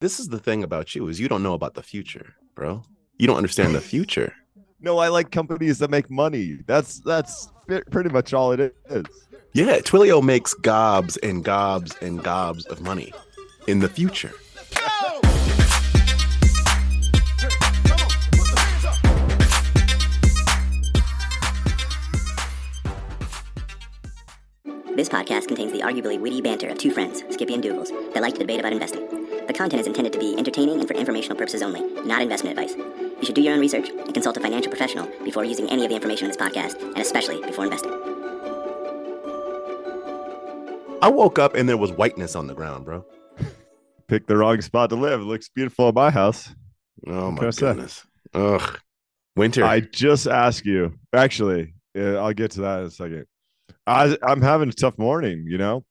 This 0.00 0.20
is 0.20 0.28
the 0.28 0.38
thing 0.38 0.62
about 0.62 0.94
you 0.94 1.08
is 1.08 1.18
you 1.18 1.28
don't 1.28 1.42
know 1.42 1.54
about 1.54 1.74
the 1.74 1.82
future, 1.82 2.34
bro. 2.54 2.84
You 3.16 3.26
don't 3.26 3.36
understand 3.36 3.74
the 3.74 3.80
future. 3.94 4.32
No, 4.80 4.98
I 4.98 5.08
like 5.08 5.32
companies 5.32 5.78
that 5.80 5.90
make 5.90 6.08
money. 6.08 6.58
That's 6.66 7.00
that's 7.00 7.48
pretty 7.90 8.08
much 8.10 8.32
all 8.32 8.52
it 8.52 8.60
is. 8.88 9.04
Yeah, 9.54 9.78
Twilio 9.78 10.22
makes 10.22 10.54
gobs 10.54 11.16
and 11.16 11.42
gobs 11.42 11.96
and 12.00 12.22
gobs 12.22 12.64
of 12.66 12.80
money 12.80 13.12
in 13.66 13.80
the 13.80 13.88
future. 13.88 14.32
This 24.94 25.08
podcast 25.08 25.48
contains 25.48 25.72
the 25.72 25.80
arguably 25.80 26.20
witty 26.20 26.40
banter 26.40 26.68
of 26.68 26.78
two 26.78 26.92
friends, 26.92 27.24
Skippy 27.30 27.54
and 27.54 27.62
Doogles, 27.64 27.90
that 28.14 28.22
like 28.22 28.34
to 28.34 28.40
debate 28.40 28.60
about 28.60 28.72
investing. 28.72 29.17
The 29.48 29.54
content 29.54 29.80
is 29.80 29.86
intended 29.86 30.12
to 30.12 30.18
be 30.18 30.36
entertaining 30.36 30.78
and 30.78 30.86
for 30.86 30.92
informational 30.92 31.34
purposes 31.34 31.62
only, 31.62 31.80
not 32.04 32.20
investment 32.20 32.58
advice. 32.58 32.76
You 32.76 33.24
should 33.24 33.34
do 33.34 33.40
your 33.40 33.54
own 33.54 33.60
research 33.60 33.88
and 33.88 34.12
consult 34.12 34.36
a 34.36 34.40
financial 34.40 34.70
professional 34.70 35.06
before 35.24 35.42
using 35.42 35.70
any 35.70 35.84
of 35.84 35.88
the 35.88 35.94
information 35.94 36.26
in 36.26 36.32
this 36.32 36.36
podcast, 36.36 36.82
and 36.82 36.98
especially 36.98 37.40
before 37.40 37.64
investing. 37.64 37.90
I 41.00 41.08
woke 41.08 41.38
up 41.38 41.54
and 41.54 41.66
there 41.66 41.78
was 41.78 41.92
whiteness 41.92 42.36
on 42.36 42.46
the 42.46 42.52
ground, 42.52 42.84
bro. 42.84 43.06
Picked 44.06 44.28
the 44.28 44.36
wrong 44.36 44.60
spot 44.60 44.90
to 44.90 44.96
live. 44.96 45.22
It 45.22 45.24
looks 45.24 45.48
beautiful 45.48 45.88
at 45.88 45.94
my 45.94 46.10
house. 46.10 46.54
Oh 47.06 47.30
my 47.30 47.38
can 47.38 47.46
I 47.46 47.50
say? 47.50 47.60
goodness. 47.68 48.06
Ugh. 48.34 48.78
Winter. 49.34 49.64
I 49.64 49.80
just 49.80 50.26
ask 50.26 50.66
you. 50.66 50.92
Actually, 51.14 51.72
yeah, 51.94 52.16
I'll 52.16 52.34
get 52.34 52.50
to 52.50 52.60
that 52.60 52.80
in 52.80 52.86
a 52.86 52.90
second. 52.90 53.24
I, 53.86 54.14
I'm 54.22 54.42
having 54.42 54.68
a 54.68 54.72
tough 54.72 54.98
morning. 54.98 55.46
You 55.48 55.56
know, 55.56 55.84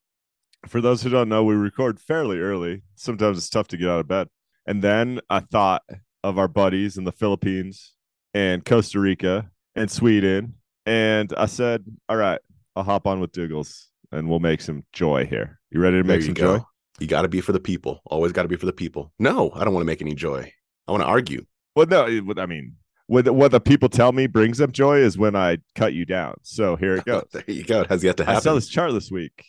for 0.65 0.81
those 0.81 1.01
who 1.01 1.09
don't 1.09 1.29
know, 1.29 1.43
we 1.43 1.55
record 1.55 1.99
fairly 1.99 2.39
early. 2.39 2.83
Sometimes 2.95 3.37
it's 3.37 3.49
tough 3.49 3.67
to 3.69 3.77
get 3.77 3.89
out 3.89 3.99
of 3.99 4.07
bed. 4.07 4.27
And 4.65 4.81
then 4.81 5.21
I 5.29 5.39
thought 5.39 5.83
of 6.23 6.37
our 6.37 6.47
buddies 6.47 6.97
in 6.97 7.03
the 7.03 7.11
Philippines 7.11 7.93
and 8.33 8.65
Costa 8.65 8.99
Rica 8.99 9.49
and 9.75 9.89
Sweden, 9.89 10.55
and 10.85 11.33
I 11.37 11.45
said, 11.45 11.85
"All 12.09 12.17
right, 12.17 12.39
I'll 12.75 12.83
hop 12.83 13.07
on 13.07 13.19
with 13.19 13.31
Doogles 13.31 13.85
and 14.11 14.29
we'll 14.29 14.39
make 14.39 14.61
some 14.61 14.83
joy 14.91 15.25
here. 15.25 15.59
You 15.71 15.79
ready 15.79 15.97
to 16.01 16.03
there 16.03 16.17
make 16.17 16.25
some 16.25 16.33
go. 16.33 16.57
joy?" 16.57 16.63
You 16.99 17.07
got 17.07 17.21
to 17.21 17.27
be 17.27 17.41
for 17.41 17.51
the 17.51 17.59
people. 17.59 18.01
Always 18.07 18.31
got 18.31 18.41
to 18.43 18.47
be 18.47 18.55
for 18.55 18.65
the 18.65 18.73
people. 18.73 19.13
No, 19.19 19.51
I 19.53 19.63
don't 19.63 19.73
want 19.73 19.83
to 19.83 19.87
make 19.87 20.01
any 20.01 20.15
joy. 20.15 20.51
I 20.87 20.91
want 20.91 21.03
to 21.03 21.07
argue. 21.07 21.45
Well, 21.75 21.85
no, 21.85 22.05
I 22.37 22.45
mean, 22.47 22.75
what 23.05 23.25
the, 23.25 23.33
what 23.33 23.51
the 23.51 23.59
people 23.59 23.87
tell 23.87 24.11
me 24.11 24.25
brings 24.25 24.57
them 24.57 24.71
joy 24.71 24.97
is 24.97 25.17
when 25.17 25.35
I 25.35 25.59
cut 25.75 25.93
you 25.93 26.05
down. 26.05 26.35
So 26.41 26.75
here 26.75 26.95
it 26.95 27.05
goes. 27.05 27.25
there 27.31 27.43
you 27.47 27.63
go. 27.63 27.81
It 27.81 27.89
has 27.89 28.03
yet 28.03 28.17
to 28.17 28.25
happen. 28.25 28.37
I 28.37 28.39
saw 28.39 28.55
this 28.55 28.67
chart 28.67 28.91
this 28.93 29.11
week. 29.11 29.45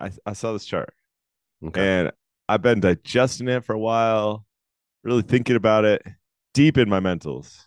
I, 0.00 0.10
I 0.26 0.32
saw 0.32 0.52
this 0.52 0.64
chart 0.64 0.92
Okay. 1.64 1.80
and 2.00 2.12
I've 2.48 2.62
been 2.62 2.80
digesting 2.80 3.48
it 3.48 3.64
for 3.64 3.74
a 3.74 3.78
while, 3.78 4.44
really 5.04 5.22
thinking 5.22 5.56
about 5.56 5.84
it 5.84 6.02
deep 6.54 6.78
in 6.78 6.88
my 6.88 6.98
mentals. 7.00 7.58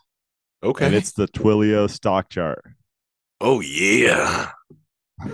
okay. 0.64 0.86
And 0.88 0.96
it's 0.96 1.12
the 1.14 1.28
Twilio 1.28 1.90
stock 1.90 2.30
chart. 2.30 2.64
oh 3.42 3.62
yeah. 3.62 4.50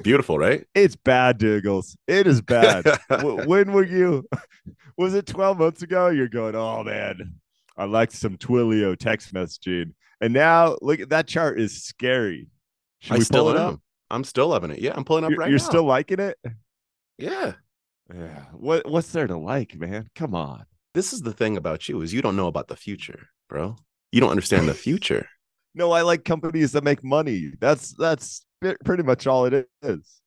Beautiful, 0.03 0.37
right? 0.37 0.65
It's 0.75 0.95
bad, 0.95 1.39
Doogles. 1.39 1.95
It 2.07 2.27
is 2.27 2.41
bad. 2.41 2.85
When 3.23 3.71
were 3.71 3.85
you? 3.85 4.27
Was 4.97 5.15
it 5.15 5.25
12 5.25 5.57
months 5.57 5.81
ago? 5.81 6.09
You're 6.09 6.27
going, 6.27 6.53
oh 6.55 6.83
man, 6.83 7.35
I 7.77 7.85
like 7.85 8.11
some 8.11 8.37
Twilio 8.37 8.95
text 8.97 9.33
messaging. 9.33 9.93
And 10.21 10.33
now 10.33 10.77
look 10.81 10.99
that 11.09 11.27
chart 11.27 11.59
is 11.59 11.81
scary. 11.83 12.49
Should 12.99 13.13
I 13.13 13.17
we 13.19 13.25
pull 13.25 13.49
it 13.49 13.55
am. 13.57 13.73
up? 13.75 13.79
I'm 14.11 14.23
still 14.25 14.49
loving 14.49 14.71
it. 14.71 14.79
Yeah, 14.79 14.91
I'm 14.95 15.05
pulling 15.05 15.23
up 15.23 15.29
You're, 15.31 15.39
right 15.39 15.49
you're 15.49 15.59
now. 15.59 15.65
still 15.65 15.85
liking 15.85 16.19
it? 16.19 16.37
Yeah. 17.19 17.53
Yeah. 18.13 18.45
What 18.53 18.89
what's 18.89 19.11
there 19.11 19.27
to 19.27 19.37
like, 19.37 19.75
man? 19.75 20.09
Come 20.15 20.33
on. 20.33 20.65
This 20.93 21.13
is 21.13 21.21
the 21.21 21.33
thing 21.33 21.57
about 21.57 21.87
you 21.87 22.01
is 22.01 22.13
you 22.13 22.21
don't 22.21 22.35
know 22.35 22.47
about 22.47 22.67
the 22.67 22.75
future, 22.75 23.27
bro. 23.47 23.75
You 24.11 24.21
don't 24.21 24.31
understand 24.31 24.67
the 24.67 24.73
future. 24.87 25.27
No, 25.75 25.91
I 25.91 26.01
like 26.01 26.25
companies 26.25 26.71
that 26.71 26.83
make 26.83 27.03
money. 27.03 27.51
That's 27.59 27.93
that's 27.93 28.45
pretty 28.83 29.03
much 29.03 29.27
all 29.27 29.45
it 29.45 29.67
is. 29.83 30.21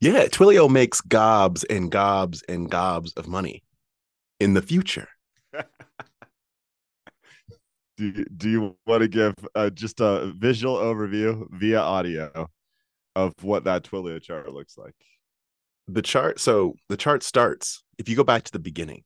Yeah, 0.00 0.26
Twilio 0.26 0.70
makes 0.70 1.00
gobs 1.00 1.64
and 1.64 1.90
gobs 1.90 2.42
and 2.48 2.70
gobs 2.70 3.12
of 3.14 3.26
money 3.26 3.64
in 4.38 4.54
the 4.54 4.62
future. 4.62 5.08
Do 7.96 8.06
you, 8.06 8.24
do 8.26 8.48
you 8.48 8.76
want 8.86 9.02
to 9.02 9.08
give 9.08 9.34
uh, 9.56 9.70
just 9.70 10.00
a 10.00 10.32
visual 10.36 10.76
overview 10.76 11.48
via 11.50 11.80
audio 11.80 12.48
of 13.16 13.32
what 13.42 13.64
that 13.64 13.82
Twilio 13.82 14.22
chart 14.22 14.52
looks 14.52 14.78
like? 14.78 14.94
The 15.88 16.02
chart, 16.02 16.38
so 16.38 16.74
the 16.88 16.96
chart 16.96 17.22
starts, 17.22 17.82
if 17.98 18.08
you 18.08 18.16
go 18.16 18.24
back 18.24 18.44
to 18.44 18.52
the 18.52 18.58
beginning 18.58 19.04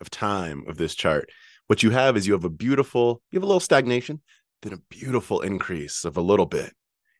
of 0.00 0.10
time 0.10 0.64
of 0.68 0.76
this 0.76 0.94
chart, 0.94 1.28
what 1.66 1.82
you 1.82 1.90
have 1.90 2.16
is 2.16 2.26
you 2.26 2.32
have 2.32 2.44
a 2.44 2.50
beautiful, 2.50 3.20
you 3.30 3.36
have 3.36 3.42
a 3.42 3.46
little 3.46 3.60
stagnation, 3.60 4.20
then 4.62 4.72
a 4.72 4.80
beautiful 4.88 5.40
increase 5.40 6.04
of 6.04 6.16
a 6.16 6.22
little 6.22 6.46
bit. 6.46 6.72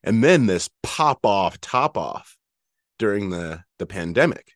And 0.02 0.24
then 0.24 0.46
this 0.46 0.70
pop 0.82 1.26
off, 1.26 1.60
top 1.60 1.96
off 1.98 2.36
during 2.98 3.30
the 3.30 3.64
the 3.78 3.86
pandemic. 3.86 4.52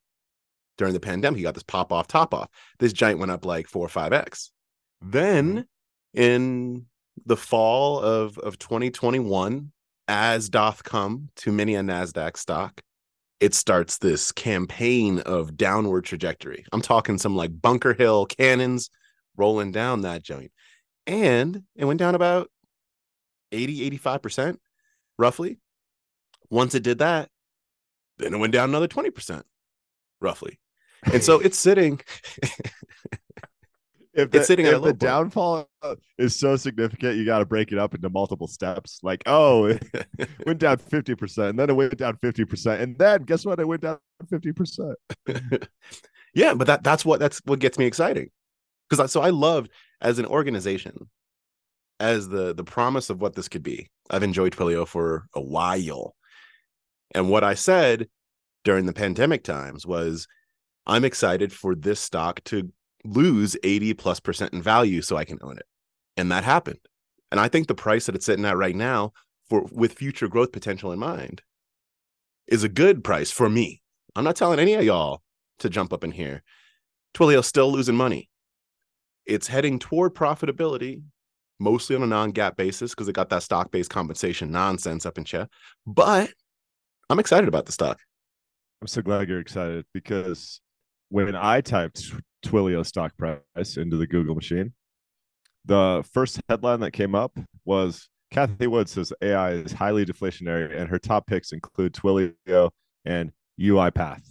During 0.77 0.95
the 0.95 1.01
pandemic, 1.01 1.39
you 1.39 1.45
got 1.45 1.55
this 1.55 1.63
pop 1.63 1.93
off, 1.93 2.09
top 2.09 2.35
off. 2.35 2.49
This 2.79 2.93
giant 2.93 3.21
went 3.21 3.31
up 3.31 3.45
like 3.45 3.69
four 3.69 3.87
or 3.87 3.89
five 3.89 4.13
X. 4.13 4.51
Then 5.01 5.53
mm-hmm. 5.55 6.21
in 6.21 6.87
the 7.25 7.37
fall 7.37 8.01
of, 8.01 8.39
of 8.39 8.59
2021, 8.59 9.71
as 10.09 10.49
doth 10.49 10.83
come 10.83 11.29
to 11.37 11.53
many 11.53 11.77
a 11.77 11.81
NASDAQ 11.81 12.37
stock, 12.37 12.83
it 13.45 13.53
starts 13.53 13.99
this 13.99 14.33
campaign 14.33 15.19
of 15.19 15.55
downward 15.55 16.07
trajectory. 16.07 16.65
I'm 16.73 16.81
talking 16.81 17.19
some 17.19 17.37
like 17.37 17.61
Bunker 17.61 17.93
Hill 17.93 18.25
cannons 18.25 18.89
rolling 19.37 19.71
down 19.71 20.01
that 20.01 20.23
joint. 20.23 20.51
And 21.07 21.65
it 21.77 21.85
went 21.85 21.99
down 21.99 22.15
about 22.15 22.51
80, 23.53 23.99
85% 23.99 24.57
roughly. 25.19 25.59
Once 26.49 26.75
it 26.75 26.83
did 26.83 27.01
that, 27.01 27.29
then 28.17 28.33
it 28.33 28.39
went 28.39 28.55
down 28.55 28.71
another 28.71 28.89
20% 28.89 29.43
roughly. 30.23 30.59
And 31.13 31.23
so 31.23 31.39
it's 31.39 31.59
sitting 31.59 32.01
If 34.15 34.33
It's 34.33 34.47
sitting 34.47 34.67
if 34.67 34.75
the 34.75 34.81
point. 34.81 34.99
downfall 34.99 35.69
is 36.19 36.37
so 36.37 36.55
significant, 36.57 37.17
you 37.17 37.25
got 37.25 37.41
to 37.41 37.47
break 37.47 37.73
it 37.73 37.79
up 37.79 37.95
into 37.95 38.09
multiple 38.09 38.47
steps. 38.47 39.01
Like, 39.03 39.23
oh, 39.27 39.65
it 39.67 40.29
went 40.47 40.61
down 40.61 40.77
50%, 40.79 41.51
and 41.51 41.59
then 41.59 41.71
it 41.71 41.73
went 41.75 41.97
down 41.97 42.17
50%. 42.23 42.81
And 42.81 42.97
then 42.97 43.25
guess 43.25 43.45
what? 43.45 43.59
It 43.59 43.67
went 43.67 43.83
down 43.83 43.99
50%. 44.27 44.95
yeah, 46.35 46.55
but 46.55 46.67
that 46.69 46.85
that's 46.85 47.05
what 47.05 47.19
that's 47.19 47.41
what 47.45 47.59
gets 47.59 47.77
me 47.77 47.87
exciting. 47.87 48.31
Because 48.89 49.01
I, 49.01 49.07
so 49.07 49.21
I 49.21 49.31
loved 49.31 49.71
as 50.01 50.21
an 50.21 50.27
organization, 50.27 51.11
as 51.99 52.29
the 52.29 52.55
the 52.55 52.65
promise 52.65 53.11
of 53.11 53.21
what 53.21 53.35
this 53.35 53.49
could 53.49 53.63
be. 53.63 53.91
I've 54.11 54.23
enjoyed 54.23 54.53
Twilio 54.53 54.87
for 54.87 55.27
a 55.35 55.41
while, 55.41 56.15
and 57.15 57.29
what 57.31 57.43
I 57.43 57.55
said 57.55 58.09
during 58.65 58.87
the 58.87 58.93
pandemic 58.93 59.43
times 59.43 59.87
was, 59.87 60.29
I'm 60.87 61.05
excited 61.05 61.53
for 61.53 61.75
this 61.75 62.01
stock 62.01 62.43
to 62.45 62.71
lose 63.05 63.57
80 63.63 63.95
plus 63.95 64.21
percent 64.21 64.53
in 64.53 64.63
value 64.63 65.03
so 65.03 65.17
I 65.17 65.25
can 65.25 65.39
own 65.43 65.59
it, 65.59 65.67
and 66.17 66.31
that 66.33 66.45
happened. 66.45 66.81
And 67.31 67.41
I 67.41 67.49
think 67.49 67.67
the 67.67 67.75
price 67.75 68.07
that 68.07 68.15
it's 68.15 68.27
sitting 68.27 68.45
at 68.45 68.57
right 68.57 68.77
now, 68.77 69.13
for 69.49 69.67
with 69.73 69.95
future 69.95 70.29
growth 70.29 70.53
potential 70.53 70.93
in 70.93 70.99
mind, 70.99 71.43
is 72.47 72.65
a 72.65 72.69
good 72.69 73.03
price 73.03 73.31
for 73.31 73.49
me. 73.49 73.83
I'm 74.17 74.25
not 74.25 74.37
telling 74.37 74.59
any 74.59 74.75
of 74.75 74.85
y'all 74.85 75.23
to 75.59 75.69
jump 75.69 75.93
up 75.93 76.05
in 76.05 76.13
here. 76.13 76.43
Twilio's 77.15 77.47
still 77.47 77.71
losing 77.71 77.97
money. 77.97 78.29
It's 79.27 79.47
heading 79.47 79.79
toward 79.79 80.15
profitability, 80.15 81.03
mostly 81.59 81.97
on 81.97 82.03
a 82.03 82.07
non-GAAP 82.07 82.57
basis 82.57 82.93
because 82.93 83.09
it 83.09 83.15
got 83.15 83.31
that 83.31 83.43
stock-based 83.43 83.91
compensation 83.91 84.51
nonsense 84.51 85.07
up 85.07 85.19
in 85.19 85.25
chat. 85.25 85.49
But 85.87 86.31
I'm 87.09 87.19
excited 87.19 87.49
about 87.49 87.67
the 87.67 87.73
stock. 87.73 87.99
I'm 88.81 88.89
so 88.89 89.03
glad 89.03 89.29
you're 89.29 89.41
excited 89.41 89.87
because 89.95 90.61
when 91.09 91.35
I 91.35 91.61
typed 91.61 92.13
Twilio 92.45 92.85
stock 92.85 93.17
price 93.17 93.77
into 93.77 93.97
the 93.97 94.07
Google 94.07 94.35
machine, 94.35 94.73
the 95.65 96.05
first 96.13 96.41
headline 96.49 96.81
that 96.81 96.93
came 96.93 97.15
up 97.15 97.39
was 97.65 98.09
Cathie 98.31 98.67
Wood 98.67 98.89
says 98.89 99.13
AI 99.23 99.53
is 99.53 99.73
highly 99.73 100.05
deflationary, 100.05 100.77
and 100.77 100.89
her 100.89 100.99
top 100.99 101.27
picks 101.27 101.53
include 101.53 101.95
Twilio 101.95 102.71
and 103.05 103.33
UiPath. 103.61 104.23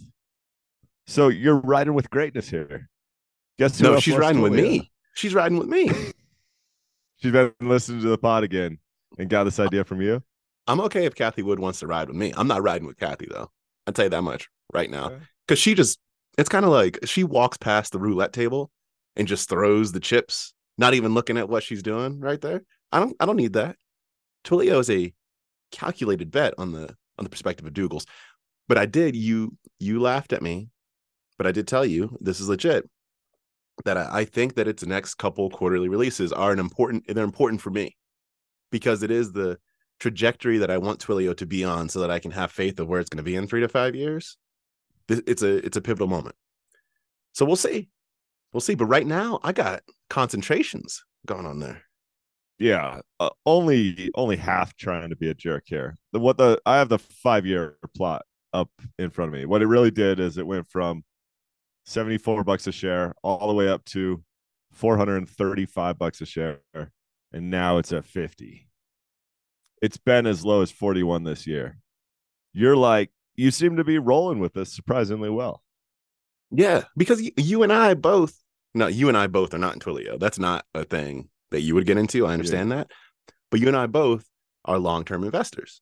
So 1.06 1.28
you're 1.28 1.56
riding 1.56 1.94
with 1.94 2.10
greatness 2.10 2.48
here. 2.48 2.88
Guess 3.58 3.78
who 3.78 3.84
No, 3.84 4.00
she's 4.00 4.16
riding 4.16 4.42
with 4.42 4.52
me. 4.52 4.90
She's 5.14 5.34
riding 5.34 5.58
with 5.58 5.68
me. 5.68 5.90
She's 7.18 7.32
been 7.32 7.54
listening 7.60 8.02
to 8.02 8.08
the 8.08 8.18
pod 8.18 8.42
again 8.44 8.78
and 9.18 9.30
got 9.30 9.44
this 9.44 9.58
idea 9.58 9.84
from 9.84 10.02
you. 10.02 10.22
I'm 10.66 10.80
okay 10.82 11.06
if 11.06 11.14
Cathie 11.14 11.42
Wood 11.42 11.58
wants 11.58 11.78
to 11.78 11.86
ride 11.86 12.08
with 12.08 12.16
me. 12.16 12.34
I'm 12.36 12.48
not 12.48 12.62
riding 12.62 12.86
with 12.86 12.98
Cathie 12.98 13.28
though. 13.30 13.50
I'll 13.86 13.94
tell 13.94 14.06
you 14.06 14.10
that 14.10 14.22
much 14.22 14.50
right 14.74 14.90
now. 14.90 15.12
Because 15.46 15.58
she 15.58 15.74
just 15.74 15.98
it's 16.38 16.48
kind 16.48 16.64
of 16.64 16.70
like 16.72 16.98
she 17.04 17.24
walks 17.24 17.56
past 17.58 17.92
the 17.92 17.98
roulette 17.98 18.32
table 18.32 18.70
and 19.16 19.28
just 19.28 19.48
throws 19.48 19.92
the 19.92 20.00
chips, 20.00 20.54
not 20.78 20.94
even 20.94 21.14
looking 21.14 21.38
at 21.38 21.48
what 21.48 21.62
she's 21.62 21.82
doing 21.82 22.20
right 22.20 22.40
there. 22.40 22.62
I 22.92 23.00
don't 23.00 23.16
I 23.20 23.26
don't 23.26 23.36
need 23.36 23.54
that. 23.54 23.76
Twilio 24.44 24.80
is 24.80 24.90
a 24.90 25.12
calculated 25.72 26.30
bet 26.30 26.54
on 26.58 26.72
the 26.72 26.94
on 27.18 27.24
the 27.24 27.30
perspective 27.30 27.66
of 27.66 27.72
Doogles. 27.72 28.06
But 28.68 28.78
I 28.78 28.86
did 28.86 29.16
you 29.16 29.56
you 29.78 30.00
laughed 30.00 30.32
at 30.32 30.42
me, 30.42 30.68
but 31.38 31.46
I 31.46 31.52
did 31.52 31.68
tell 31.68 31.84
you 31.86 32.16
this 32.20 32.40
is 32.40 32.48
legit. 32.48 32.88
that 33.84 33.96
I, 33.96 34.08
I 34.20 34.24
think 34.24 34.54
that 34.54 34.68
its 34.68 34.84
next 34.86 35.14
couple 35.16 35.50
quarterly 35.50 35.88
releases 35.88 36.32
are 36.32 36.52
an 36.52 36.58
important 36.58 37.04
they're 37.08 37.24
important 37.24 37.60
for 37.60 37.70
me 37.70 37.96
because 38.70 39.02
it 39.02 39.10
is 39.10 39.32
the 39.32 39.58
trajectory 40.00 40.58
that 40.58 40.70
I 40.70 40.78
want 40.78 41.00
Twilio 41.00 41.36
to 41.36 41.46
be 41.46 41.64
on 41.64 41.88
so 41.88 42.00
that 42.00 42.10
I 42.10 42.18
can 42.18 42.30
have 42.32 42.50
faith 42.52 42.80
of 42.80 42.88
where 42.88 43.00
it's 43.00 43.10
going 43.10 43.18
to 43.18 43.22
be 43.22 43.36
in 43.36 43.46
three 43.46 43.60
to 43.60 43.68
five 43.68 43.94
years. 43.94 44.36
It's 45.08 45.42
a 45.42 45.56
it's 45.56 45.76
a 45.76 45.82
pivotal 45.82 46.06
moment. 46.06 46.34
So 47.32 47.44
we'll 47.44 47.56
see. 47.56 47.90
We'll 48.52 48.60
see. 48.60 48.74
But 48.74 48.86
right 48.86 49.06
now, 49.06 49.40
I 49.42 49.52
got 49.52 49.82
concentrations 50.08 51.04
going 51.26 51.46
on 51.46 51.58
there. 51.58 51.82
Yeah, 52.58 53.00
uh, 53.18 53.30
only 53.44 54.10
only 54.14 54.36
half 54.36 54.76
trying 54.76 55.10
to 55.10 55.16
be 55.16 55.28
a 55.28 55.34
jerk 55.34 55.64
here. 55.66 55.96
The, 56.12 56.20
what 56.20 56.38
the 56.38 56.60
I 56.64 56.78
have 56.78 56.88
the 56.88 56.98
five 56.98 57.44
year 57.44 57.76
plot 57.96 58.22
up 58.52 58.70
in 58.98 59.10
front 59.10 59.34
of 59.34 59.38
me. 59.38 59.44
What 59.44 59.62
it 59.62 59.66
really 59.66 59.90
did 59.90 60.20
is 60.20 60.38
it 60.38 60.46
went 60.46 60.68
from 60.68 61.02
74 61.86 62.44
bucks 62.44 62.66
a 62.66 62.72
share 62.72 63.14
all 63.22 63.48
the 63.48 63.54
way 63.54 63.68
up 63.68 63.84
to 63.86 64.22
435 64.72 65.98
bucks 65.98 66.20
a 66.20 66.26
share 66.26 66.60
and 67.32 67.50
now 67.50 67.78
it's 67.78 67.92
at 67.92 68.04
50 68.04 68.68
it's 69.82 69.96
been 69.96 70.26
as 70.26 70.44
low 70.44 70.62
as 70.62 70.70
41 70.70 71.24
this 71.24 71.46
year 71.46 71.78
you're 72.52 72.76
like 72.76 73.10
you 73.36 73.50
seem 73.50 73.76
to 73.76 73.84
be 73.84 73.98
rolling 73.98 74.38
with 74.38 74.52
this 74.54 74.72
surprisingly 74.72 75.30
well 75.30 75.62
yeah 76.50 76.84
because 76.96 77.22
you 77.36 77.62
and 77.62 77.72
i 77.72 77.94
both 77.94 78.38
no 78.74 78.86
you 78.86 79.08
and 79.08 79.16
i 79.16 79.26
both 79.26 79.54
are 79.54 79.58
not 79.58 79.74
in 79.74 79.80
twilio 79.80 80.18
that's 80.18 80.38
not 80.38 80.64
a 80.74 80.84
thing 80.84 81.28
that 81.50 81.62
you 81.62 81.74
would 81.74 81.86
get 81.86 81.98
into 81.98 82.26
i 82.26 82.32
understand 82.32 82.70
yeah. 82.70 82.76
that 82.76 82.90
but 83.50 83.60
you 83.60 83.68
and 83.68 83.76
i 83.76 83.86
both 83.86 84.28
are 84.64 84.78
long-term 84.78 85.24
investors 85.24 85.80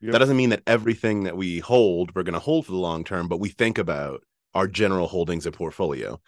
yep. 0.00 0.12
that 0.12 0.18
doesn't 0.18 0.36
mean 0.36 0.50
that 0.50 0.62
everything 0.66 1.24
that 1.24 1.36
we 1.36 1.58
hold 1.58 2.14
we're 2.14 2.22
going 2.22 2.34
to 2.34 2.40
hold 2.40 2.66
for 2.66 2.72
the 2.72 2.78
long 2.78 3.04
term 3.04 3.28
but 3.28 3.40
we 3.40 3.48
think 3.48 3.78
about 3.78 4.22
our 4.54 4.66
general 4.66 5.06
holdings 5.06 5.46
and 5.46 5.54
portfolio 5.54 6.20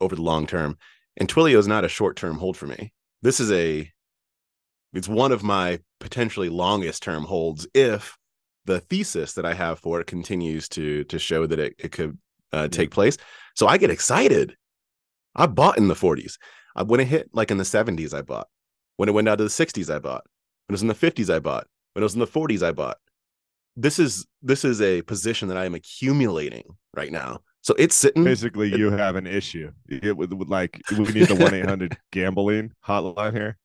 over 0.00 0.14
the 0.16 0.22
long 0.22 0.46
term. 0.46 0.78
And 1.16 1.28
Twilio 1.28 1.58
is 1.58 1.68
not 1.68 1.84
a 1.84 1.88
short 1.88 2.16
term 2.16 2.38
hold 2.38 2.56
for 2.56 2.66
me. 2.66 2.92
This 3.22 3.40
is 3.40 3.50
a 3.52 3.90
it's 4.92 5.08
one 5.08 5.32
of 5.32 5.42
my 5.42 5.78
potentially 6.00 6.48
longest 6.48 7.02
term 7.02 7.24
holds 7.24 7.66
if 7.74 8.16
the 8.64 8.80
thesis 8.80 9.34
that 9.34 9.44
I 9.44 9.54
have 9.54 9.78
for 9.78 10.00
it 10.00 10.06
continues 10.06 10.68
to 10.70 11.04
to 11.04 11.18
show 11.18 11.46
that 11.46 11.58
it, 11.58 11.74
it 11.78 11.92
could 11.92 12.18
uh, 12.52 12.68
take 12.68 12.90
place. 12.90 13.16
So 13.54 13.66
I 13.66 13.78
get 13.78 13.90
excited. 13.90 14.56
I 15.34 15.46
bought 15.46 15.78
in 15.78 15.88
the 15.88 15.94
40s. 15.94 16.34
I, 16.76 16.82
when 16.82 17.00
it 17.00 17.06
hit 17.06 17.30
like 17.32 17.50
in 17.50 17.58
the 17.58 17.64
70s, 17.64 18.14
I 18.14 18.22
bought. 18.22 18.48
When 18.96 19.08
it 19.08 19.12
went 19.12 19.26
down 19.26 19.38
to 19.38 19.44
the 19.44 19.50
60s, 19.50 19.92
I 19.92 19.98
bought. 19.98 20.24
When 20.66 20.74
it 20.74 20.76
was 20.76 20.82
in 20.82 20.88
the 20.88 20.94
50s, 20.94 21.34
I 21.34 21.38
bought. 21.38 21.66
When 21.94 22.02
it 22.02 22.04
was 22.04 22.14
in 22.14 22.20
the 22.20 22.26
40s, 22.26 22.62
I 22.62 22.72
bought. 22.72 22.98
This 23.74 23.98
is 23.98 24.26
this 24.42 24.64
is 24.64 24.82
a 24.82 25.02
position 25.02 25.48
that 25.48 25.56
I 25.56 25.64
am 25.64 25.74
accumulating 25.74 26.76
right 26.94 27.10
now 27.10 27.40
so 27.62 27.74
it's 27.78 27.94
sitting. 27.94 28.24
Basically, 28.24 28.76
you 28.76 28.90
have 28.90 29.14
an 29.14 29.26
issue. 29.26 29.70
It 29.88 30.16
would 30.16 30.32
like 30.48 30.82
we 30.90 31.04
need 31.04 31.28
the 31.28 31.36
one 31.36 31.54
eight 31.54 31.64
hundred 31.64 31.96
gambling 32.10 32.72
hotline 32.84 33.32
here. 33.32 33.56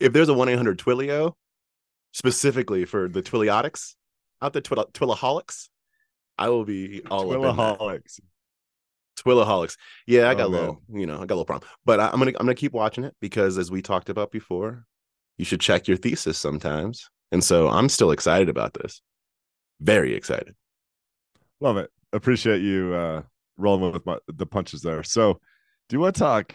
If 0.00 0.14
there's 0.14 0.30
a 0.30 0.34
one 0.34 0.48
eight 0.48 0.56
hundred 0.56 0.78
Twilio, 0.78 1.34
specifically 2.12 2.84
for 2.84 3.08
the 3.08 3.22
Twiliotics 3.22 3.94
out 4.42 4.52
the 4.52 4.62
Twil- 4.62 4.92
Twilaholics, 4.92 5.68
I 6.38 6.48
will 6.48 6.64
be 6.64 7.02
all 7.10 7.24
Twilaholics. 7.26 8.20
Twilaholics. 9.18 9.76
Yeah, 10.06 10.30
I 10.30 10.34
got 10.34 10.44
oh, 10.44 10.48
a 10.48 10.48
little, 10.48 10.82
man. 10.88 11.00
you 11.00 11.06
know, 11.06 11.16
I 11.16 11.26
got 11.26 11.34
a 11.34 11.36
little 11.36 11.44
problem, 11.44 11.68
but 11.84 12.00
I, 12.00 12.06
I'm 12.06 12.18
gonna 12.18 12.32
I'm 12.40 12.46
gonna 12.46 12.54
keep 12.54 12.72
watching 12.72 13.04
it 13.04 13.14
because 13.20 13.58
as 13.58 13.70
we 13.70 13.82
talked 13.82 14.08
about 14.08 14.30
before, 14.30 14.86
you 15.36 15.44
should 15.44 15.60
check 15.60 15.88
your 15.88 15.96
thesis 15.96 16.38
sometimes, 16.38 17.10
and 17.30 17.44
so 17.44 17.68
I'm 17.68 17.88
still 17.88 18.12
excited 18.12 18.48
about 18.48 18.74
this. 18.74 19.02
Very 19.80 20.14
excited. 20.14 20.54
Love 21.60 21.76
it 21.76 21.90
appreciate 22.12 22.62
you 22.62 22.94
uh, 22.94 23.22
rolling 23.56 23.92
with 23.92 24.04
my, 24.06 24.18
the 24.28 24.46
punches 24.46 24.82
there. 24.82 25.02
So, 25.02 25.40
do 25.88 25.96
you 25.96 26.00
want 26.00 26.14
to 26.16 26.20
talk 26.20 26.54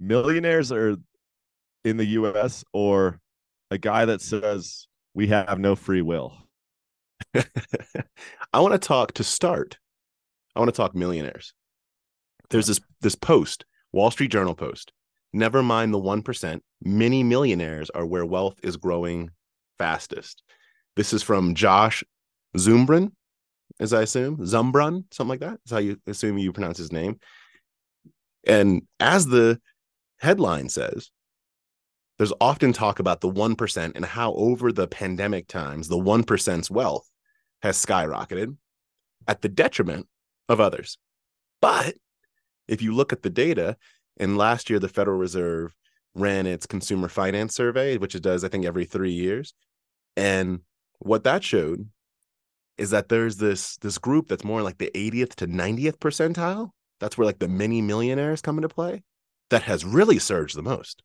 millionaires 0.00 0.72
or 0.72 0.96
in 1.84 1.96
the 1.96 2.04
U.S. 2.06 2.64
or 2.72 3.20
a 3.74 3.78
guy 3.78 4.04
that 4.04 4.22
says 4.22 4.86
we 5.14 5.26
have 5.26 5.58
no 5.58 5.76
free 5.76 6.00
will? 6.00 6.32
I 7.34 8.60
want 8.60 8.72
to 8.72 8.78
talk 8.78 9.12
to 9.14 9.24
start. 9.24 9.78
I 10.54 10.60
want 10.60 10.72
to 10.72 10.76
talk 10.76 10.94
millionaires. 10.94 11.52
There's 12.50 12.68
this 12.68 12.80
this 13.00 13.16
post, 13.16 13.64
Wall 13.92 14.10
Street 14.10 14.30
Journal 14.30 14.54
post. 14.54 14.92
Never 15.32 15.64
mind 15.64 15.92
the 15.92 15.98
1%, 15.98 16.60
many 16.84 17.24
millionaires 17.24 17.90
are 17.90 18.06
where 18.06 18.24
wealth 18.24 18.60
is 18.62 18.76
growing 18.76 19.30
fastest. 19.78 20.44
This 20.94 21.12
is 21.12 21.24
from 21.24 21.56
Josh 21.56 22.04
Zumbrun, 22.56 23.10
as 23.80 23.92
I 23.92 24.02
assume, 24.02 24.36
Zumbrun, 24.38 25.12
something 25.12 25.30
like 25.30 25.40
that. 25.40 25.50
that. 25.50 25.60
Is 25.66 25.72
how 25.72 25.78
you 25.78 26.00
assume 26.06 26.38
you 26.38 26.52
pronounce 26.52 26.78
his 26.78 26.92
name. 26.92 27.18
And 28.46 28.82
as 29.00 29.26
the 29.26 29.60
headline 30.18 30.68
says, 30.68 31.10
there's 32.18 32.32
often 32.40 32.72
talk 32.72 32.98
about 32.98 33.20
the 33.20 33.30
1% 33.30 33.92
and 33.94 34.04
how 34.04 34.34
over 34.34 34.72
the 34.72 34.86
pandemic 34.86 35.48
times, 35.48 35.88
the 35.88 35.96
1%'s 35.98 36.70
wealth 36.70 37.08
has 37.62 37.82
skyrocketed 37.84 38.56
at 39.26 39.42
the 39.42 39.48
detriment 39.48 40.06
of 40.48 40.60
others. 40.60 40.98
But 41.60 41.94
if 42.68 42.82
you 42.82 42.94
look 42.94 43.12
at 43.12 43.22
the 43.22 43.30
data, 43.30 43.76
and 44.18 44.38
last 44.38 44.70
year 44.70 44.78
the 44.78 44.88
Federal 44.88 45.18
Reserve 45.18 45.74
ran 46.14 46.46
its 46.46 46.66
consumer 46.66 47.08
finance 47.08 47.54
survey, 47.54 47.96
which 47.96 48.14
it 48.14 48.22
does, 48.22 48.44
I 48.44 48.48
think, 48.48 48.64
every 48.64 48.84
three 48.84 49.12
years. 49.12 49.54
And 50.16 50.60
what 51.00 51.24
that 51.24 51.42
showed 51.42 51.88
is 52.78 52.90
that 52.90 53.08
there's 53.08 53.36
this 53.36 53.76
this 53.78 53.98
group 53.98 54.28
that's 54.28 54.44
more 54.44 54.62
like 54.62 54.78
the 54.78 54.90
80th 54.94 55.34
to 55.36 55.46
90th 55.46 55.98
percentile. 55.98 56.70
That's 57.00 57.18
where 57.18 57.26
like 57.26 57.38
the 57.38 57.48
mini 57.48 57.82
millionaires 57.82 58.40
come 58.40 58.58
into 58.58 58.68
play. 58.68 59.02
That 59.50 59.62
has 59.62 59.84
really 59.84 60.18
surged 60.18 60.56
the 60.56 60.62
most. 60.62 61.02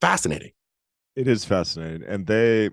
Fascinating. 0.00 0.52
It 1.16 1.28
is 1.28 1.44
fascinating. 1.44 2.02
And 2.06 2.26
they 2.26 2.70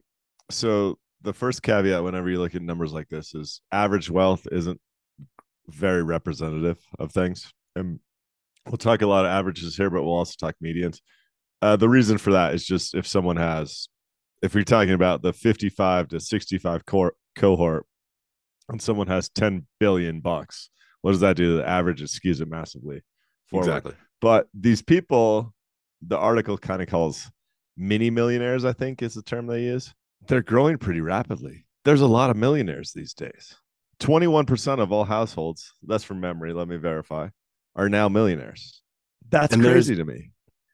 so 0.50 0.98
the 1.22 1.34
first 1.34 1.62
caveat 1.64 2.04
whenever 2.04 2.30
you 2.30 2.40
look 2.40 2.56
at 2.56 2.62
numbers 2.62 2.94
like 2.94 3.10
this 3.10 3.34
is 3.36 3.62
average 3.72 4.10
wealth 4.10 4.48
isn't 4.52 4.80
very 5.68 6.04
representative 6.04 6.80
of 7.00 7.12
things. 7.12 7.52
And 7.76 8.00
we'll 8.66 8.78
talk 8.78 9.02
a 9.02 9.08
lot 9.08 9.26
of 9.26 9.32
averages 9.32 9.76
here, 9.76 9.90
but 9.90 10.04
we'll 10.04 10.14
also 10.14 10.36
talk 10.40 10.56
medians. 10.64 11.00
Uh, 11.62 11.76
the 11.76 11.90
reason 11.90 12.18
for 12.18 12.32
that 12.32 12.54
is 12.54 12.66
just 12.66 12.96
if 12.96 13.08
someone 13.08 13.38
has, 13.38 13.90
if 14.42 14.54
you're 14.54 14.64
talking 14.64 14.94
about 14.94 15.22
the 15.22 15.34
55 15.34 16.10
to 16.10 16.20
65 16.20 16.86
core 16.86 17.14
cohort, 17.36 17.86
and 18.70 18.82
someone 18.82 19.08
has 19.08 19.30
10 19.30 19.66
billion 19.80 20.20
bucks, 20.20 20.70
what 21.02 21.12
does 21.12 21.22
that 21.22 21.38
do? 21.38 21.52
To 21.52 21.58
the 21.58 21.68
average 21.68 22.02
it 22.02 22.10
skews 22.10 22.42
it 22.42 22.50
massively. 22.50 23.02
Forward. 23.50 23.68
Exactly. 23.68 23.94
But 24.20 24.48
these 24.54 24.82
people, 24.82 25.54
the 26.02 26.18
article 26.18 26.58
kind 26.58 26.82
of 26.82 26.88
calls 26.88 27.30
mini 27.76 28.10
millionaires, 28.10 28.66
I 28.66 28.74
think 28.74 29.02
is 29.02 29.14
the 29.14 29.22
term 29.22 29.48
they 29.48 29.64
use. 29.64 29.94
They're 30.28 30.42
growing 30.42 30.78
pretty 30.78 31.02
rapidly. 31.02 31.66
There's 31.86 32.02
a 32.02 32.08
lot 32.08 32.30
of 32.30 32.38
millionaires 32.38 32.92
these 32.94 33.14
days. 33.14 33.56
21% 34.00 34.80
of 34.80 34.92
all 34.92 35.06
households, 35.06 35.74
that's 35.84 36.04
from 36.04 36.20
memory, 36.20 36.54
let 36.54 36.68
me 36.68 36.78
verify, 36.78 37.30
are 37.76 37.90
now 37.90 38.10
millionaires. 38.10 38.82
That's 39.30 39.54
and 39.54 39.64
crazy 39.64 39.96
to 39.96 40.06
me. 40.06 40.32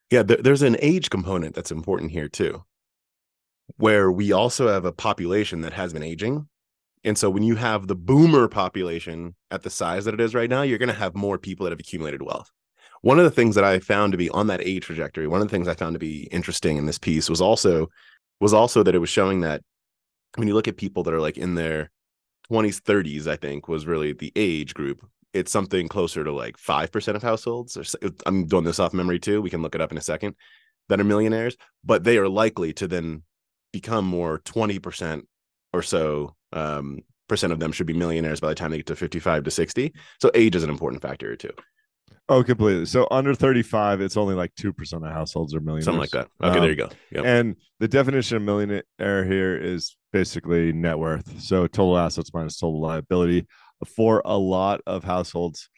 Yeah, 0.10 0.24
there's 0.24 0.62
an 0.62 0.78
age 0.80 1.10
component 1.10 1.56
that's 1.56 1.72
important 1.72 2.12
here 2.12 2.28
too, 2.28 2.64
where 3.78 4.12
we 4.12 4.32
also 4.32 4.68
have 4.68 4.86
a 4.86 4.92
population 4.92 5.62
that 5.62 5.74
has 5.74 5.94
been 5.94 6.04
aging 6.04 6.48
and 7.04 7.18
so 7.18 7.30
when 7.30 7.44
you 7.44 7.56
have 7.56 7.88
the 7.88 7.96
boomer 7.96 8.48
population 8.48 9.36
at 9.52 9.64
the 9.64 9.70
size 9.70 10.06
that 10.06 10.14
it 10.14 10.22
is 10.22 10.34
right 10.34 10.50
now, 10.50 10.62
you're 10.62 10.78
going 10.78 10.88
to 10.90 10.96
have 10.96 11.16
more 11.16 11.38
people 11.38 11.66
that 11.66 11.72
have 11.72 11.80
accumulated 11.80 12.22
wealth. 12.22 12.50
One 13.04 13.20
of 13.20 13.26
the 13.26 13.32
things 13.32 13.56
that 13.56 13.66
I 13.66 13.80
found 13.80 14.14
to 14.14 14.18
be 14.18 14.30
on 14.30 14.48
that 14.48 14.62
age 14.62 14.86
trajectory, 14.86 15.28
one 15.28 15.42
of 15.42 15.48
the 15.48 15.52
things 15.52 15.68
I 15.68 15.74
found 15.74 15.94
to 15.94 16.00
be 16.00 16.24
interesting 16.32 16.78
in 16.78 16.86
this 16.86 16.98
piece 16.98 17.30
was 17.30 17.42
also 17.42 17.90
was 18.40 18.54
also 18.54 18.82
that 18.82 18.96
it 18.96 19.00
was 19.00 19.10
showing 19.10 19.42
that 19.42 19.62
when 20.36 20.48
you 20.48 20.54
look 20.54 20.70
at 20.70 20.78
people 20.78 21.04
that 21.04 21.14
are 21.14 21.20
like 21.20 21.38
in 21.38 21.56
their 21.56 21.92
20s, 22.50 22.82
30s, 22.82 23.28
I 23.28 23.36
think 23.36 23.68
was 23.68 23.86
really 23.86 24.14
the 24.14 24.32
age 24.38 24.74
group. 24.74 25.06
It's 25.34 25.52
something 25.52 25.90
closer 25.90 26.24
to 26.24 26.32
like 26.32 26.56
5% 26.56 27.16
of 27.16 27.22
households. 27.22 27.76
Or 27.76 27.84
I'm 28.26 28.46
doing 28.46 28.64
this 28.64 28.80
off 28.80 28.94
memory 28.94 29.20
too. 29.20 29.42
We 29.42 29.50
can 29.50 29.62
look 29.62 29.76
it 29.76 29.82
up 29.82 29.92
in 29.92 29.98
a 29.98 30.02
second 30.02 30.36
that 30.88 31.02
are 31.02 31.04
millionaires, 31.04 31.58
but 31.84 32.06
they 32.06 32.18
are 32.18 32.30
likely 32.30 32.72
to 32.74 32.88
then 32.88 33.24
become 33.74 34.06
more 34.06 34.40
20% 34.40 35.24
or 35.74 35.82
so 35.82 36.36
um, 36.54 37.02
percent 37.28 37.52
of 37.52 37.60
them 37.60 37.74
should 37.74 37.88
be 37.88 37.94
millionaires 37.94 38.40
by 38.40 38.48
the 38.48 38.56
time 38.56 38.72
they 38.72 38.78
get 38.78 38.86
to 38.86 38.96
55 38.96 39.44
to 39.44 39.52
60. 39.52 39.94
So 40.22 40.32
age 40.34 40.56
is 40.56 40.64
an 40.64 40.70
important 40.70 41.02
factor 41.02 41.36
too. 41.36 41.52
Oh, 42.30 42.44
completely. 42.44 42.86
So 42.86 43.08
under 43.12 43.36
35, 43.36 44.00
it's 44.02 44.16
only 44.16 44.34
like 44.34 44.56
2% 44.56 44.94
of 44.94 45.04
households 45.04 45.54
are 45.54 45.60
millionaires. 45.60 45.86
Something 45.86 46.00
like 46.00 46.12
that. 46.12 46.30
Okay, 46.42 46.58
um, 46.58 46.62
there 46.62 46.70
you 46.70 46.76
go. 46.76 46.90
Yep. 47.12 47.26
And 47.26 47.56
the 47.80 47.88
definition 47.88 48.38
of 48.38 48.44
millionaire 48.44 48.84
here 49.26 49.58
is 49.58 49.98
basically 50.14 50.72
net 50.72 50.98
worth. 50.98 51.42
So 51.42 51.68
total 51.68 51.98
assets 51.98 52.34
minus 52.34 52.58
total 52.58 52.80
liability. 52.80 53.46
For 53.86 54.22
a 54.24 54.38
lot 54.38 54.80
of 54.88 55.04
households, 55.04 55.70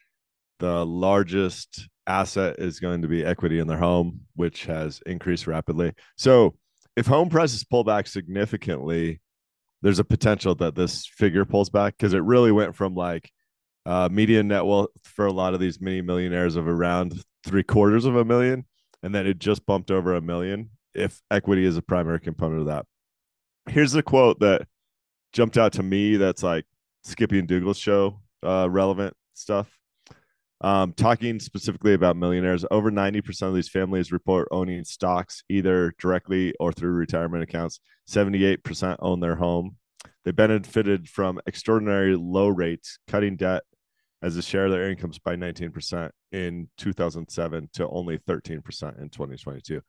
the 0.59 0.85
largest 0.85 1.89
asset 2.05 2.57
is 2.59 2.79
going 2.79 3.01
to 3.01 3.07
be 3.07 3.25
equity 3.25 3.57
in 3.57 3.67
their 3.67 3.79
home, 3.79 4.21
which 4.35 4.65
has 4.65 5.01
increased 5.07 5.47
rapidly. 5.47 5.93
So 6.15 6.55
if 6.95 7.07
home 7.07 7.29
prices 7.29 7.63
pull 7.63 7.83
back 7.83 8.05
significantly, 8.05 9.19
there's 9.81 9.99
a 9.99 10.03
potential 10.03 10.53
that 10.55 10.75
this 10.75 11.07
figure 11.07 11.45
pulls 11.45 11.69
back 11.69 11.97
because 11.97 12.13
it 12.13 12.23
really 12.23 12.51
went 12.51 12.75
from 12.75 12.93
like 12.93 13.31
Uh, 13.85 14.09
median 14.11 14.47
net 14.47 14.65
wealth 14.65 14.89
for 15.03 15.25
a 15.27 15.31
lot 15.31 15.53
of 15.53 15.59
these 15.59 15.79
mini 15.79 16.01
millionaires 16.01 16.55
of 16.55 16.67
around 16.67 17.23
three 17.45 17.63
quarters 17.63 18.05
of 18.05 18.15
a 18.15 18.25
million, 18.25 18.65
and 19.03 19.13
then 19.13 19.27
it 19.27 19.37
just 19.39 19.65
bumped 19.65 19.91
over 19.91 20.15
a 20.15 20.21
million 20.21 20.69
if 20.95 21.21
equity 21.29 21.65
is 21.65 21.77
a 21.77 21.81
primary 21.81 22.19
component 22.19 22.61
of 22.61 22.67
that. 22.67 22.85
Here's 23.69 23.93
a 23.95 24.01
quote 24.01 24.39
that 24.39 24.67
jumped 25.33 25.57
out 25.57 25.73
to 25.73 25.83
me 25.83 26.17
that's 26.17 26.41
like 26.41 26.65
Skippy 27.03 27.39
and 27.39 27.47
Doogles 27.47 27.81
show 27.81 28.21
uh, 28.43 28.67
relevant 28.69 29.13
stuff. 29.33 29.77
Um, 30.61 30.93
talking 30.93 31.39
specifically 31.39 31.93
about 31.93 32.15
millionaires, 32.15 32.65
over 32.71 32.89
90% 32.89 33.41
of 33.43 33.53
these 33.53 33.69
families 33.69 34.11
report 34.11 34.47
owning 34.51 34.83
stocks 34.85 35.43
either 35.49 35.93
directly 35.99 36.53
or 36.59 36.71
through 36.71 36.91
retirement 36.91 37.43
accounts. 37.43 37.79
78% 38.09 38.95
own 38.99 39.19
their 39.19 39.35
home. 39.35 39.75
They 40.23 40.31
benefited 40.31 41.09
from 41.09 41.39
extraordinary 41.45 42.15
low 42.15 42.47
rates, 42.47 42.97
cutting 43.07 43.35
debt 43.35 43.63
as 44.25 44.35
a 44.37 44.41
share 44.41 44.65
of 44.65 44.71
their 44.71 44.89
incomes 44.89 45.19
by 45.19 45.35
19% 45.35 46.09
in 46.31 46.67
2007 46.79 47.69
to 47.73 47.87
only 47.89 48.17
13% 48.17 48.55
in 48.99 49.09
2022. 49.09 49.79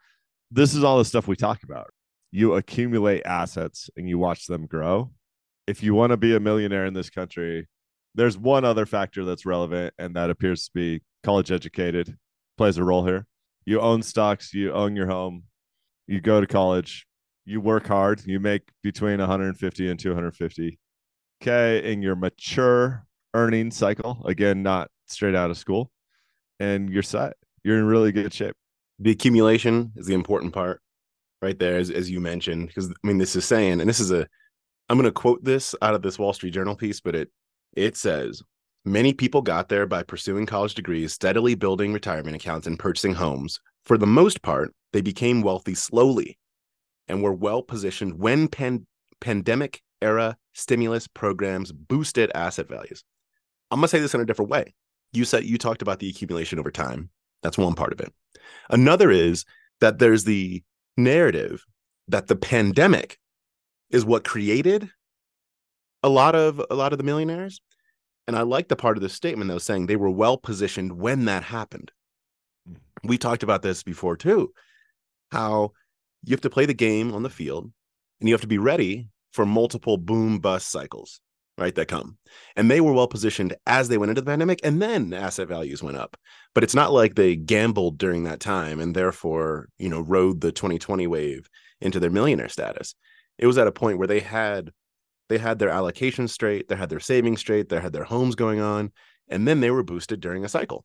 This 0.51 0.75
is 0.75 0.85
all 0.85 0.99
the 0.99 1.07
stuff 1.07 1.27
we 1.27 1.37
talk 1.37 1.63
about. 1.63 1.87
You 2.33 2.55
accumulate 2.55 3.25
assets 3.25 3.89
and 3.97 4.07
you 4.07 4.19
watch 4.19 4.47
them 4.47 4.67
grow. 4.67 5.11
If 5.67 5.83
you 5.83 5.95
want 5.95 6.11
to 6.11 6.19
be 6.19 6.37
a 6.37 6.41
millionaire 6.41 6.85
in 6.85 6.93
this 6.93 7.09
country, 7.09 7.67
there's 8.15 8.37
one 8.37 8.67
other 8.67 8.85
factor 8.85 9.25
that's 9.25 9.47
relevant, 9.47 9.95
and 9.99 10.15
that 10.17 10.29
appears 10.29 10.67
to 10.67 10.71
be 10.75 11.03
college 11.25 11.51
educated 11.51 12.15
plays 12.59 12.77
a 12.77 12.85
role 12.85 13.07
here. 13.07 13.27
You 13.65 13.81
own 13.81 14.03
stocks, 14.03 14.53
you 14.53 14.71
own 14.71 14.97
your 14.97 15.07
home, 15.07 15.45
you 16.07 16.21
go 16.21 16.43
to 16.43 16.47
college, 16.47 17.07
you 17.47 17.63
work 17.63 17.87
hard, 17.87 18.23
you 18.27 18.39
make 18.39 18.69
between 18.83 19.19
150 19.19 19.91
and 19.91 19.99
250 19.99 20.79
k 21.41 21.93
in 21.93 22.03
your 22.03 22.17
mature 22.17 23.07
earning 23.35 23.71
cycle. 23.71 24.23
Again, 24.25 24.63
not 24.63 24.91
straight 25.07 25.35
out 25.35 25.51
of 25.51 25.59
school, 25.59 25.91
and 26.61 26.91
you're 26.91 27.03
set. 27.03 27.35
You're 27.65 27.79
in 27.79 27.87
really 27.87 28.13
good 28.13 28.33
shape. 28.33 28.55
The 28.99 29.11
accumulation 29.11 29.93
is 29.97 30.07
the 30.07 30.15
important 30.15 30.53
part, 30.53 30.81
right 31.43 31.59
there, 31.59 31.77
as, 31.77 31.91
as 31.91 32.11
you 32.11 32.21
mentioned. 32.21 32.69
Because 32.69 32.91
I 32.91 33.07
mean, 33.07 33.19
this 33.19 33.37
is 33.37 33.45
saying, 33.45 33.81
and 33.81 33.89
this 33.89 34.01
is 34.01 34.11
a, 34.11 34.27
I'm 34.89 34.97
going 34.97 35.05
to 35.05 35.13
quote 35.13 35.45
this 35.45 35.75
out 35.83 35.95
of 35.95 36.03
this 36.03 36.19
Wall 36.19 36.33
Street 36.33 36.55
Journal 36.55 36.77
piece, 36.77 37.01
but 37.01 37.15
it 37.15 37.31
it 37.77 37.97
says 37.97 38.43
many 38.85 39.13
people 39.13 39.43
got 39.43 39.69
there 39.69 39.87
by 39.87 40.03
pursuing 40.03 40.47
college 40.47 40.75
degrees, 40.75 41.13
steadily 41.13 41.55
building 41.55 41.93
retirement 41.93 42.37
accounts, 42.37 42.67
and 42.67 42.79
purchasing 42.79 43.15
homes. 43.15 43.61
For 43.85 43.99
the 43.99 44.07
most 44.07 44.43
part, 44.43 44.73
they 44.93 45.03
became 45.03 45.43
wealthy 45.43 45.75
slowly 45.75 46.39
and 47.09 47.23
were 47.23 47.33
well 47.33 47.63
positioned 47.63 48.19
when 48.19 48.49
pan- 48.49 48.87
pandemic 49.21 49.83
era 50.01 50.37
stimulus 50.55 51.07
programs 51.07 51.73
boosted 51.73 52.31
asset 52.35 52.69
values. 52.69 53.05
I'm 53.71 53.79
going 53.81 53.85
to 53.85 53.89
say 53.89 54.01
this 54.01 54.15
in 54.15 54.21
a 54.21 54.27
different 54.27 54.51
way. 54.51 54.75
You 55.13 55.25
said 55.25 55.45
you 55.45 55.59
talked 55.59 55.83
about 55.83 55.99
the 55.99 56.09
accumulation 56.09 56.59
over 56.59 56.71
time. 56.71 57.11
That's 57.43 57.59
one 57.59 57.75
part 57.75 57.93
of 57.93 58.01
it. 58.01 58.13
Another 58.71 59.11
is 59.11 59.45
that 59.81 59.99
there's 59.99 60.25
the 60.25 60.63
narrative 60.97 61.65
that 62.09 62.27
the 62.27 62.37
pandemic 62.37 63.19
is 63.91 64.05
what 64.05 64.25
created 64.25 64.91
a 66.03 66.09
lot 66.09 66.35
of 66.35 66.63
a 66.71 66.75
lot 66.75 66.93
of 66.93 66.99
the 66.99 67.05
millionaires 67.05 67.61
and 68.27 68.37
i 68.37 68.43
like 68.43 68.69
the 68.69 68.77
part 68.77 68.97
of 68.97 69.03
the 69.03 69.09
statement 69.09 69.49
that 69.49 69.55
was 69.55 69.65
saying 69.65 69.87
they 69.87 69.97
were 69.97 70.11
well 70.11 70.39
positioned 70.39 70.93
when 70.93 71.25
that 71.27 71.43
happened 71.43 71.91
mm. 72.69 72.77
we 73.05 73.19
talked 73.19 73.43
about 73.43 73.63
this 73.63 73.83
before 73.83 74.17
too 74.17 74.53
how 75.31 75.73
you 76.25 76.33
have 76.33 76.41
to 76.41 76.51
play 76.51 76.67
the 76.67 76.75
game 76.75 77.13
on 77.13 77.23
the 77.23 77.31
field 77.31 77.71
and 78.21 78.29
you 78.29 78.35
have 78.35 78.41
to 78.41 78.47
be 78.47 78.59
ready 78.59 79.09
for 79.33 79.45
multiple 79.45 79.97
boom 79.97 80.39
bust 80.39 80.71
cycles 80.71 81.21
right 81.59 81.75
that 81.75 81.89
come 81.89 82.19
and 82.55 82.71
they 82.71 82.81
were 82.81 82.93
well 82.93 83.09
positioned 83.09 83.55
as 83.67 83.89
they 83.89 83.97
went 83.99 84.11
into 84.11 84.21
the 84.21 84.27
pandemic 84.27 84.61
and 84.63 84.81
then 84.81 85.13
asset 85.13 85.49
values 85.49 85.83
went 85.83 85.97
up 85.97 86.17
but 86.55 86.63
it's 86.63 86.75
not 86.75 86.93
like 86.93 87.15
they 87.15 87.35
gambled 87.35 87.99
during 87.99 88.25
that 88.25 88.41
time 88.41 88.79
and 88.79 88.95
therefore 88.95 89.69
you 89.79 89.89
know 89.89 90.01
rode 90.01 90.41
the 90.41 90.53
2020 90.53 91.07
wave 91.07 91.49
into 91.81 91.99
their 91.99 92.11
millionaire 92.11 92.49
status 92.49 92.95
it 93.39 93.47
was 93.47 93.59
at 93.59 93.67
a 93.67 93.73
point 93.73 93.99
where 93.99 94.09
they 94.09 94.21
had 94.21 94.71
they 95.29 95.39
had 95.39 95.59
their 95.59 95.71
allocation 95.71 96.29
straight, 96.29 96.69
they 96.69 96.77
had 96.77 96.89
their 96.89 97.01
savings 97.01 97.41
straight, 97.41 97.69
they 97.69 97.81
had 97.81 97.93
their 97.93 98.05
homes 98.05 98.35
going 98.35 98.61
on, 98.61 98.93
and 99.29 99.47
then 99.47 99.61
they 99.61 99.71
were 99.71 99.83
boosted 99.83 100.21
during 100.21 100.45
a 100.45 100.49
cycle. 100.49 100.85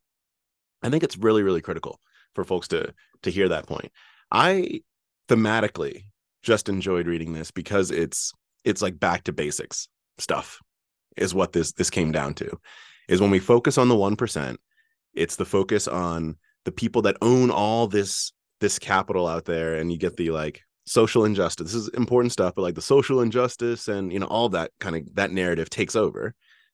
I 0.81 0.89
think 0.89 1.03
it's 1.03 1.17
really, 1.17 1.43
really 1.43 1.61
critical 1.61 1.99
for 2.33 2.43
folks 2.43 2.67
to 2.69 2.93
to 3.23 3.31
hear 3.31 3.49
that 3.49 3.67
point. 3.67 3.91
I 4.31 4.81
thematically 5.27 6.05
just 6.41 6.69
enjoyed 6.69 7.05
reading 7.05 7.33
this 7.33 7.51
because 7.51 7.91
it's 7.91 8.33
it's 8.63 8.81
like 8.81 8.99
back 8.99 9.23
to 9.25 9.33
basics 9.33 9.87
stuff 10.21 10.59
is 11.17 11.33
what 11.33 11.51
this 11.53 11.73
this 11.73 11.89
came 11.89 12.11
down 12.11 12.33
to 12.33 12.57
is 13.09 13.19
when 13.19 13.31
we 13.31 13.39
focus 13.39 13.77
on 13.77 13.89
the 13.89 13.95
1% 13.95 14.57
it's 15.13 15.35
the 15.35 15.45
focus 15.45 15.87
on 15.87 16.37
the 16.65 16.71
people 16.71 17.01
that 17.01 17.17
own 17.21 17.51
all 17.51 17.87
this 17.87 18.31
this 18.59 18.79
capital 18.79 19.27
out 19.27 19.45
there 19.45 19.75
and 19.75 19.91
you 19.91 19.97
get 19.97 20.15
the 20.15 20.29
like 20.31 20.61
social 20.85 21.25
injustice. 21.25 21.71
This 21.71 21.75
is 21.75 21.87
important 21.89 22.31
stuff, 22.31 22.53
but 22.55 22.61
like 22.61 22.75
the 22.75 22.81
social 22.81 23.21
injustice 23.21 23.87
and 23.87 24.11
you 24.11 24.19
know 24.19 24.27
all 24.27 24.49
that 24.49 24.71
kind 24.79 24.95
of 24.95 25.15
that 25.15 25.31
narrative 25.31 25.69
takes 25.69 25.95
over. 25.95 26.33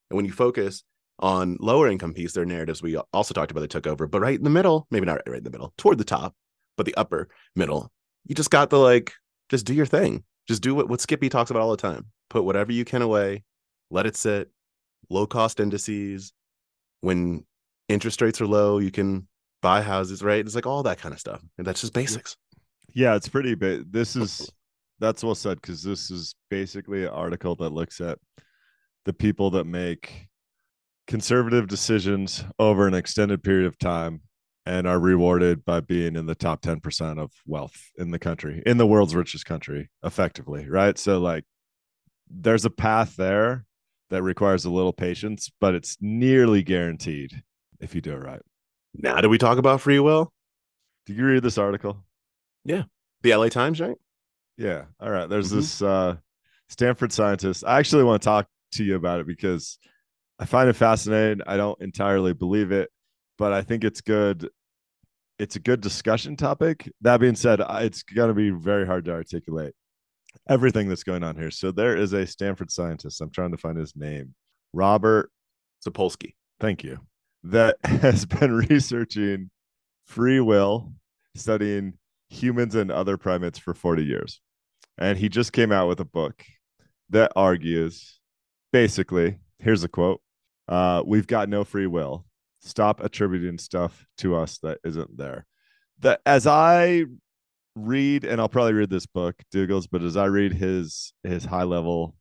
And 0.09 0.15
when 0.15 0.25
you 0.25 0.31
focus 0.31 0.83
on 1.19 1.57
lower 1.59 1.87
income 1.87 2.13
piece, 2.13 2.33
their 2.33 2.45
narratives 2.45 2.81
we 2.81 2.97
also 3.13 3.33
talked 3.33 3.51
about 3.51 3.61
they 3.61 3.67
took 3.67 3.87
over, 3.87 4.07
but 4.07 4.21
right 4.21 4.37
in 4.37 4.43
the 4.43 4.49
middle, 4.49 4.87
maybe 4.91 5.05
not 5.05 5.21
right 5.27 5.37
in 5.37 5.43
the 5.43 5.49
middle, 5.49 5.73
toward 5.77 5.97
the 5.97 6.03
top, 6.03 6.35
but 6.75 6.85
the 6.85 6.95
upper 6.95 7.27
middle, 7.55 7.91
you 8.25 8.35
just 8.35 8.51
got 8.51 8.69
the 8.69 8.77
like, 8.77 9.13
just 9.49 9.65
do 9.65 9.73
your 9.73 9.85
thing. 9.85 10.23
Just 10.47 10.61
do 10.61 10.73
what, 10.75 10.89
what 10.89 11.01
Skippy 11.01 11.29
talks 11.29 11.51
about 11.51 11.61
all 11.61 11.71
the 11.71 11.77
time. 11.77 12.05
Put 12.29 12.43
whatever 12.43 12.71
you 12.71 12.85
can 12.85 13.01
away, 13.01 13.43
let 13.89 14.05
it 14.05 14.15
sit, 14.15 14.49
low 15.09 15.27
cost 15.27 15.59
indices. 15.59 16.33
When 17.01 17.45
interest 17.89 18.21
rates 18.21 18.41
are 18.41 18.47
low, 18.47 18.79
you 18.79 18.91
can 18.91 19.27
buy 19.61 19.81
houses, 19.81 20.23
right? 20.23 20.45
It's 20.45 20.55
like 20.55 20.65
all 20.65 20.83
that 20.83 20.99
kind 20.99 21.13
of 21.13 21.19
stuff. 21.19 21.41
And 21.57 21.65
that's 21.65 21.81
just 21.81 21.93
basics. 21.93 22.35
Yeah, 22.93 23.15
it's 23.15 23.29
pretty 23.29 23.55
big. 23.55 23.91
This 23.91 24.15
is 24.15 24.49
that's 24.99 25.23
well 25.23 25.35
said 25.35 25.61
because 25.61 25.83
this 25.83 26.09
is 26.09 26.35
basically 26.49 27.03
an 27.03 27.09
article 27.09 27.55
that 27.55 27.69
looks 27.69 28.01
at 28.01 28.17
the 29.05 29.13
people 29.13 29.51
that 29.51 29.65
make 29.65 30.27
conservative 31.07 31.67
decisions 31.67 32.43
over 32.59 32.87
an 32.87 32.93
extended 32.93 33.43
period 33.43 33.67
of 33.67 33.77
time 33.79 34.21
and 34.67 34.85
are 34.85 34.99
rewarded 34.99 35.63
by 35.63 35.79
being 35.79 36.17
in 36.17 36.25
the 36.25 36.35
top 36.35 36.61
10% 36.61 37.17
of 37.17 37.31
wealth 37.45 37.89
in 37.97 38.11
the 38.11 38.19
country, 38.19 38.61
in 38.65 38.77
the 38.77 38.85
world's 38.85 39.15
richest 39.15 39.45
country, 39.45 39.89
effectively. 40.03 40.67
Right. 40.69 40.97
So, 40.97 41.19
like, 41.19 41.45
there's 42.29 42.65
a 42.65 42.69
path 42.69 43.15
there 43.15 43.65
that 44.09 44.23
requires 44.23 44.65
a 44.65 44.69
little 44.69 44.91
patience, 44.91 45.49
but 45.61 45.73
it's 45.73 45.97
nearly 46.01 46.63
guaranteed 46.63 47.41
if 47.79 47.95
you 47.95 48.01
do 48.01 48.11
it 48.11 48.21
right. 48.21 48.41
Now, 48.93 49.21
do 49.21 49.29
we 49.29 49.37
talk 49.37 49.57
about 49.57 49.79
free 49.79 49.99
will? 49.99 50.33
Did 51.05 51.15
you 51.15 51.25
read 51.25 51.43
this 51.43 51.57
article? 51.57 52.03
Yeah. 52.65 52.83
The 53.21 53.35
LA 53.35 53.47
Times, 53.47 53.79
right? 53.79 53.95
Yeah. 54.57 54.83
All 54.99 55.09
right. 55.09 55.29
There's 55.29 55.47
mm-hmm. 55.47 55.57
this 55.59 55.81
uh, 55.81 56.17
Stanford 56.67 57.13
scientist. 57.13 57.63
I 57.65 57.79
actually 57.79 58.03
want 58.03 58.21
to 58.21 58.25
talk 58.25 58.47
to 58.73 58.83
you 58.83 58.95
about 58.95 59.21
it 59.21 59.27
because 59.27 59.79
I 60.37 60.45
find 60.45 60.67
it 60.67 60.73
fascinating. 60.73 61.41
I 61.47 61.55
don't 61.55 61.81
entirely 61.81 62.33
believe 62.33 62.73
it, 62.73 62.89
but 63.37 63.53
I 63.53 63.61
think 63.61 63.85
it's 63.85 64.01
good. 64.01 64.49
It's 65.39 65.55
a 65.55 65.59
good 65.59 65.81
discussion 65.81 66.35
topic. 66.35 66.91
That 67.01 67.19
being 67.19 67.35
said, 67.35 67.61
it's 67.61 68.03
going 68.03 68.29
to 68.29 68.33
be 68.33 68.49
very 68.49 68.85
hard 68.85 69.05
to 69.05 69.11
articulate 69.11 69.73
everything 70.49 70.89
that's 70.89 71.03
going 71.03 71.23
on 71.23 71.35
here. 71.35 71.51
So 71.51 71.71
there 71.71 71.95
is 71.95 72.13
a 72.13 72.25
Stanford 72.25 72.71
scientist. 72.71 73.21
I'm 73.21 73.29
trying 73.29 73.51
to 73.51 73.57
find 73.57 73.77
his 73.77 73.95
name. 73.95 74.33
Robert 74.73 75.31
Sapolsky. 75.85 76.35
Thank 76.59 76.83
you. 76.83 76.99
That 77.43 77.77
has 77.83 78.25
been 78.25 78.51
researching 78.51 79.49
free 80.05 80.39
will, 80.39 80.93
studying 81.35 81.93
humans 82.29 82.75
and 82.75 82.91
other 82.91 83.17
primates 83.17 83.59
for 83.59 83.73
40 83.73 84.03
years. 84.03 84.41
And 84.97 85.17
he 85.17 85.29
just 85.29 85.53
came 85.53 85.71
out 85.71 85.87
with 85.87 85.99
a 85.99 86.05
book 86.05 86.43
that 87.09 87.31
argues 87.35 88.19
basically 88.73 89.37
here's 89.59 89.83
a 89.83 89.87
quote 89.87 90.21
uh, 90.67 91.03
We've 91.05 91.27
got 91.27 91.49
no 91.49 91.63
free 91.63 91.87
will. 91.87 92.25
Stop 92.59 93.01
attributing 93.03 93.57
stuff 93.57 94.05
to 94.19 94.35
us 94.35 94.57
that 94.59 94.79
isn't 94.83 95.17
there. 95.17 95.45
That 95.99 96.21
as 96.25 96.47
I 96.47 97.05
read, 97.75 98.25
and 98.25 98.41
I'll 98.41 98.49
probably 98.49 98.73
read 98.73 98.89
this 98.89 99.05
book, 99.05 99.35
Doogles, 99.53 99.87
but 99.91 100.01
as 100.01 100.17
I 100.17 100.25
read 100.25 100.53
his 100.53 101.13
his 101.23 101.45
high 101.45 101.63
level 101.63 102.15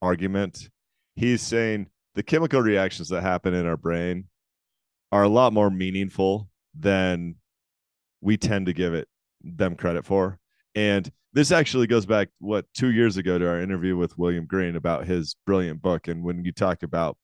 argument, 0.00 0.68
he's 1.14 1.42
saying 1.42 1.88
the 2.14 2.22
chemical 2.22 2.60
reactions 2.60 3.08
that 3.10 3.22
happen 3.22 3.54
in 3.54 3.66
our 3.66 3.76
brain 3.76 4.28
are 5.10 5.22
a 5.22 5.28
lot 5.28 5.52
more 5.52 5.70
meaningful 5.70 6.48
than 6.74 7.36
we 8.20 8.36
tend 8.36 8.66
to 8.66 8.72
give 8.72 8.94
it 8.94 9.08
them 9.42 9.76
credit 9.76 10.04
for. 10.06 10.38
And 10.74 11.10
this 11.32 11.52
actually 11.52 11.86
goes 11.86 12.06
back 12.06 12.28
what 12.38 12.66
two 12.74 12.92
years 12.92 13.16
ago 13.16 13.38
to 13.38 13.48
our 13.48 13.60
interview 13.60 13.96
with 13.96 14.16
William 14.18 14.46
Green 14.46 14.76
about 14.76 15.06
his 15.06 15.36
brilliant 15.46 15.82
book. 15.82 16.08
And 16.08 16.22
when 16.22 16.44
you 16.44 16.52
talk 16.52 16.82
about 16.82 17.16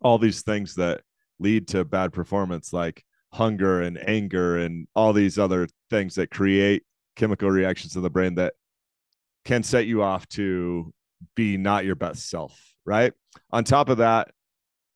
all 0.00 0.18
these 0.18 0.42
things 0.42 0.74
that 0.76 1.02
lead 1.38 1.68
to 1.68 1.84
bad 1.84 2.12
performance, 2.12 2.72
like 2.72 3.04
hunger 3.32 3.82
and 3.82 3.98
anger 4.08 4.58
and 4.58 4.86
all 4.94 5.12
these 5.12 5.38
other 5.38 5.68
things 5.90 6.14
that 6.14 6.30
create 6.30 6.82
chemical 7.16 7.50
reactions 7.50 7.96
in 7.96 8.02
the 8.02 8.10
brain 8.10 8.34
that 8.36 8.54
can 9.44 9.62
set 9.62 9.86
you 9.86 10.02
off 10.02 10.28
to 10.28 10.92
be 11.34 11.56
not 11.56 11.84
your 11.84 11.94
best 11.94 12.28
self, 12.28 12.58
right? 12.84 13.12
On 13.50 13.64
top 13.64 13.88
of 13.88 13.98
that, 13.98 14.30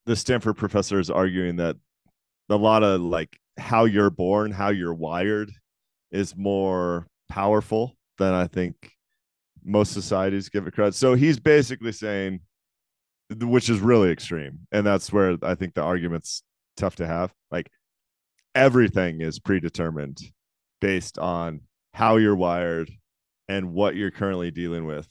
the 0.07 0.17
Stanford 0.17 0.57
professor 0.57 0.99
is 0.99 1.11
arguing 1.11 1.57
that 1.57 1.77
a 2.49 2.57
lot 2.57 2.83
of 2.83 3.01
like 3.01 3.39
how 3.59 3.85
you're 3.85 4.11
born, 4.11 4.51
how 4.51 4.71
you're 4.71 4.95
wired 4.95 5.53
is 6.11 6.37
more 6.37 7.07
powerful 7.29 7.97
than 8.19 8.33
I 8.33 8.47
think 8.47 8.93
most 9.63 9.93
societies 9.93 10.49
give 10.49 10.67
it 10.67 10.75
credit. 10.75 10.95
So 10.95 11.15
he's 11.15 11.39
basically 11.39 11.93
saying, 11.93 12.41
which 13.39 13.69
is 13.69 13.81
really 13.81 14.11
extreme. 14.11 14.61
And 14.73 14.87
that's 14.87 15.13
where 15.13 15.37
I 15.43 15.55
think 15.55 15.75
the 15.75 15.83
argument's 15.83 16.43
tough 16.77 16.97
to 16.97 17.07
have. 17.07 17.33
Like 17.51 17.71
everything 18.55 19.21
is 19.21 19.39
predetermined 19.39 20.19
based 20.81 21.19
on 21.19 21.61
how 21.95 22.17
you're 22.17 22.37
wired 22.37 22.91
and 23.49 23.73
what 23.73 23.97
you're 23.97 24.11
currently 24.11 24.51
dealing 24.51 24.87
with 24.87 25.09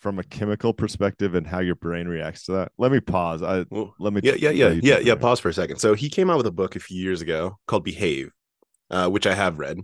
from 0.00 0.18
a 0.18 0.24
chemical 0.24 0.72
perspective 0.72 1.34
and 1.34 1.46
how 1.46 1.58
your 1.58 1.74
brain 1.74 2.06
reacts 2.06 2.44
to 2.44 2.52
that. 2.52 2.72
Let 2.78 2.92
me 2.92 3.00
pause. 3.00 3.42
I 3.42 3.64
Well, 3.70 3.94
let 3.98 4.12
me 4.12 4.20
yeah, 4.22 4.34
yeah, 4.34 4.50
yeah, 4.50 4.70
yeah, 4.82 4.98
yeah. 4.98 5.14
Pause 5.14 5.40
for 5.40 5.48
a 5.48 5.54
second. 5.54 5.78
So 5.78 5.94
he 5.94 6.08
came 6.08 6.30
out 6.30 6.36
with 6.36 6.46
a 6.46 6.52
book 6.52 6.76
a 6.76 6.80
few 6.80 7.00
years 7.00 7.20
ago 7.20 7.58
called 7.66 7.84
Behave, 7.84 8.30
uh, 8.90 9.08
which 9.08 9.26
I 9.26 9.34
have 9.34 9.58
read, 9.58 9.78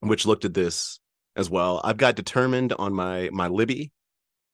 which 0.00 0.26
looked 0.26 0.44
at 0.44 0.54
this 0.54 0.98
as 1.36 1.50
well. 1.50 1.80
I've 1.84 1.98
got 1.98 2.16
determined 2.16 2.72
on 2.72 2.94
my 2.94 3.28
my 3.32 3.48
Libby, 3.48 3.92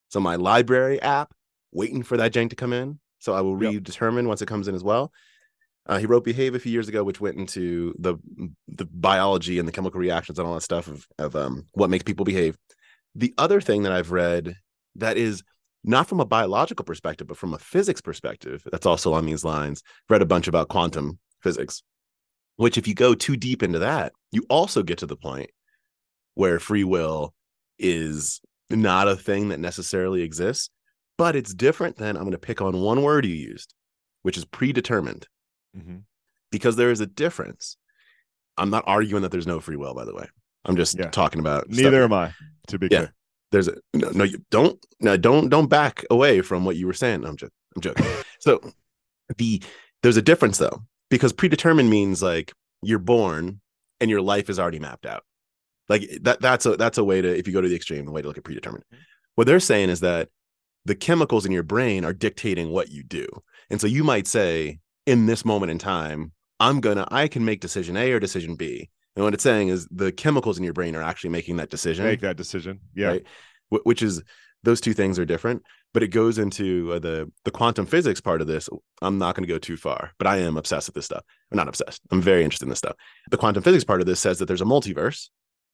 so 0.09 0.19
my 0.21 0.37
library 0.37 1.01
app, 1.01 1.33
waiting 1.77 2.03
for 2.03 2.17
that 2.17 2.33
jank 2.33 2.51
to 2.51 2.57
come 2.57 2.73
in. 2.73 2.99
So 3.19 3.35
I 3.35 3.41
will 3.41 3.53
Yep. 3.53 3.73
read 3.73 3.85
determine 3.85 4.29
once 4.29 4.43
it 4.43 4.49
comes 4.49 4.69
in 4.69 4.75
as 4.75 4.83
well. 4.85 5.13
Uh, 5.89 5.99
he 5.99 6.07
wrote 6.07 6.25
Behave 6.25 6.55
a 6.55 6.59
few 6.59 6.73
years 6.73 6.89
ago, 6.89 7.05
which 7.05 7.21
went 7.21 7.37
into 7.37 7.95
the 7.99 8.17
the 8.67 8.87
biology 8.87 9.59
and 9.59 9.69
the 9.69 9.73
chemical 9.73 10.01
reactions 10.01 10.39
and 10.39 10.49
all 10.49 10.55
that 10.55 10.63
stuff 10.63 10.89
of 10.89 11.07
of 11.19 11.37
um, 11.37 11.65
what 11.73 11.91
makes 11.91 12.03
people 12.05 12.25
behave. 12.25 12.57
The 13.15 13.33
other 13.39 13.61
thing 13.61 13.85
that 13.85 13.93
I've 13.93 14.11
read 14.11 14.57
that 14.97 15.17
is 15.17 15.43
not 15.85 16.09
from 16.09 16.21
a 16.21 16.25
biological 16.27 16.85
perspective, 16.85 17.29
but 17.29 17.37
from 17.37 17.55
a 17.55 17.59
physics 17.59 18.01
perspective, 18.01 18.63
that's 18.73 18.87
also 18.87 19.11
along 19.11 19.27
these 19.27 19.45
lines. 19.45 19.83
Read 20.11 20.23
a 20.23 20.27
bunch 20.27 20.49
about 20.49 20.69
quantum 20.69 21.19
physics, 21.41 21.83
which, 22.57 22.77
if 22.77 22.89
you 22.89 22.95
go 22.95 23.15
too 23.15 23.37
deep 23.37 23.63
into 23.63 23.79
that, 23.79 24.13
you 24.33 24.45
also 24.49 24.83
get 24.83 24.99
to 24.99 25.07
the 25.07 25.17
point 25.17 25.51
where 26.35 26.59
free 26.59 26.85
will 26.85 27.33
is 27.79 28.41
not 28.69 29.07
a 29.09 29.17
thing 29.17 29.51
that 29.51 29.61
necessarily 29.61 30.23
exists, 30.23 30.69
but 31.19 31.37
it's 31.37 31.55
different 31.55 31.97
than 31.97 32.17
I'm 32.17 32.23
going 32.23 32.33
to 32.33 32.39
pick 32.39 32.61
on 32.61 32.81
one 32.81 33.03
word 33.03 33.25
you 33.25 33.35
used, 33.35 33.75
which 34.23 34.37
is 34.37 34.45
predetermined, 34.45 35.29
Mhm. 35.77 36.03
because 36.51 36.77
there 36.77 36.91
is 36.91 37.01
a 37.01 37.07
difference. 37.07 37.77
I'm 38.57 38.71
not 38.71 38.85
arguing 38.87 39.23
that 39.23 39.31
there's 39.31 39.47
no 39.47 39.61
free 39.61 39.77
will, 39.77 39.95
by 39.95 40.05
the 40.05 40.15
way. 40.15 40.27
I'm 40.65 40.77
just 40.77 40.99
Yeah. 40.99 41.11
talking 41.11 41.41
about 41.41 41.65
stuff 41.65 41.77
Neither 41.77 42.03
am 42.05 42.13
I, 42.13 42.35
to 42.69 42.79
be 42.79 42.89
Yeah. 42.91 42.99
clear. 42.99 43.13
there's 43.53 43.69
a 43.69 43.77
no, 43.95 44.11
no 44.11 44.25
you 44.25 44.45
don't 44.51 44.85
no 44.99 45.17
don't 45.17 45.49
don't 45.49 45.69
back 45.69 46.05
away 46.11 46.41
from 46.43 46.65
what 46.65 46.75
you 46.75 46.85
were 46.85 46.93
saying 46.93 47.25
i'm 47.25 47.37
just 47.37 47.53
i'm 47.77 47.81
joking 47.81 48.05
so 48.41 48.61
the 49.39 49.63
there's 50.03 50.17
a 50.17 50.23
difference 50.23 50.59
though 50.59 50.83
because 51.11 51.33
predetermined 51.33 51.89
means 51.89 52.21
like 52.21 52.53
you're 52.83 52.99
born 52.99 53.61
and 54.01 54.11
your 54.11 54.21
life 54.21 54.51
is 54.51 54.59
already 54.59 54.81
mapped 54.81 55.07
out 55.07 55.23
like 55.89 56.03
that 56.23 56.41
that's 56.41 56.67
a 56.67 56.77
that's 56.77 56.99
a 56.99 57.05
way 57.05 57.21
to 57.23 57.39
if 57.39 57.47
you 57.47 57.53
go 57.53 57.61
to 57.61 57.69
the 57.69 57.77
extreme 57.77 58.05
the 58.05 58.11
way 58.11 58.21
to 58.21 58.27
look 58.27 58.37
at 58.37 58.43
predetermined 58.45 58.85
what 59.37 59.47
they're 59.47 59.61
saying 59.61 59.91
is 59.91 60.01
that 60.01 60.29
the 60.87 60.95
chemicals 60.95 61.45
in 61.45 61.53
your 61.53 61.63
brain 61.63 62.05
are 62.05 62.13
dictating 62.15 62.71
what 62.71 62.89
you 62.91 63.03
do 63.03 63.27
and 63.71 63.81
so 63.81 63.87
you 63.87 64.03
might 64.03 64.27
say 64.27 64.79
in 65.07 65.27
this 65.27 65.45
moment 65.45 65.71
in 65.71 65.79
time 65.79 66.33
i'm 66.61 66.81
gonna 66.81 67.07
i 67.11 67.29
can 67.29 67.45
make 67.45 67.61
decision 67.61 67.97
a 67.97 68.11
or 68.13 68.19
decision 68.21 68.55
b 68.57 68.89
and 69.17 69.25
what 69.25 69.35
it's 69.35 69.43
saying 69.43 69.69
is 69.69 69.87
the 69.91 70.13
chemicals 70.13 70.59
in 70.59 70.65
your 70.65 70.73
brain 70.75 70.95
are 70.97 71.03
actually 71.03 71.31
making 71.31 71.57
that 71.57 71.71
decision 71.71 72.05
Make 72.05 72.21
that 72.21 72.37
decision. 72.37 72.81
Yeah. 72.95 73.07
right? 73.09 73.25
Wh- 73.71 73.85
Which 73.87 74.03
is 74.03 74.23
those 74.63 74.81
two 74.81 74.93
things 74.93 75.19
are 75.19 75.25
different, 75.25 75.63
but 75.95 76.03
it 76.03 76.09
goes 76.09 76.37
into 76.39 76.93
uh, 76.93 76.99
the 76.99 77.31
the 77.47 77.51
quantum 77.51 77.87
physics 77.87 78.21
part 78.21 78.43
of 78.43 78.47
this. 78.47 78.69
I'm 79.01 79.17
not 79.17 79.35
going 79.35 79.47
to 79.47 79.53
go 79.55 79.59
too 79.59 79.77
far, 79.79 80.11
but 80.19 80.27
I 80.27 80.39
am 80.39 80.57
obsessed 80.59 80.89
with 80.89 80.97
this 80.97 81.07
stuff. 81.07 81.23
I'm 81.51 81.57
not 81.57 81.69
obsessed. 81.69 82.03
I'm 82.11 82.21
very 82.21 82.45
interested 82.45 82.67
in 82.67 82.71
this 82.71 82.79
stuff. 82.79 82.97
The 83.31 83.39
quantum 83.39 83.63
physics 83.63 83.85
part 83.85 84.01
of 84.03 84.07
this 84.07 84.21
says 84.21 84.39
that 84.39 84.47
there's 84.47 84.61
a 84.61 84.67
multiverse. 84.67 85.29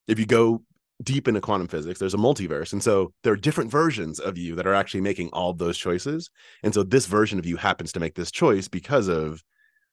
If 0.06 0.20
you 0.20 0.26
go 0.26 0.62
deep 1.02 1.28
into 1.28 1.40
quantum 1.40 1.68
physics, 1.68 1.98
there's 1.98 2.14
a 2.14 2.18
multiverse, 2.18 2.72
and 2.72 2.82
so 2.82 3.12
there 3.22 3.32
are 3.32 3.36
different 3.36 3.70
versions 3.70 4.18
of 4.20 4.36
you 4.38 4.54
that 4.56 4.66
are 4.66 4.74
actually 4.74 5.00
making 5.00 5.28
all 5.32 5.52
those 5.52 5.76
choices. 5.78 6.30
And 6.62 6.72
so 6.72 6.82
this 6.82 7.06
version 7.06 7.38
of 7.38 7.46
you 7.46 7.56
happens 7.56 7.92
to 7.92 8.00
make 8.00 8.14
this 8.14 8.30
choice 8.30 8.68
because 8.68 9.08
of 9.08 9.42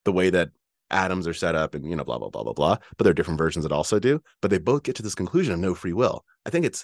the 0.06 0.12
way 0.12 0.30
that 0.30 0.50
atoms 0.92 1.28
are 1.28 1.34
set 1.36 1.54
up 1.54 1.76
and 1.76 1.88
you 1.88 1.96
know 1.96 2.04
blah 2.04 2.18
blah 2.18 2.30
blah 2.32 2.42
blah 2.42 2.52
blah 2.54 2.76
but 2.98 3.04
there 3.04 3.12
are 3.12 3.14
different 3.14 3.38
versions 3.38 3.62
that 3.62 3.72
also 3.72 4.00
do 4.00 4.20
but 4.42 4.50
they 4.50 4.58
both 4.58 4.82
get 4.82 4.96
to 4.96 5.04
this 5.04 5.14
conclusion 5.14 5.54
of 5.54 5.60
no 5.60 5.76
free 5.76 5.94
will 5.94 6.26
i 6.48 6.50
think 6.50 6.66
it's 6.66 6.84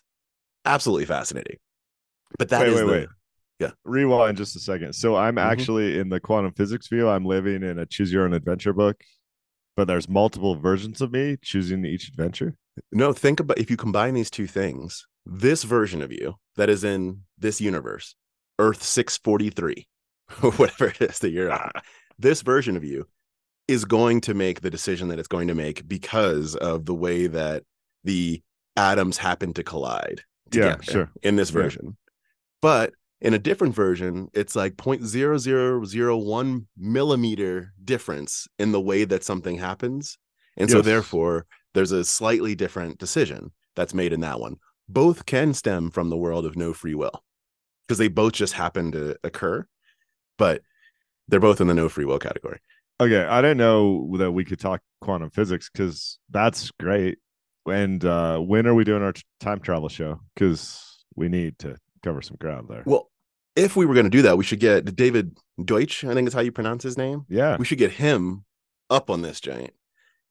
absolutely 0.64 1.06
fascinating 1.06 1.56
but 2.38 2.50
that 2.50 2.60
Wait, 2.62 2.68
is 2.70 2.76
wait, 2.76 2.82
the- 2.86 2.92
wait. 2.92 3.08
Yeah. 3.58 3.72
Rewind 3.86 4.36
just 4.38 4.56
a 4.58 4.60
second. 4.60 4.94
So 4.94 5.16
I'm 5.16 5.38
Mhm. 5.38 5.44
actually 5.46 5.98
in 5.98 6.10
the 6.10 6.20
quantum 6.20 6.52
physics 6.52 6.90
view. 6.90 7.08
I'm 7.08 7.24
living 7.26 7.64
in 7.64 7.80
a 7.80 7.86
choose 7.86 8.12
your 8.12 8.26
own 8.26 8.34
adventure 8.34 8.74
book, 8.74 9.02
but 9.78 9.88
there's 9.88 10.10
multiple 10.10 10.56
versions 10.58 11.00
of 11.02 11.14
me 11.14 11.38
choosing 11.42 11.86
each 11.86 12.10
adventure. 12.10 12.58
No 12.92 13.14
think 13.14 13.40
about 13.40 13.58
if 13.58 13.70
you 13.70 13.78
combine 13.78 14.14
these 14.14 14.30
two 14.30 14.48
things 14.48 15.06
this 15.26 15.64
version 15.64 16.02
of 16.02 16.12
you 16.12 16.36
that 16.56 16.70
is 16.70 16.84
in 16.84 17.22
this 17.38 17.60
universe 17.62 18.16
earth 18.60 18.84
643 18.84 19.88
or 20.44 20.52
whatever 20.52 20.88
it 20.88 21.02
is 21.02 21.20
that 21.20 21.30
you're 21.32 21.52
on 21.52 21.72
this 22.20 22.42
version 22.42 22.76
of 22.78 22.84
you 22.84 23.08
is 23.68 23.86
going 23.86 24.22
to 24.22 24.34
make 24.34 24.62
the 24.62 24.70
decision 24.70 25.08
that 25.08 25.18
it's 25.20 25.28
going 25.28 25.48
to 25.48 25.56
make 25.56 25.88
because 25.88 26.56
of 26.56 26.86
the 26.86 26.94
way 26.94 27.28
that 27.28 27.64
the 28.04 28.42
atoms 28.78 29.18
happen 29.18 29.54
to 29.54 29.64
collide 29.64 30.22
Yeah, 30.52 30.80
sure. 30.82 31.10
in 31.24 31.36
this 31.36 31.50
Yeah. 31.50 31.62
version 31.64 31.98
but 32.62 32.94
in 33.22 33.34
a 33.34 33.40
different 33.40 33.74
version 33.74 34.30
it's 34.34 34.56
like 34.56 34.76
0.0001 34.76 36.66
millimeter 36.78 37.74
difference 37.84 38.48
in 38.60 38.72
the 38.72 38.82
way 38.82 39.06
that 39.06 39.24
something 39.24 39.58
happens 39.58 40.18
and 40.58 40.70
so 40.70 40.82
therefore 40.82 41.46
there's 41.76 41.92
a 41.92 42.04
slightly 42.04 42.56
different 42.56 42.98
decision 42.98 43.52
that's 43.76 43.94
made 43.94 44.12
in 44.14 44.22
that 44.22 44.40
one 44.40 44.58
both 44.90 45.26
can 45.26 45.54
stem 45.54 45.92
from 45.92 46.10
the 46.10 46.18
world 46.18 46.46
of 46.46 46.56
no 46.56 46.74
free 46.74 46.96
will 46.96 47.24
because 47.88 47.98
they 48.00 48.08
both 48.08 48.34
just 48.34 48.54
happen 48.54 48.92
to 48.92 49.16
occur 49.24 49.66
but 50.38 50.62
they're 51.28 51.40
both 51.40 51.62
in 51.62 51.68
the 51.68 51.74
no 51.74 51.88
free 51.90 52.06
will 52.06 52.20
category 52.20 52.60
Okay, 53.02 53.26
I 53.26 53.42
didn't 53.42 53.58
know 53.58 54.16
that 54.20 54.32
we 54.32 54.46
could 54.46 54.58
talk 54.58 54.82
quantum 55.02 55.30
physics 55.30 55.70
because 55.70 56.18
that's 56.30 56.72
great. 56.80 57.18
And 57.66 58.06
uh, 58.06 58.40
when 58.40 58.66
are 58.68 58.74
we 58.74 58.86
doing 58.86 59.04
our 59.04 59.14
time 59.42 59.60
travel 59.60 59.90
show? 59.90 60.22
Because 60.34 61.04
we 61.14 61.28
need 61.28 61.60
to 61.60 61.76
cover 62.04 62.22
some 62.22 62.38
ground 62.40 62.68
there. 62.70 62.84
well 62.86 63.12
if 63.58 63.76
we 63.76 63.86
were 63.86 63.94
going 63.96 64.06
to 64.06 64.10
do 64.10 64.22
that 64.22 64.38
we 64.38 64.44
should 64.44 64.60
get 64.60 64.96
david 64.96 65.36
deutsch 65.66 66.04
i 66.04 66.14
think 66.14 66.28
is 66.28 66.34
how 66.36 66.40
you 66.40 66.52
pronounce 66.52 66.84
his 66.84 66.98
name 66.98 67.26
yeah, 67.28 67.58
we 67.58 67.66
should 67.66 67.80
get 67.80 67.92
him 67.92 68.46
up 68.90 69.10
on 69.10 69.22
this 69.24 69.42
giant 69.42 69.74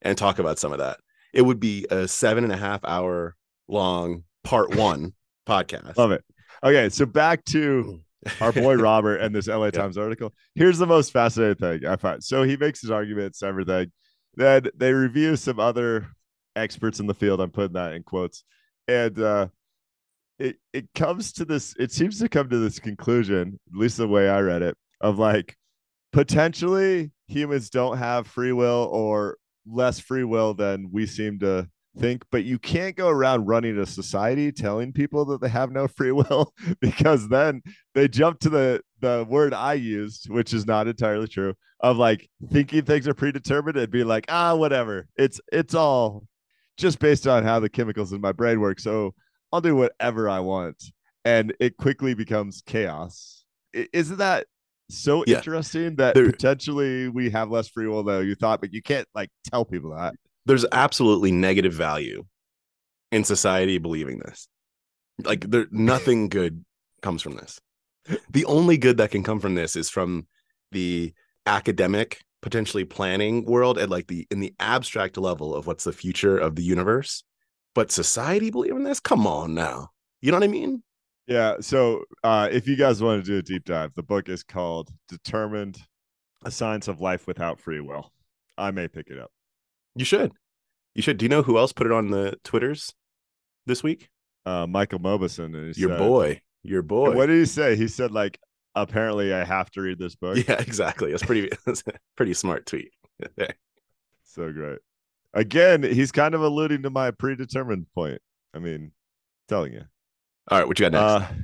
and 0.02 0.16
talk 0.16 0.38
about 0.38 0.58
some 0.58 0.72
of 0.72 0.78
that. 0.78 1.00
It 1.34 1.42
would 1.42 1.60
be 1.60 1.86
a 1.90 2.08
seven 2.08 2.44
and 2.44 2.52
a 2.52 2.56
half 2.56 2.80
hour 2.84 3.36
long 3.68 4.22
part 4.44 4.74
one 4.76 5.12
podcast. 5.46 5.96
love 5.98 6.12
it. 6.12 6.24
Okay, 6.62 6.88
so 6.88 7.04
back 7.04 7.44
to 7.46 8.00
our 8.40 8.52
boy 8.52 8.76
Robert 8.76 9.16
and 9.16 9.34
this 9.34 9.48
LA 9.48 9.70
Times 9.70 9.98
article. 9.98 10.32
Here's 10.54 10.78
the 10.78 10.86
most 10.86 11.12
fascinating 11.12 11.56
thing 11.56 11.86
I 11.86 11.96
find. 11.96 12.22
So 12.22 12.42
he 12.44 12.56
makes 12.56 12.80
his 12.80 12.90
arguments, 12.90 13.42
everything. 13.42 13.92
Then 14.36 14.68
they 14.76 14.92
review 14.92 15.36
some 15.36 15.60
other 15.60 16.08
experts 16.56 17.00
in 17.00 17.06
the 17.06 17.14
field. 17.14 17.40
I'm 17.40 17.50
putting 17.50 17.74
that 17.74 17.92
in 17.92 18.02
quotes. 18.04 18.44
And 18.88 19.18
uh 19.18 19.48
it 20.38 20.56
it 20.72 20.88
comes 20.94 21.32
to 21.34 21.44
this, 21.44 21.74
it 21.78 21.92
seems 21.92 22.18
to 22.20 22.28
come 22.28 22.48
to 22.48 22.58
this 22.58 22.78
conclusion, 22.78 23.58
at 23.72 23.78
least 23.78 23.96
the 23.96 24.08
way 24.08 24.28
I 24.28 24.40
read 24.40 24.62
it, 24.62 24.76
of 25.00 25.18
like 25.18 25.56
potentially 26.12 27.12
humans 27.26 27.70
don't 27.70 27.98
have 27.98 28.26
free 28.26 28.52
will 28.52 28.88
or 28.92 29.36
less 29.66 29.98
free 29.98 30.24
will 30.24 30.54
than 30.54 30.90
we 30.92 31.06
seem 31.06 31.38
to 31.40 31.68
think, 31.98 32.24
but 32.30 32.44
you 32.44 32.58
can't 32.58 32.96
go 32.96 33.08
around 33.08 33.46
running 33.46 33.78
a 33.78 33.86
society 33.86 34.50
telling 34.52 34.92
people 34.92 35.24
that 35.26 35.40
they 35.40 35.48
have 35.48 35.70
no 35.70 35.88
free 35.96 36.12
will 36.12 36.52
because 36.80 37.28
then 37.28 37.62
they 37.94 38.08
jump 38.08 38.40
to 38.40 38.50
the 38.50 38.82
the 39.00 39.26
word 39.28 39.52
I 39.52 39.74
used, 39.74 40.30
which 40.30 40.54
is 40.54 40.66
not 40.66 40.88
entirely 40.88 41.28
true, 41.28 41.54
of 41.80 41.98
like 41.98 42.28
thinking 42.50 42.82
things 42.82 43.06
are 43.06 43.14
predetermined 43.14 43.76
and 43.76 43.90
be 43.90 44.04
like, 44.04 44.26
ah, 44.28 44.54
whatever. 44.54 45.06
It's 45.16 45.40
it's 45.52 45.74
all 45.74 46.26
just 46.76 46.98
based 46.98 47.26
on 47.26 47.44
how 47.44 47.60
the 47.60 47.68
chemicals 47.68 48.12
in 48.12 48.20
my 48.20 48.32
brain 48.32 48.60
work. 48.60 48.80
So 48.80 49.14
I'll 49.52 49.60
do 49.60 49.76
whatever 49.76 50.28
I 50.28 50.40
want. 50.40 50.82
And 51.24 51.54
it 51.60 51.76
quickly 51.76 52.14
becomes 52.14 52.62
chaos. 52.66 53.44
Isn't 53.72 54.18
that 54.18 54.46
so 54.90 55.24
Yeah. 55.26 55.38
interesting 55.38 55.96
that 55.96 56.14
There- 56.14 56.30
potentially 56.30 57.08
we 57.08 57.30
have 57.30 57.50
less 57.50 57.68
free 57.68 57.86
will 57.86 58.02
though 58.02 58.20
you 58.20 58.34
thought, 58.34 58.60
but 58.60 58.72
you 58.72 58.82
can't 58.82 59.08
like 59.14 59.30
tell 59.50 59.64
people 59.64 59.94
that. 59.96 60.14
There's 60.46 60.66
absolutely 60.72 61.32
negative 61.32 61.72
value 61.72 62.24
in 63.10 63.24
society 63.24 63.78
believing 63.78 64.18
this. 64.18 64.48
Like 65.24 65.48
there 65.50 65.66
nothing 65.70 66.28
good 66.28 66.64
comes 67.02 67.22
from 67.22 67.36
this. 67.36 67.60
The 68.30 68.44
only 68.44 68.76
good 68.76 68.98
that 68.98 69.10
can 69.10 69.22
come 69.22 69.40
from 69.40 69.54
this 69.54 69.76
is 69.76 69.88
from 69.88 70.26
the 70.72 71.14
academic 71.46 72.20
potentially 72.42 72.84
planning 72.84 73.44
world 73.46 73.78
at 73.78 73.88
like 73.88 74.06
the 74.08 74.26
in 74.30 74.40
the 74.40 74.52
abstract 74.60 75.16
level 75.16 75.54
of 75.54 75.66
what's 75.66 75.84
the 75.84 75.92
future 75.92 76.36
of 76.36 76.56
the 76.56 76.62
universe. 76.62 77.24
But 77.74 77.90
society 77.90 78.50
believing 78.50 78.84
this? 78.84 79.00
Come 79.00 79.26
on 79.26 79.54
now. 79.54 79.88
You 80.20 80.30
know 80.30 80.36
what 80.36 80.44
I 80.44 80.48
mean? 80.48 80.82
Yeah. 81.26 81.56
So 81.60 82.04
uh, 82.22 82.48
if 82.50 82.66
you 82.66 82.76
guys 82.76 83.02
want 83.02 83.24
to 83.24 83.30
do 83.30 83.38
a 83.38 83.42
deep 83.42 83.64
dive, 83.64 83.94
the 83.94 84.02
book 84.02 84.28
is 84.28 84.42
called 84.42 84.90
Determined 85.08 85.78
A 86.44 86.50
Science 86.50 86.88
of 86.88 87.00
Life 87.00 87.26
Without 87.26 87.60
Free 87.60 87.80
Will. 87.80 88.12
I 88.58 88.70
may 88.70 88.88
pick 88.88 89.08
it 89.08 89.18
up. 89.18 89.30
You 89.96 90.04
should. 90.04 90.32
You 90.94 91.02
should. 91.02 91.18
Do 91.18 91.24
you 91.24 91.28
know 91.28 91.42
who 91.42 91.58
else 91.58 91.72
put 91.72 91.86
it 91.86 91.92
on 91.92 92.10
the 92.10 92.36
Twitters 92.44 92.94
this 93.66 93.82
week? 93.82 94.08
Uh, 94.46 94.66
Michael 94.66 94.98
Mauboussin. 94.98 95.76
Your 95.76 95.90
said- 95.90 95.98
boy. 95.98 96.40
Your 96.62 96.82
boy. 96.82 97.14
What 97.14 97.26
did 97.26 97.38
he 97.38 97.44
say? 97.44 97.76
He 97.76 97.88
said 97.88 98.10
like, 98.10 98.38
apparently 98.74 99.34
I 99.34 99.44
have 99.44 99.70
to 99.72 99.82
read 99.82 99.98
this 99.98 100.14
book. 100.16 100.38
Yeah, 100.48 100.60
exactly. 100.60 101.10
That's 101.10 101.22
pretty 101.22 101.50
that's 101.66 101.82
a 101.86 101.92
pretty 102.16 102.34
smart 102.34 102.66
tweet. 102.66 102.90
So 104.26 104.52
great. 104.52 104.80
Again, 105.32 105.84
he's 105.84 106.10
kind 106.10 106.34
of 106.34 106.42
alluding 106.42 106.82
to 106.82 106.90
my 106.90 107.12
predetermined 107.12 107.86
point. 107.94 108.20
I 108.52 108.58
mean, 108.58 108.90
telling 109.48 109.72
you. 109.72 109.84
All 110.48 110.58
right, 110.58 110.68
what 110.68 110.78
you 110.78 110.88
got 110.88 110.92
next? 110.92 111.02
Uh, 111.02 111.34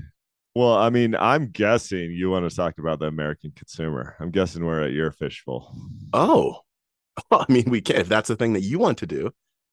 well, 0.54 0.74
I 0.74 0.90
mean, 0.90 1.14
I'm 1.14 1.46
guessing 1.46 2.10
you 2.10 2.30
want 2.30 2.48
to 2.48 2.54
talk 2.54 2.78
about 2.78 2.98
the 2.98 3.06
American 3.06 3.52
consumer. 3.56 4.16
I'm 4.20 4.30
guessing 4.30 4.64
we're 4.64 4.82
at 4.82 4.92
your 4.92 5.12
fishbowl. 5.12 5.74
oh. 6.12 6.60
I 7.30 7.44
mean, 7.48 7.64
we 7.68 7.80
can 7.80 7.96
if 7.96 8.08
that's 8.08 8.28
the 8.28 8.36
thing 8.36 8.54
that 8.54 8.62
you 8.62 8.78
want 8.78 8.98
to 8.98 9.06
do. 9.06 9.30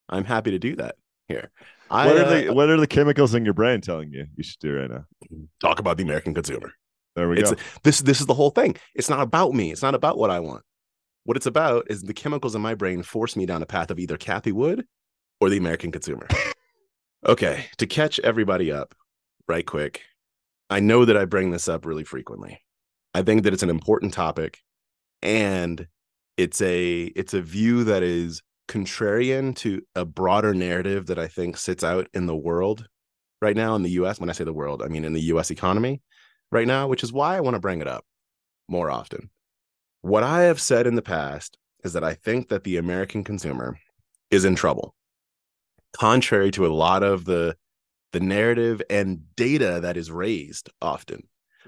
I'm 0.08 0.24
happy 0.24 0.50
to 0.50 0.58
do 0.58 0.76
that 0.76 0.96
here. 1.28 1.50
I 1.90 2.06
What 2.06 2.16
are 2.16 2.24
uh, 2.24 2.40
the 2.40 2.54
what 2.54 2.68
are 2.68 2.76
the 2.76 2.86
chemicals 2.86 3.34
in 3.34 3.44
your 3.44 3.54
brain 3.54 3.80
telling 3.80 4.12
you 4.12 4.26
you 4.36 4.42
should 4.42 4.58
do 4.58 4.76
right 4.76 4.90
now? 4.90 5.04
talk 5.60 5.78
about 5.78 5.96
the 5.96 6.02
American 6.02 6.34
consumer. 6.34 6.72
There 7.16 7.28
we 7.28 7.38
It's 7.38 7.52
go. 7.52 7.56
this 7.84 8.00
this 8.00 8.20
is 8.20 8.26
the 8.26 8.34
whole 8.34 8.50
thing. 8.50 8.76
It's 8.94 9.08
not 9.08 9.20
about 9.20 9.54
me. 9.54 9.72
It's 9.72 9.82
not 9.82 9.94
about 9.94 10.18
what 10.18 10.30
I 10.30 10.40
want. 10.40 10.62
What 11.24 11.36
it's 11.36 11.46
about 11.46 11.86
is 11.90 12.02
the 12.02 12.14
chemicals 12.14 12.54
in 12.54 12.62
my 12.62 12.74
brain 12.74 13.02
force 13.02 13.36
me 13.36 13.46
down 13.46 13.62
a 13.62 13.66
path 13.66 13.90
of 13.90 13.98
either 13.98 14.16
Cathie 14.16 14.52
Wood 14.52 14.86
or 15.40 15.50
the 15.50 15.58
American 15.58 15.92
consumer. 15.92 16.26
okay, 17.26 17.66
to 17.78 17.86
catch 17.86 18.18
everybody 18.20 18.72
up 18.72 18.94
right 19.48 19.66
quick. 19.66 20.02
I 20.70 20.80
know 20.80 21.04
that 21.04 21.16
I 21.16 21.24
bring 21.24 21.50
this 21.50 21.68
up 21.68 21.86
really 21.86 22.04
frequently. 22.04 22.60
I 23.14 23.22
think 23.22 23.42
that 23.42 23.52
it's 23.52 23.62
an 23.62 23.70
important 23.70 24.12
topic 24.12 24.62
and 25.22 25.86
it's 26.36 26.60
a 26.60 27.04
it's 27.16 27.34
a 27.34 27.40
view 27.40 27.84
that 27.84 28.02
is 28.02 28.42
contrarian 28.68 29.56
to 29.56 29.82
a 29.94 30.04
broader 30.04 30.52
narrative 30.54 31.06
that 31.06 31.18
I 31.18 31.26
think 31.26 31.56
sits 31.56 31.82
out 31.82 32.06
in 32.12 32.26
the 32.26 32.36
world 32.36 32.86
right 33.40 33.56
now 33.56 33.74
in 33.74 33.82
the 33.82 33.90
US. 33.90 34.20
When 34.20 34.28
I 34.28 34.34
say 34.34 34.44
the 34.44 34.52
world, 34.52 34.82
I 34.82 34.88
mean 34.88 35.04
in 35.04 35.14
the 35.14 35.22
US 35.22 35.50
economy 35.50 36.02
right 36.52 36.66
now, 36.66 36.86
which 36.86 37.02
is 37.02 37.12
why 37.12 37.36
I 37.36 37.40
want 37.40 37.54
to 37.54 37.60
bring 37.60 37.80
it 37.80 37.88
up 37.88 38.04
more 38.68 38.90
often. 38.90 39.30
What 40.02 40.22
I 40.22 40.42
have 40.42 40.60
said 40.60 40.86
in 40.86 40.94
the 40.94 41.02
past 41.02 41.56
is 41.82 41.94
that 41.94 42.04
I 42.04 42.14
think 42.14 42.48
that 42.48 42.64
the 42.64 42.76
American 42.76 43.24
consumer 43.24 43.78
is 44.30 44.44
in 44.44 44.54
trouble. 44.54 44.94
Contrary 45.96 46.50
to 46.52 46.66
a 46.66 46.68
lot 46.68 47.02
of 47.02 47.24
the 47.24 47.56
the 48.12 48.20
narrative 48.20 48.82
and 48.88 49.20
data 49.36 49.80
that 49.82 49.96
is 49.96 50.10
raised 50.10 50.70
often. 50.80 51.22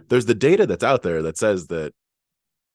There's 0.08 0.26
the 0.26 0.34
data 0.34 0.66
that's 0.66 0.84
out 0.84 1.02
there 1.02 1.22
that 1.22 1.38
says 1.38 1.66
that 1.68 1.92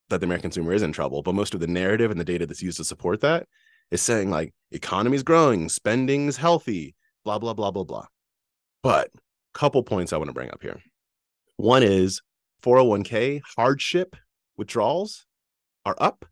that 0.10 0.20
the 0.20 0.26
American 0.26 0.52
consumer 0.52 0.74
is 0.74 0.84
in 0.84 0.92
trouble, 0.92 1.24
but 1.24 1.34
most 1.34 1.56
of 1.56 1.60
the 1.60 1.68
narrative 1.68 2.12
and 2.12 2.20
the 2.20 2.26
data 2.26 2.46
that's 2.46 2.62
used 2.62 2.78
to 2.78 2.84
support 2.84 3.22
that 3.22 3.48
is 3.90 4.02
saying 4.02 4.30
like 4.30 4.54
economy's 4.72 5.24
growing, 5.24 5.68
spending's 5.68 6.38
healthy, 6.38 6.96
blah 7.24 7.40
blah 7.40 7.54
blah 7.54 7.72
blah 7.72 7.84
blah. 7.84 8.06
But 8.84 9.10
couple 9.56 9.82
points 9.84 10.14
I 10.14 10.18
want 10.18 10.28
to 10.28 10.34
bring 10.34 10.52
up 10.52 10.62
here. 10.62 10.80
One 11.56 11.82
is 11.82 12.22
401k 12.62 13.42
hardship 13.56 14.16
withdrawals 14.58 15.26
are 15.86 15.96
up. 15.98 16.26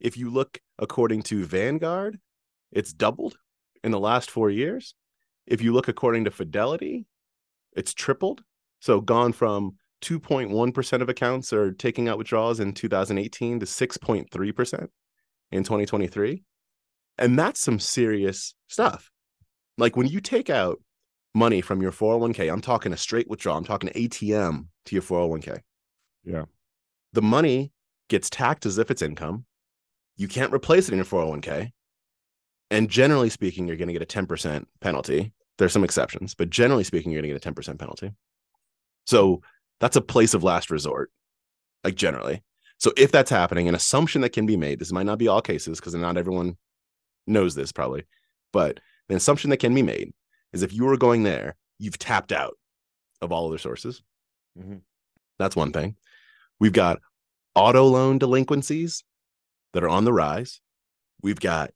If 0.00 0.16
you 0.16 0.30
look 0.30 0.58
according 0.78 1.22
to 1.24 1.44
Vanguard, 1.44 2.18
it's 2.72 2.92
doubled 2.92 3.36
in 3.84 3.92
the 3.92 4.00
last 4.00 4.30
4 4.30 4.50
years. 4.50 4.94
If 5.46 5.62
you 5.62 5.72
look 5.72 5.88
according 5.88 6.24
to 6.24 6.30
Fidelity, 6.30 7.06
it's 7.74 7.94
tripled. 7.94 8.42
So 8.80 9.00
gone 9.00 9.32
from 9.32 9.76
2.1% 10.02 11.00
of 11.00 11.08
accounts 11.08 11.52
are 11.52 11.72
taking 11.72 12.08
out 12.08 12.18
withdrawals 12.18 12.60
in 12.60 12.72
2018 12.72 13.60
to 13.60 13.66
6.3% 13.66 14.88
in 15.52 15.62
2023. 15.62 16.42
And 17.18 17.38
that's 17.38 17.60
some 17.60 17.78
serious 17.78 18.54
stuff. 18.68 19.10
Like 19.78 19.96
when 19.96 20.08
you 20.08 20.20
take 20.20 20.50
out 20.50 20.80
money 21.34 21.60
from 21.60 21.80
your 21.80 21.92
401k, 21.92 22.52
I'm 22.52 22.60
talking 22.60 22.92
a 22.92 22.96
straight 22.96 23.28
withdrawal, 23.28 23.58
I'm 23.58 23.64
talking 23.64 23.90
ATM 23.90 24.66
to 24.86 24.94
your 24.94 25.02
401k. 25.02 25.60
Yeah. 26.24 26.44
The 27.12 27.22
money 27.22 27.72
gets 28.08 28.28
taxed 28.28 28.66
as 28.66 28.78
if 28.78 28.90
it's 28.90 29.02
income. 29.02 29.44
You 30.16 30.28
can't 30.28 30.52
replace 30.52 30.88
it 30.88 30.92
in 30.92 30.98
your 30.98 31.04
401k. 31.04 31.70
And 32.72 32.88
generally 32.88 33.28
speaking, 33.28 33.68
you're 33.68 33.76
going 33.76 33.88
to 33.88 33.92
get 33.92 34.02
a 34.02 34.06
10% 34.06 34.64
penalty. 34.80 35.34
There's 35.58 35.74
some 35.74 35.84
exceptions, 35.84 36.34
but 36.34 36.48
generally 36.48 36.84
speaking, 36.84 37.12
you're 37.12 37.20
going 37.20 37.34
to 37.34 37.38
get 37.38 37.46
a 37.46 37.52
10% 37.52 37.78
penalty. 37.78 38.12
So 39.06 39.42
that's 39.78 39.96
a 39.96 40.00
place 40.00 40.32
of 40.32 40.42
last 40.42 40.70
resort, 40.70 41.10
like 41.84 41.96
generally. 41.96 42.42
So 42.78 42.90
if 42.96 43.12
that's 43.12 43.30
happening, 43.30 43.68
an 43.68 43.74
assumption 43.74 44.22
that 44.22 44.32
can 44.32 44.46
be 44.46 44.56
made, 44.56 44.78
this 44.78 44.90
might 44.90 45.04
not 45.04 45.18
be 45.18 45.28
all 45.28 45.42
cases 45.42 45.78
because 45.78 45.94
not 45.94 46.16
everyone 46.16 46.56
knows 47.26 47.54
this 47.54 47.72
probably, 47.72 48.04
but 48.54 48.80
the 49.08 49.16
assumption 49.16 49.50
that 49.50 49.58
can 49.58 49.74
be 49.74 49.82
made 49.82 50.14
is 50.54 50.62
if 50.62 50.72
you 50.72 50.84
were 50.84 50.96
going 50.96 51.24
there, 51.24 51.56
you've 51.78 51.98
tapped 51.98 52.32
out 52.32 52.56
of 53.20 53.32
all 53.32 53.48
other 53.48 53.58
sources. 53.58 54.02
Mhm. 54.58 54.80
That's 55.38 55.56
one 55.56 55.72
thing. 55.72 55.96
We've 56.58 56.72
got 56.72 57.00
auto 57.54 57.84
loan 57.84 58.18
delinquencies 58.18 59.04
that 59.74 59.84
are 59.84 59.90
on 59.90 60.06
the 60.06 60.12
rise. 60.12 60.62
We've 61.20 61.38
got, 61.38 61.72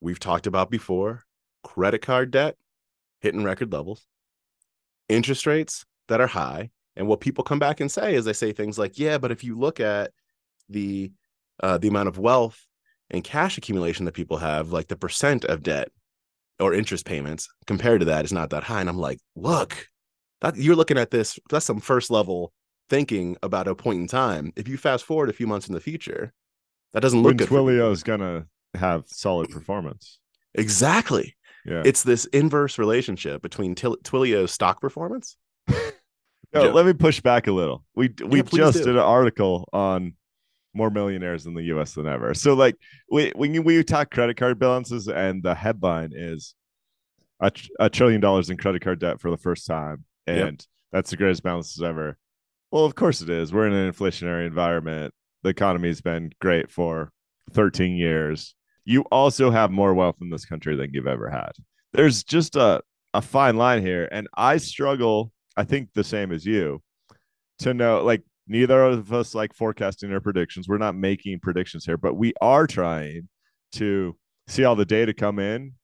we've 0.00 0.20
talked 0.20 0.46
about 0.46 0.70
before, 0.70 1.24
credit 1.64 2.02
card 2.02 2.30
debt 2.30 2.56
hitting 3.20 3.44
record 3.44 3.72
levels, 3.72 4.06
interest 5.08 5.46
rates 5.46 5.84
that 6.08 6.20
are 6.20 6.26
high. 6.26 6.70
And 6.96 7.06
what 7.06 7.20
people 7.20 7.44
come 7.44 7.58
back 7.58 7.80
and 7.80 7.90
say 7.90 8.14
is 8.14 8.24
they 8.24 8.32
say 8.32 8.52
things 8.52 8.78
like, 8.78 8.98
yeah, 8.98 9.18
but 9.18 9.30
if 9.30 9.44
you 9.44 9.58
look 9.58 9.80
at 9.80 10.10
the 10.68 11.12
uh, 11.60 11.78
the 11.78 11.88
amount 11.88 12.08
of 12.08 12.18
wealth 12.18 12.64
and 13.10 13.24
cash 13.24 13.58
accumulation 13.58 14.04
that 14.04 14.14
people 14.14 14.36
have, 14.36 14.72
like 14.72 14.88
the 14.88 14.96
percent 14.96 15.44
of 15.44 15.62
debt 15.62 15.88
or 16.60 16.74
interest 16.74 17.04
payments 17.04 17.48
compared 17.66 18.00
to 18.00 18.06
that 18.06 18.24
is 18.24 18.32
not 18.32 18.50
that 18.50 18.64
high. 18.64 18.80
And 18.80 18.88
I'm 18.88 18.98
like, 18.98 19.18
look, 19.36 19.88
that 20.40 20.56
you're 20.56 20.76
looking 20.76 20.98
at 20.98 21.10
this, 21.10 21.38
that's 21.50 21.66
some 21.66 21.80
first 21.80 22.10
level 22.10 22.52
thinking 22.88 23.36
about 23.42 23.68
a 23.68 23.74
point 23.74 24.00
in 24.00 24.06
time. 24.08 24.52
If 24.56 24.68
you 24.68 24.76
fast 24.76 25.04
forward 25.04 25.28
a 25.28 25.32
few 25.32 25.46
months 25.46 25.68
in 25.68 25.74
the 25.74 25.80
future, 25.80 26.32
that 26.92 27.00
doesn't 27.00 27.20
look 27.20 27.30
When 27.30 27.36
good. 27.36 27.48
Twilio 27.48 27.92
is 27.92 28.02
gonna 28.02 28.46
have 28.78 29.04
solid 29.06 29.50
performance. 29.50 30.18
Exactly. 30.54 31.36
Yeah. 31.66 31.82
It's 31.84 32.02
this 32.02 32.24
inverse 32.26 32.78
relationship 32.78 33.42
between 33.42 33.74
Til- 33.74 33.98
Twilio's 33.98 34.52
stock 34.52 34.80
performance. 34.80 35.36
No, 36.54 36.64
Yeah. 36.64 36.70
let 36.70 36.86
me 36.86 36.94
push 36.94 37.20
back 37.20 37.46
a 37.46 37.52
little. 37.52 37.84
We 37.94 38.08
we 38.24 38.40
just 38.42 38.78
do. 38.78 38.84
did 38.84 38.94
an 38.94 39.02
article 39.02 39.68
on 39.70 40.14
more 40.72 40.88
millionaires 40.88 41.44
in 41.44 41.52
the 41.52 41.64
U.S. 41.64 41.92
than 41.92 42.06
ever. 42.06 42.32
So 42.32 42.54
like 42.54 42.74
we 43.10 43.32
when 43.36 43.64
we 43.64 43.84
talk 43.84 44.10
credit 44.10 44.38
card 44.38 44.58
balances, 44.58 45.08
and 45.08 45.42
the 45.42 45.54
headline 45.54 46.12
is 46.14 46.54
a, 47.38 47.50
tr- 47.50 47.68
a 47.78 47.90
trillion 47.90 48.22
dollars 48.22 48.48
in 48.48 48.56
credit 48.56 48.80
card 48.80 48.98
debt 48.98 49.20
for 49.20 49.30
the 49.30 49.36
first 49.36 49.66
time, 49.66 50.04
and 50.26 50.38
Yep. 50.38 50.60
that's 50.90 51.10
the 51.10 51.18
greatest 51.18 51.42
balances 51.42 51.82
ever. 51.82 52.16
Well, 52.70 52.86
of 52.86 52.94
course 52.94 53.20
it 53.20 53.28
is. 53.28 53.52
We're 53.52 53.66
in 53.66 53.74
an 53.74 53.92
inflationary 53.92 54.46
environment. 54.46 55.12
The 55.42 55.50
economy's 55.50 56.00
been 56.00 56.32
great 56.40 56.70
for 56.70 57.12
13 57.52 57.94
years. 57.94 58.54
You 58.88 59.02
also 59.12 59.50
have 59.50 59.70
more 59.70 59.92
wealth 59.92 60.16
in 60.22 60.30
this 60.30 60.46
country 60.46 60.74
than 60.74 60.94
you've 60.94 61.06
ever 61.06 61.28
had. 61.28 61.52
There's 61.92 62.24
just 62.24 62.56
a 62.56 62.80
a 63.12 63.20
fine 63.20 63.58
line 63.58 63.82
here, 63.82 64.08
and 64.10 64.28
I 64.34 64.56
struggle. 64.56 65.30
I 65.58 65.64
think 65.64 65.90
the 65.92 66.02
same 66.02 66.32
as 66.32 66.46
you 66.46 66.80
to 67.58 67.74
know 67.74 68.02
like 68.02 68.22
neither 68.46 68.82
of 68.82 69.12
us 69.12 69.34
like 69.34 69.52
forecasting 69.52 70.10
or 70.10 70.20
predictions. 70.20 70.68
We're 70.68 70.78
not 70.78 70.94
making 70.94 71.40
predictions 71.40 71.84
here, 71.84 71.98
but 71.98 72.14
we 72.14 72.32
are 72.40 72.66
trying 72.66 73.28
to 73.72 74.16
see 74.46 74.64
all 74.64 74.74
the 74.74 74.86
data 74.86 75.12
come 75.12 75.38
in 75.38 75.74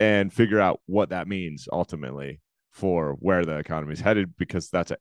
and 0.00 0.32
figure 0.32 0.58
out 0.58 0.80
what 0.86 1.10
that 1.10 1.28
means 1.28 1.68
ultimately 1.70 2.40
for 2.72 3.12
where 3.20 3.44
the 3.44 3.58
economy 3.58 3.92
is 3.92 4.00
headed 4.00 4.34
because 4.38 4.70
that's 4.70 4.90
a 4.90 4.96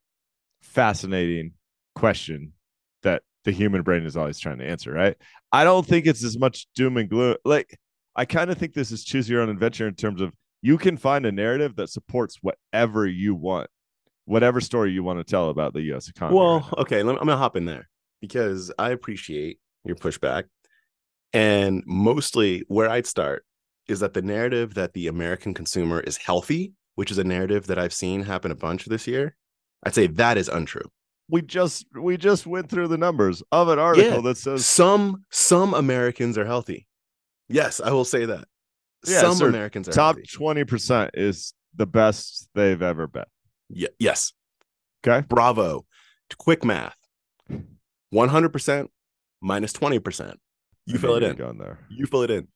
fascinating 0.61 1.53
question 1.95 2.51
that 3.03 3.21
the 3.47 3.53
human 3.53 3.81
brain 3.81 4.05
is 4.05 4.17
always 4.17 4.37
trying 4.37 4.57
to 4.57 4.67
answer, 4.67 4.91
right? 4.91 5.15
I 5.53 5.63
don't 5.63 5.87
think 5.87 6.05
it's 6.05 6.21
as 6.21 6.37
much 6.37 6.67
doom 6.75 6.97
and 6.97 7.09
gloom. 7.09 7.37
Like 7.45 7.79
I 8.13 8.25
kind 8.25 8.51
of 8.51 8.57
think 8.57 8.73
this 8.73 8.91
is 8.91 9.05
choose 9.05 9.29
your 9.29 9.41
own 9.41 9.47
adventure 9.47 9.87
in 9.87 9.95
terms 9.95 10.19
of 10.19 10.33
you 10.61 10.77
can 10.77 10.97
find 10.97 11.25
a 11.25 11.31
narrative 11.31 11.77
that 11.77 11.89
supports 11.89 12.39
whatever 12.41 13.07
you 13.07 13.35
want, 13.35 13.69
whatever 14.25 14.59
story 14.59 14.91
you 14.91 15.01
want 15.01 15.19
to 15.19 15.23
tell 15.23 15.49
about 15.49 15.73
the 15.73 15.81
U.S. 15.83 16.09
economy. 16.09 16.37
Well, 16.37 16.59
right 16.59 16.73
okay, 16.79 17.03
let 17.03 17.13
me, 17.13 17.19
I'm 17.21 17.27
gonna 17.27 17.37
hop 17.37 17.55
in 17.55 17.63
there 17.63 17.87
because 18.19 18.69
I 18.77 18.89
appreciate 18.89 19.59
your 19.85 19.95
pushback, 19.95 20.43
and 21.31 21.83
mostly 21.85 22.65
where 22.67 22.89
I'd 22.89 23.07
start 23.07 23.45
is 23.87 24.01
that 24.01 24.13
the 24.13 24.21
narrative 24.21 24.73
that 24.73 24.91
the 24.91 25.07
American 25.07 25.53
consumer 25.53 26.01
is 26.01 26.17
healthy, 26.17 26.73
which 26.95 27.11
is 27.11 27.17
a 27.17 27.23
narrative 27.23 27.67
that 27.67 27.79
I've 27.79 27.93
seen 27.93 28.23
happen 28.23 28.51
a 28.51 28.55
bunch 28.55 28.83
this 28.87 29.07
year. 29.07 29.37
I'd 29.85 29.95
say 29.95 30.07
that 30.07 30.37
is 30.37 30.49
untrue. 30.49 30.91
We 31.29 31.41
just 31.41 31.85
we 31.99 32.17
just 32.17 32.45
went 32.47 32.69
through 32.69 32.87
the 32.87 32.97
numbers 32.97 33.43
of 33.51 33.67
an 33.69 33.79
article 33.79 34.15
Yeah. 34.15 34.21
that 34.21 34.37
says 34.37 34.65
Some 34.65 35.25
some 35.31 35.73
Americans 35.73 36.37
are 36.37 36.45
healthy. 36.45 36.87
Yes, 37.49 37.79
I 37.79 37.91
will 37.91 38.05
say 38.05 38.25
that. 38.25 38.45
Yeah, 39.05 39.21
some 39.21 39.35
sir. 39.35 39.47
Americans 39.49 39.87
are 39.87 39.91
top 39.91 40.17
twenty 40.33 40.63
percent 40.63 41.11
is 41.13 41.53
the 41.75 41.85
best 41.85 42.49
they've 42.55 42.81
ever 42.81 43.07
been. 43.07 43.25
Ye- 43.69 43.87
yes, 43.99 44.33
Okay, 45.05 45.25
bravo. 45.27 45.85
Quick 46.37 46.65
math. 46.65 46.97
100% 48.13 48.87
20%. 49.43 50.35
You 50.85 50.95
I 50.95 50.97
fill 50.97 51.15
it 51.15 51.23
in. 51.23 51.35
Going 51.35 51.57
there. 51.57 51.79
You 51.89 52.05
fill 52.05 52.23
it 52.23 52.31
in. 52.31 52.47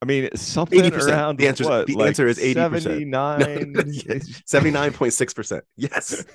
I 0.00 0.06
mean, 0.06 0.28
something 0.36 0.80
80%. 0.80 1.06
around 1.08 1.38
The 1.38 1.48
answer's- 1.48 1.68
what, 1.68 1.86
the 1.86 1.94
like 1.94 2.08
answer 2.08 2.26
is 2.26 2.38
80%. 2.38 2.54
Seventy-nine. 2.82 4.22
Seventy-nine 4.46 4.92
point 4.92 5.12
six 5.12 5.34
percent. 5.34 5.64
Yes. 5.76 6.24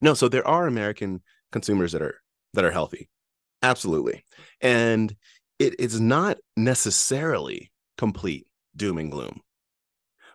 No, 0.00 0.14
so 0.14 0.28
there 0.28 0.46
are 0.46 0.66
American 0.66 1.22
consumers 1.52 1.92
that 1.92 2.02
are 2.02 2.20
that 2.54 2.64
are 2.64 2.70
healthy. 2.70 3.08
Absolutely. 3.62 4.24
And 4.60 5.14
it 5.58 5.78
is 5.80 6.00
not 6.00 6.38
necessarily 6.56 7.72
complete 7.96 8.46
doom 8.76 8.98
and 8.98 9.10
gloom. 9.10 9.40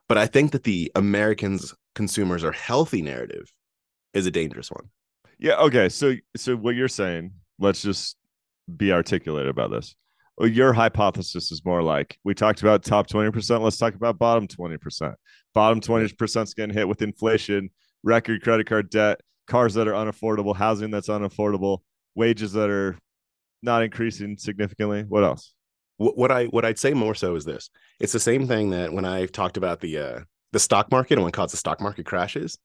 But 0.09 0.17
I 0.17 0.27
think 0.27 0.51
that 0.51 0.63
the 0.63 0.91
Americans 0.95 1.73
consumers 1.95 2.43
are 2.43 2.51
healthy 2.51 3.01
narrative 3.01 3.51
is 4.13 4.25
a 4.25 4.31
dangerous 4.31 4.69
one. 4.69 4.89
yeah. 5.39 5.55
Okay. 5.55 5.89
So, 5.89 6.15
so 6.35 6.55
what 6.55 6.75
you're 6.75 6.87
saying? 6.87 7.31
Let's 7.59 7.81
just 7.81 8.17
be 8.75 8.91
articulate 8.91 9.47
about 9.47 9.71
this. 9.71 9.95
Your 10.39 10.73
hypothesis 10.73 11.51
is 11.51 11.63
more 11.63 11.83
like 11.83 12.17
we 12.23 12.33
talked 12.33 12.61
about 12.61 12.83
top 12.83 13.07
20%. 13.07 13.61
Let's 13.61 13.77
talk 13.77 13.93
about 13.93 14.17
bottom 14.17 14.47
20%. 14.47 15.13
Bottom 15.53 15.79
20% 15.79 16.43
is 16.43 16.53
getting 16.53 16.73
hit 16.73 16.87
with 16.87 17.01
inflation, 17.01 17.69
record 18.03 18.41
credit 18.41 18.67
card 18.67 18.89
debt, 18.89 19.21
cars 19.47 19.73
that 19.75 19.87
are 19.87 19.93
unaffordable, 19.93 20.55
housing 20.55 20.91
that's 20.91 21.09
unaffordable, 21.09 21.79
wages 22.15 22.53
that 22.53 22.69
are 22.69 22.97
not 23.61 23.83
increasing 23.83 24.37
significantly. 24.37 25.03
What 25.07 25.23
else? 25.23 25.53
What, 25.97 26.17
what 26.17 26.31
I 26.31 26.45
what 26.45 26.65
I'd 26.65 26.79
say 26.79 26.93
more 26.93 27.15
so 27.15 27.35
is 27.35 27.45
this: 27.45 27.69
it's 27.99 28.13
the 28.13 28.19
same 28.19 28.47
thing 28.47 28.71
that 28.71 28.93
when 28.93 29.05
I 29.05 29.25
talked 29.25 29.57
about 29.57 29.79
the 29.79 29.97
uh, 29.97 30.19
the 30.51 30.59
stock 30.59 30.91
market 30.91 31.15
and 31.15 31.23
what 31.23 31.33
caused 31.33 31.53
the 31.53 31.57
stock 31.57 31.81
market 31.81 32.05
crashes 32.05 32.57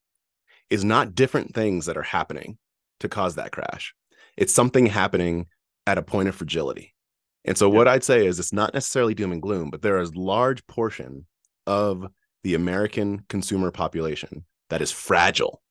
is 0.71 0.85
not 0.85 1.15
different 1.15 1.55
things 1.55 1.87
that 1.87 1.97
are 1.97 2.03
happening 2.03 2.59
to 3.01 3.09
cause 3.09 3.37
that 3.37 3.53
crash. 3.53 3.95
It's 4.37 4.53
something 4.53 4.87
happening 4.87 5.47
at 5.87 5.99
a 5.99 6.03
point 6.03 6.29
of 6.29 6.35
fragility. 6.35 6.95
And 7.45 7.57
so 7.57 7.71
what 7.71 7.89
I'd 7.89 8.05
say 8.05 8.27
is 8.27 8.39
it's 8.39 8.53
not 8.53 8.75
necessarily 8.75 9.15
doom 9.15 9.33
and 9.33 9.41
gloom, 9.41 9.71
but 9.71 9.81
there 9.81 9.99
is 9.99 10.15
large 10.15 10.67
portion 10.67 11.27
of 11.67 12.07
the 12.45 12.55
American 12.55 13.25
consumer 13.29 13.71
population 13.71 14.45
that 14.69 14.83
is 14.83 14.93
fragile. 14.93 15.63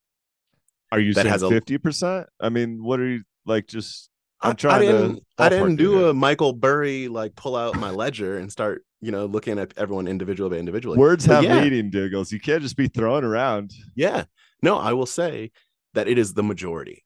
Are 0.91 1.00
you 1.00 1.13
saying 1.13 1.28
50%? 1.28 2.26
I 2.39 2.50
mean, 2.50 2.84
what 2.84 3.00
are 3.00 3.08
you 3.08 3.23
like 3.45 3.67
just 3.67 4.10
I'm 4.41 4.56
trying 4.56 4.76
I 4.76 4.86
to 4.86 4.91
didn't, 4.91 5.23
I 5.38 5.50
didn't 5.50 5.76
do 5.78 5.97
here. 5.97 6.08
a 6.10 6.13
Michael 6.13 6.54
Burry 6.54 7.08
like 7.08 7.36
pull 7.36 7.56
out 7.56 7.76
my 7.78 7.89
ledger 7.89 8.38
and 8.38 8.52
start, 8.52 8.86
you 9.02 9.12
know, 9.12 9.26
looking 9.26 9.58
at 9.60 9.73
everyone 9.78 10.08
individual 10.08 10.50
by 10.50 10.58
individually. 10.58 10.97
words 10.97 11.26
But 11.26 11.36
have 11.36 11.43
yeah. 11.43 11.63
meaning, 11.63 11.89
Diggles. 11.89 12.32
You 12.32 12.39
can't 12.39 12.62
just 12.62 12.78
be 12.78 12.88
thrown 12.88 13.23
around. 13.23 13.71
Yeah. 13.95 14.26
No, 14.62 14.78
I 14.78 14.93
will 14.93 15.06
say 15.06 15.52
that 15.93 16.08
it 16.08 16.17
is 16.17 16.34
the 16.34 16.43
majority, 16.43 17.04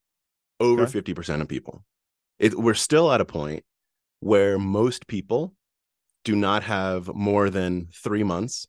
over 0.59 0.83
Okay. 0.83 1.01
50% 1.01 1.41
of 1.41 1.47
people. 1.47 1.83
It, 2.39 2.57
we're 2.57 2.73
still 2.73 3.11
at 3.11 3.21
a 3.21 3.25
point 3.25 3.63
where 4.19 4.57
most 4.57 5.07
people 5.07 5.53
do 6.23 6.35
not 6.35 6.63
have 6.63 7.13
more 7.13 7.49
than 7.49 7.87
three 7.93 8.23
months 8.23 8.67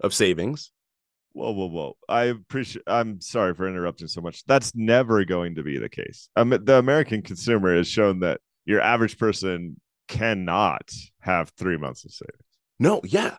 of 0.00 0.14
savings. 0.14 0.70
Whoa, 1.34 1.50
whoa, 1.50 1.66
whoa. 1.66 1.96
I 2.08 2.24
appreciate 2.24 2.84
I'm 2.86 3.20
sorry 3.20 3.54
for 3.54 3.68
interrupting 3.68 4.08
so 4.08 4.20
much. 4.20 4.44
That's 4.46 4.72
never 4.74 5.24
going 5.24 5.56
to 5.56 5.62
be 5.62 5.78
the 5.78 5.88
case. 5.88 6.28
Um, 6.36 6.50
the 6.50 6.78
American 6.78 7.22
consumer 7.22 7.76
has 7.76 7.88
shown 7.88 8.20
that 8.20 8.40
your 8.64 8.80
average 8.80 9.18
person 9.18 9.80
cannot 10.08 10.92
have 11.20 11.50
three 11.58 11.76
months 11.76 12.04
of 12.04 12.12
savings. 12.12 12.38
No, 12.78 13.00
yeah, 13.04 13.36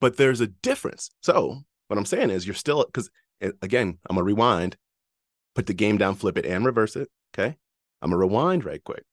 but 0.00 0.16
there's 0.16 0.40
a 0.40 0.48
difference. 0.48 1.10
So, 1.22 1.60
what 1.88 1.98
I'm 1.98 2.04
saying 2.04 2.30
is, 2.30 2.46
you're 2.46 2.54
still, 2.54 2.84
because 2.84 3.10
again, 3.40 3.98
I'm 4.08 4.16
to 4.16 4.22
rewind, 4.22 4.76
put 5.54 5.66
the 5.66 5.74
game 5.74 5.98
down, 5.98 6.14
flip 6.14 6.38
it, 6.38 6.46
and 6.46 6.64
reverse 6.64 6.96
it. 6.96 7.08
Okay. 7.34 7.56
I'm 8.02 8.10
to 8.10 8.16
rewind 8.16 8.64
right 8.64 8.82
quick. 8.82 9.04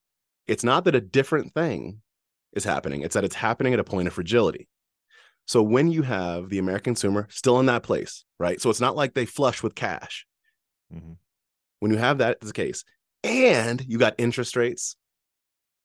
It's 0.47 0.63
not 0.63 0.85
that 0.85 0.95
a 0.95 1.01
different 1.01 1.53
thing 1.53 2.01
is 2.53 2.63
happening, 2.63 3.01
it's 3.01 3.15
that 3.15 3.23
it's 3.23 3.35
happening 3.35 3.73
at 3.73 3.79
a 3.79 3.83
point 3.83 4.07
of 4.07 4.13
fragility. 4.13 4.67
So 5.45 5.61
when 5.61 5.91
you 5.91 6.03
have 6.03 6.49
the 6.49 6.59
American 6.59 6.93
consumer 6.93 7.27
still 7.29 7.59
in 7.59 7.65
that 7.65 7.83
place, 7.83 8.23
right? 8.39 8.61
So 8.61 8.69
it's 8.69 8.79
not 8.79 8.95
like 8.95 9.13
they 9.13 9.25
flush 9.25 9.61
with 9.61 9.75
cash. 9.75 10.25
Mhm. 10.93 11.17
When 11.79 11.91
you 11.91 11.97
have 11.97 12.19
that 12.19 12.37
as 12.41 12.47
the 12.47 12.53
case, 12.53 12.83
and 13.23 13.83
you 13.87 13.97
got 13.97 14.15
interest 14.17 14.55
rates 14.55 14.95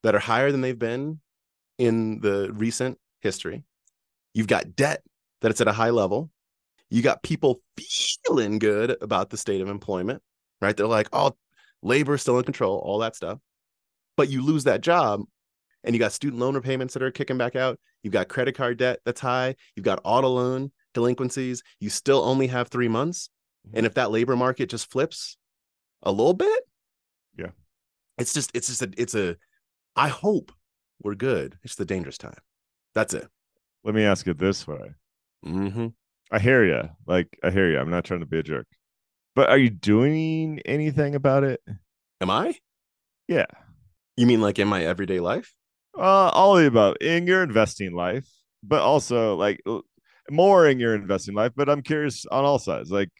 that 0.03 0.15
are 0.15 0.21
higher 0.21 0.53
than 0.53 0.61
they've 0.61 0.79
been 0.79 1.21
in 1.79 2.21
the 2.21 2.53
recent 2.53 2.99
history, 3.21 3.65
you've 4.35 4.47
got 4.47 4.77
debt 4.77 5.03
that 5.41 5.51
it's 5.51 5.61
at 5.61 5.69
a 5.69 5.73
high 5.73 5.91
level. 5.91 6.31
You 6.91 7.03
got 7.03 7.23
people 7.23 7.61
feeling 7.77 8.59
good 8.59 8.97
about 9.03 9.31
the 9.31 9.37
state 9.37 9.61
of 9.61 9.69
employment, 9.69 10.23
right? 10.61 10.77
They're 10.77 10.87
like, 10.87 11.09
oh, 11.13 11.37
labor 11.83 12.15
is 12.15 12.23
still 12.23 12.39
in 12.39 12.45
control, 12.45 12.79
all 12.79 12.99
that 12.99 13.17
stuff. 13.17 13.39
But 14.17 14.31
you 14.31 14.43
lose 14.43 14.65
that 14.65 14.81
job 14.81 15.25
and 15.85 15.95
you 15.95 15.99
got 15.99 16.13
student 16.13 16.41
loan 16.41 16.55
repayments 16.55 16.95
that 16.95 17.03
are 17.03 17.11
kicking 17.11 17.39
back 17.39 17.57
out. 17.57 17.79
You've 18.03 18.13
got 18.13 18.29
credit 18.29 18.55
card 18.57 18.79
debt 18.79 19.01
that's 19.05 19.21
high. 19.21 19.55
You've 19.77 19.85
got 19.85 20.01
auto 20.05 20.29
loan 20.29 20.73
delinquencies. 20.95 21.63
You 21.81 21.91
still 21.91 22.23
only 22.23 22.47
have 22.49 22.69
three 22.69 22.89
months. 22.89 23.31
And 23.75 23.85
if 23.87 23.95
that 23.95 24.11
labor 24.11 24.37
market 24.37 24.71
just 24.71 24.91
flips 24.91 25.37
a 26.03 26.11
little 26.11 26.35
bit, 26.35 26.63
Yeah. 27.37 27.51
it's 28.17 28.33
just, 28.33 28.51
it's 28.55 28.69
just 28.69 28.83
a, 28.83 28.91
it's 28.97 29.15
a, 29.15 29.37
I 29.95 30.09
hope 30.09 30.53
we're 31.03 31.15
good. 31.15 31.59
It's 31.63 31.75
the 31.75 31.85
dangerous 31.85 32.19
time. 32.19 32.39
That's 32.95 33.15
it. 33.15 33.29
Let 33.85 33.95
me 33.95 34.05
ask 34.05 34.27
it 34.27 34.39
this 34.39 34.67
way. 34.67 34.93
Mm-hmm. 35.45 35.89
I 36.31 36.39
hear 36.39 36.65
you. 36.65 36.89
Like 37.07 37.29
I 37.43 37.51
hear 37.51 37.71
you. 37.71 37.79
I'm 37.79 37.91
not 37.91 38.05
trying 38.05 38.21
to 38.21 38.27
be 38.27 38.39
a 38.39 38.43
jerk. 38.43 38.67
But 39.35 39.51
are 39.51 39.59
you 39.59 39.71
doing 39.71 40.61
anything 40.65 41.15
about 41.15 41.45
it? 41.45 41.61
Am 42.21 42.31
I? 42.31 42.57
Yeah. 43.29 43.47
You 44.17 44.27
mean 44.27 44.41
like 44.41 44.59
in 44.59 44.67
my 44.69 44.85
everyday 44.85 45.21
life? 45.21 45.55
Uh, 45.99 46.31
all 46.33 46.57
of 46.57 46.63
the 46.63 46.69
above 46.69 46.97
in 47.01 47.27
your 47.27 47.43
investing 47.43 47.93
life, 47.93 48.29
but 48.63 48.81
also 48.81 49.35
like 49.37 49.61
more 50.31 50.69
in 50.69 50.79
your 50.79 50.95
investing 50.95 51.35
life. 51.35 51.53
But 51.57 51.69
I'm 51.69 51.83
curious 51.83 52.25
on 52.27 52.45
all 52.45 52.59
sides. 52.59 52.91
Like, 52.91 53.11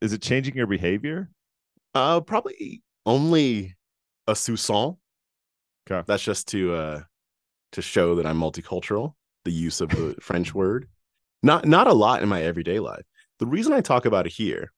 is 0.00 0.12
it 0.12 0.22
changing 0.22 0.56
your 0.56 0.66
behavior? 0.66 1.28
Uh, 1.94 2.20
probably 2.20 2.82
only 3.04 3.76
a 4.26 4.32
soupçon. 4.32 4.96
Okay. 5.90 6.04
That's 6.06 6.22
just 6.22 6.48
to 6.48 6.74
uh 6.74 7.00
to 7.72 7.82
show 7.82 8.14
that 8.14 8.26
I'm 8.26 8.38
multicultural. 8.38 9.14
The 9.44 9.52
use 9.52 9.80
of 9.80 9.90
the 9.90 10.14
French 10.20 10.54
word, 10.54 10.88
not 11.42 11.66
not 11.66 11.86
a 11.86 11.92
lot 11.92 12.22
in 12.22 12.28
my 12.28 12.42
everyday 12.42 12.78
life. 12.80 13.04
The 13.38 13.46
reason 13.46 13.72
I 13.72 13.80
talk 13.80 14.04
about 14.06 14.26
it 14.26 14.32
here 14.32 14.72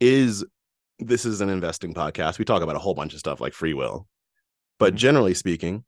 is 0.00 0.44
this 0.98 1.24
is 1.24 1.40
an 1.40 1.48
investing 1.48 1.94
podcast. 1.94 2.38
We 2.38 2.44
talk 2.44 2.62
about 2.62 2.76
a 2.76 2.80
whole 2.80 2.94
bunch 2.94 3.12
of 3.12 3.18
stuff 3.18 3.40
like 3.40 3.52
free 3.52 3.74
will, 3.74 4.06
but 4.78 4.94
Mhm. 4.94 4.98
generally 4.98 5.34
speaking, 5.34 5.84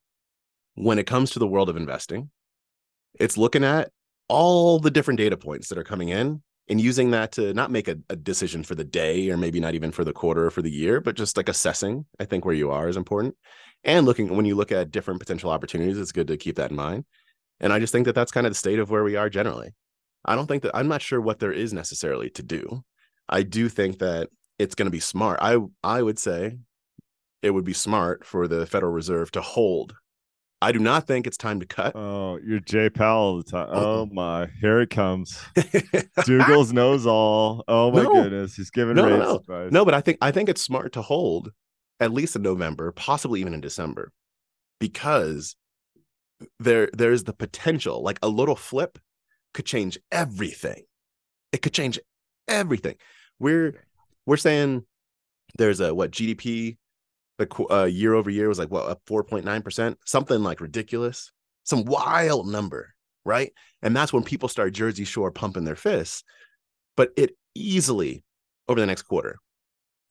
when 0.78 0.98
it 0.98 1.06
comes 1.06 1.30
to 1.30 1.38
the 1.38 1.46
world 1.46 1.68
of 1.68 1.76
investing, 1.76 2.30
it's 3.18 3.36
looking 3.36 3.64
at 3.64 3.90
all 4.28 4.78
the 4.78 4.90
different 4.90 5.18
data 5.18 5.36
points 5.36 5.68
that 5.68 5.78
are 5.78 5.84
coming 5.84 6.10
in 6.10 6.42
and 6.68 6.80
using 6.80 7.10
that 7.10 7.32
to 7.32 7.54
not 7.54 7.70
make 7.70 7.88
a, 7.88 7.96
a 8.10 8.16
decision 8.16 8.62
for 8.62 8.74
the 8.74 8.84
day 8.84 9.30
or 9.30 9.36
maybe 9.36 9.58
not 9.58 9.74
even 9.74 9.90
for 9.90 10.04
the 10.04 10.12
quarter 10.12 10.46
or 10.46 10.50
for 10.50 10.62
the 10.62 10.70
year, 10.70 11.00
but 11.00 11.16
just 11.16 11.36
like 11.36 11.48
assessing, 11.48 12.04
I 12.20 12.26
think 12.26 12.44
where 12.44 12.54
you 12.54 12.70
are 12.70 12.88
is 12.88 12.96
important. 12.96 13.34
And 13.84 14.06
looking 14.06 14.34
when 14.36 14.44
you 14.44 14.54
look 14.54 14.70
at 14.70 14.90
different 14.90 15.20
potential 15.20 15.50
opportunities, 15.50 15.98
it's 15.98 16.12
good 16.12 16.28
to 16.28 16.36
keep 16.36 16.56
that 16.56 16.70
in 16.70 16.76
mind. 16.76 17.04
And 17.60 17.72
I 17.72 17.78
just 17.78 17.92
think 17.92 18.04
that 18.04 18.14
that's 18.14 18.32
kind 18.32 18.46
of 18.46 18.52
the 18.52 18.58
state 18.58 18.78
of 18.78 18.90
where 18.90 19.04
we 19.04 19.16
are 19.16 19.28
generally. 19.28 19.74
I 20.24 20.34
don't 20.34 20.46
think 20.46 20.62
that 20.62 20.76
I'm 20.76 20.88
not 20.88 21.02
sure 21.02 21.20
what 21.20 21.40
there 21.40 21.52
is 21.52 21.72
necessarily 21.72 22.30
to 22.30 22.42
do. 22.42 22.84
I 23.28 23.42
do 23.42 23.68
think 23.68 23.98
that 23.98 24.28
it's 24.58 24.74
going 24.74 24.86
to 24.86 24.90
be 24.90 25.00
smart. 25.00 25.38
I 25.40 25.58
I 25.82 26.02
would 26.02 26.18
say 26.18 26.58
it 27.42 27.50
would 27.50 27.64
be 27.64 27.72
smart 27.72 28.24
for 28.24 28.46
the 28.46 28.66
Federal 28.66 28.92
Reserve 28.92 29.30
to 29.32 29.40
hold. 29.40 29.94
I 30.60 30.72
do 30.72 30.80
not 30.80 31.06
think 31.06 31.26
it's 31.28 31.36
time 31.36 31.60
to 31.60 31.66
cut. 31.66 31.94
Oh, 31.94 32.38
you're 32.44 32.58
Jay 32.58 32.90
Powell 32.90 33.22
all 33.22 33.36
the 33.38 33.44
time. 33.44 33.68
Oh. 33.70 34.06
My, 34.06 34.48
here 34.60 34.80
it 34.80 34.90
comes. 34.90 35.38
Doogles 35.56 36.72
knows 36.72 37.06
all. 37.06 37.62
Oh 37.68 37.92
my 37.92 38.02
No. 38.02 38.12
goodness, 38.24 38.56
he's 38.56 38.70
giving 38.70 38.96
No, 38.96 39.08
no, 39.08 39.14
rates 39.18 39.24
no. 39.28 39.36
advice. 39.36 39.72
No, 39.72 39.84
but 39.84 39.94
I 39.94 40.00
think 40.00 40.18
I 40.20 40.30
think 40.32 40.48
it's 40.48 40.60
smart 40.62 40.92
to 40.94 41.02
hold 41.02 41.52
at 42.00 42.12
least 42.12 42.34
in 42.36 42.42
November, 42.42 42.90
possibly 42.92 43.40
even 43.40 43.54
in 43.54 43.60
December, 43.60 44.12
because 44.80 45.54
there 46.58 46.90
there's 46.92 47.24
the 47.24 47.32
potential, 47.32 48.02
like 48.02 48.18
a 48.22 48.28
little 48.28 48.56
flip 48.56 48.98
could 49.54 49.66
change 49.66 49.98
everything. 50.10 50.82
It 51.52 51.62
could 51.62 51.72
change 51.72 51.98
everything. 52.48 52.96
We're 53.38 53.84
we're 54.26 54.36
saying 54.36 54.84
there's 55.56 55.78
a 55.80 55.94
what 55.94 56.10
GDP 56.10 56.76
the 57.38 57.66
uh, 57.70 57.84
year 57.84 58.14
over 58.14 58.28
year 58.30 58.48
was 58.48 58.58
like 58.58 58.70
what 58.70 58.88
up 58.88 59.00
4.9%, 59.08 59.96
something 60.04 60.42
like 60.42 60.60
ridiculous, 60.60 61.32
some 61.64 61.84
wild 61.84 62.48
number, 62.48 62.94
right? 63.24 63.52
And 63.82 63.96
that's 63.96 64.12
when 64.12 64.24
people 64.24 64.48
start 64.48 64.72
Jersey 64.74 65.04
Shore 65.04 65.30
pumping 65.30 65.64
their 65.64 65.76
fists. 65.76 66.24
But 66.96 67.10
it 67.16 67.36
easily 67.54 68.24
over 68.68 68.80
the 68.80 68.86
next 68.86 69.02
quarter 69.02 69.38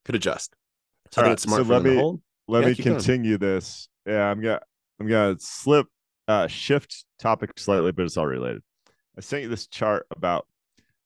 could 0.05 0.15
adjust. 0.15 0.55
So 1.11 1.21
I 1.21 1.25
All 1.25 1.29
think 1.29 1.39
right, 1.51 1.57
so 1.67 1.73
let 1.73 1.83
me- 1.83 2.17
Let 2.47 2.61
Yeah, 2.61 2.67
me 2.69 2.75
keep 2.75 2.85
going. 2.85 2.95
continue 2.97 3.37
this. 3.37 3.89
Yeah, 4.05 4.29
I'm 4.29 4.39
gonna 4.41 4.61
I'm 4.99 5.07
gonna 5.07 5.35
slip 5.39 5.87
uh 6.29 6.47
shift 6.47 7.03
topic 7.19 7.51
slightly, 7.57 7.91
but 7.91 8.05
it's 8.05 8.15
all 8.15 8.25
related. 8.25 8.61
I 9.17 9.21
sent 9.21 9.43
you 9.43 9.49
this 9.49 9.67
chart 9.67 10.05
about 10.11 10.47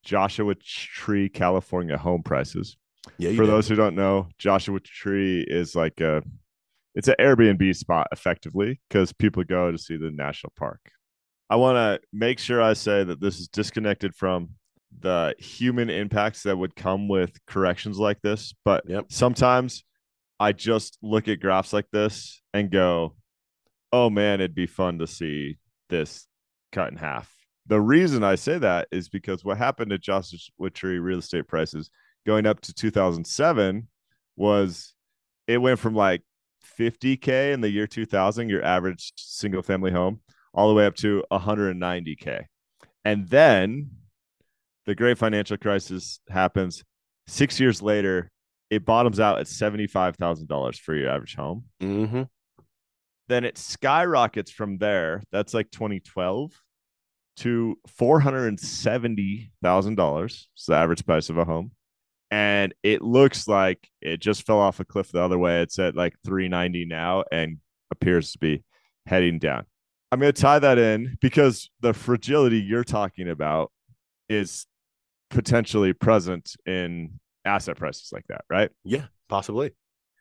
Joshua 0.04 0.54
Tree, 0.56 1.30
California 1.30 1.98
home 1.98 2.22
prices. 2.22 2.78
Yeah, 3.18 3.32
For 3.32 3.44
did. 3.44 3.48
those 3.50 3.68
who 3.68 3.76
don't 3.76 3.96
know, 3.96 4.28
Joshua 4.38 4.80
Tree 4.80 5.46
is 5.48 5.76
like 5.76 6.00
a 6.02 6.24
it's 6.94 7.08
an 7.08 7.16
Airbnb 7.20 7.76
spot 7.76 8.08
effectively 8.12 8.82
because 8.90 9.14
people 9.14 9.44
go 9.44 9.72
to 9.72 9.78
see 9.78 9.96
the 9.98 10.12
national 10.12 10.52
park. 10.58 10.80
I 11.50 11.56
want 11.56 11.76
to 11.78 12.06
make 12.14 12.38
sure 12.38 12.62
I 12.62 12.74
say 12.74 13.04
that 13.04 13.22
this 13.22 13.40
is 13.40 13.48
disconnected 13.48 14.14
from 14.16 14.50
the 15.00 15.34
human 15.40 15.90
impacts 15.90 16.44
that 16.44 16.58
would 16.58 16.76
come 16.76 17.08
with 17.08 17.32
corrections 17.48 17.98
like 17.98 18.22
this. 18.22 18.54
But 18.66 18.84
Yep. 18.88 19.06
sometimes 19.10 19.84
I 20.40 20.52
just 20.52 20.98
look 21.02 21.28
at 21.30 21.40
graphs 21.40 21.72
like 21.72 21.88
this 21.92 22.42
and 22.54 22.70
go, 22.70 23.16
oh 23.94 24.10
man, 24.10 24.42
it'd 24.42 24.56
be 24.56 24.68
fun 24.68 25.00
to 25.00 25.08
see 25.08 25.58
this 25.90 26.28
cut 26.74 26.92
in 26.92 26.98
half. 26.98 27.34
The 27.68 27.80
reason 27.80 28.24
I 28.24 28.36
say 28.36 28.58
that 28.58 28.88
is 28.92 29.08
because 29.08 29.46
what 29.46 29.58
happened 29.58 29.92
to 29.92 29.98
Joshua 29.98 30.70
Tree 30.70 31.00
real 31.00 31.20
estate 31.20 31.48
prices 31.48 31.90
going 32.26 32.46
up 32.46 32.62
to 32.62 32.74
2007 32.74 33.88
was 34.36 34.94
it 35.48 35.58
went 35.58 35.80
from 35.80 35.96
like 35.96 36.22
50k 36.80 37.54
in 37.54 37.62
the 37.62 37.70
year 37.70 37.88
2000 37.88 38.50
your 38.50 38.64
average 38.64 39.12
single 39.18 39.62
family 39.62 39.92
home 39.92 40.22
all 40.54 40.70
the 40.70 40.76
way 40.76 40.86
up 40.86 40.96
to 40.96 41.24
190k 41.32 42.44
and 43.04 43.28
then 43.30 43.90
the 44.86 44.96
great 44.96 45.18
financial 45.18 45.58
crisis 45.58 46.20
happens. 46.30 46.84
6 47.28 47.60
years 47.60 47.82
later 47.82 48.32
it 48.70 48.86
bottoms 48.86 49.20
out 49.20 49.40
at 49.40 49.48
$75,000 49.48 50.80
for 50.80 50.96
your 50.96 51.10
average 51.10 51.36
home. 51.36 51.66
Mm-hmm. 51.82 52.22
then 53.28 53.44
it 53.44 53.58
skyrockets 53.58 54.52
from 54.52 54.78
there 54.78 55.24
that's 55.32 55.54
like 55.54 55.72
2012 55.72 56.52
to 57.38 57.78
$470,000 58.00 60.26
it's 60.26 60.66
the 60.66 60.74
average 60.74 61.06
price 61.06 61.30
of 61.30 61.38
a 61.38 61.46
home 61.46 61.72
and 62.32 62.74
it 62.82 63.02
looks 63.02 63.48
like 63.48 63.90
it 64.02 64.22
just 64.22 64.46
fell 64.46 64.60
off 64.60 64.80
a 64.80 64.86
cliff 64.86 65.12
the 65.12 65.22
other 65.22 65.38
way 65.38 65.62
it's 65.62 65.78
at 65.78 65.96
like 65.96 66.16
390 66.26 66.86
now 66.86 67.24
and 67.32 67.58
appears 67.92 68.32
to 68.32 68.40
be 68.40 68.64
heading 69.06 69.38
down 69.38 69.66
i'm 70.12 70.20
going 70.20 70.32
to 70.34 70.42
tie 70.42 70.60
that 70.60 70.78
in 70.78 71.18
because 71.22 71.70
the 71.82 71.94
fragility 71.94 72.58
you're 72.60 72.84
talking 72.86 73.30
about 73.30 73.72
is 74.30 74.66
potentially 75.30 75.94
present 75.94 76.56
in 76.66 77.20
asset 77.46 77.78
prices 77.78 78.10
like 78.14 78.26
that 78.30 78.44
right 78.50 78.70
Yeah, 78.84 79.06
possibly. 79.30 79.72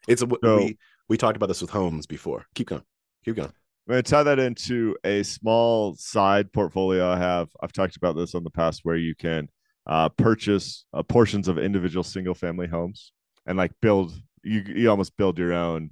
It's 0.08 0.22
a, 0.22 0.28
So- 0.42 0.56
we 0.56 0.78
we 1.08 1.16
talked 1.16 1.36
about 1.36 1.46
this 1.46 1.60
with 1.60 1.70
homes 1.70 2.06
before. 2.06 2.46
Keep 2.54 2.68
going. 2.68 2.82
Keep 3.24 3.36
going. 3.36 3.48
I'm 3.48 3.92
going 3.94 4.02
to 4.04 4.08
tie 4.10 4.22
that 4.22 4.38
into 4.38 4.96
a 5.04 5.24
small 5.24 5.94
side 5.96 6.52
portfolio 6.52 7.08
I 7.10 7.18
have. 7.18 7.48
I've 7.60 7.72
talked 7.72 7.96
about 7.96 8.14
this 8.16 8.34
on 8.36 8.44
the 8.44 8.50
past 8.50 8.80
where 8.84 8.96
you 8.96 9.14
can 9.16 9.48
uh, 9.86 10.08
purchase 10.10 10.84
uh, 10.92 11.02
portions 11.02 11.48
of 11.48 11.58
individual 11.58 12.04
single 12.04 12.34
family 12.34 12.66
homes 12.66 13.12
and 13.46 13.58
like 13.58 13.72
build, 13.80 14.12
you, 14.42 14.62
you 14.66 14.90
almost 14.90 15.16
build 15.16 15.38
your 15.38 15.52
own 15.52 15.90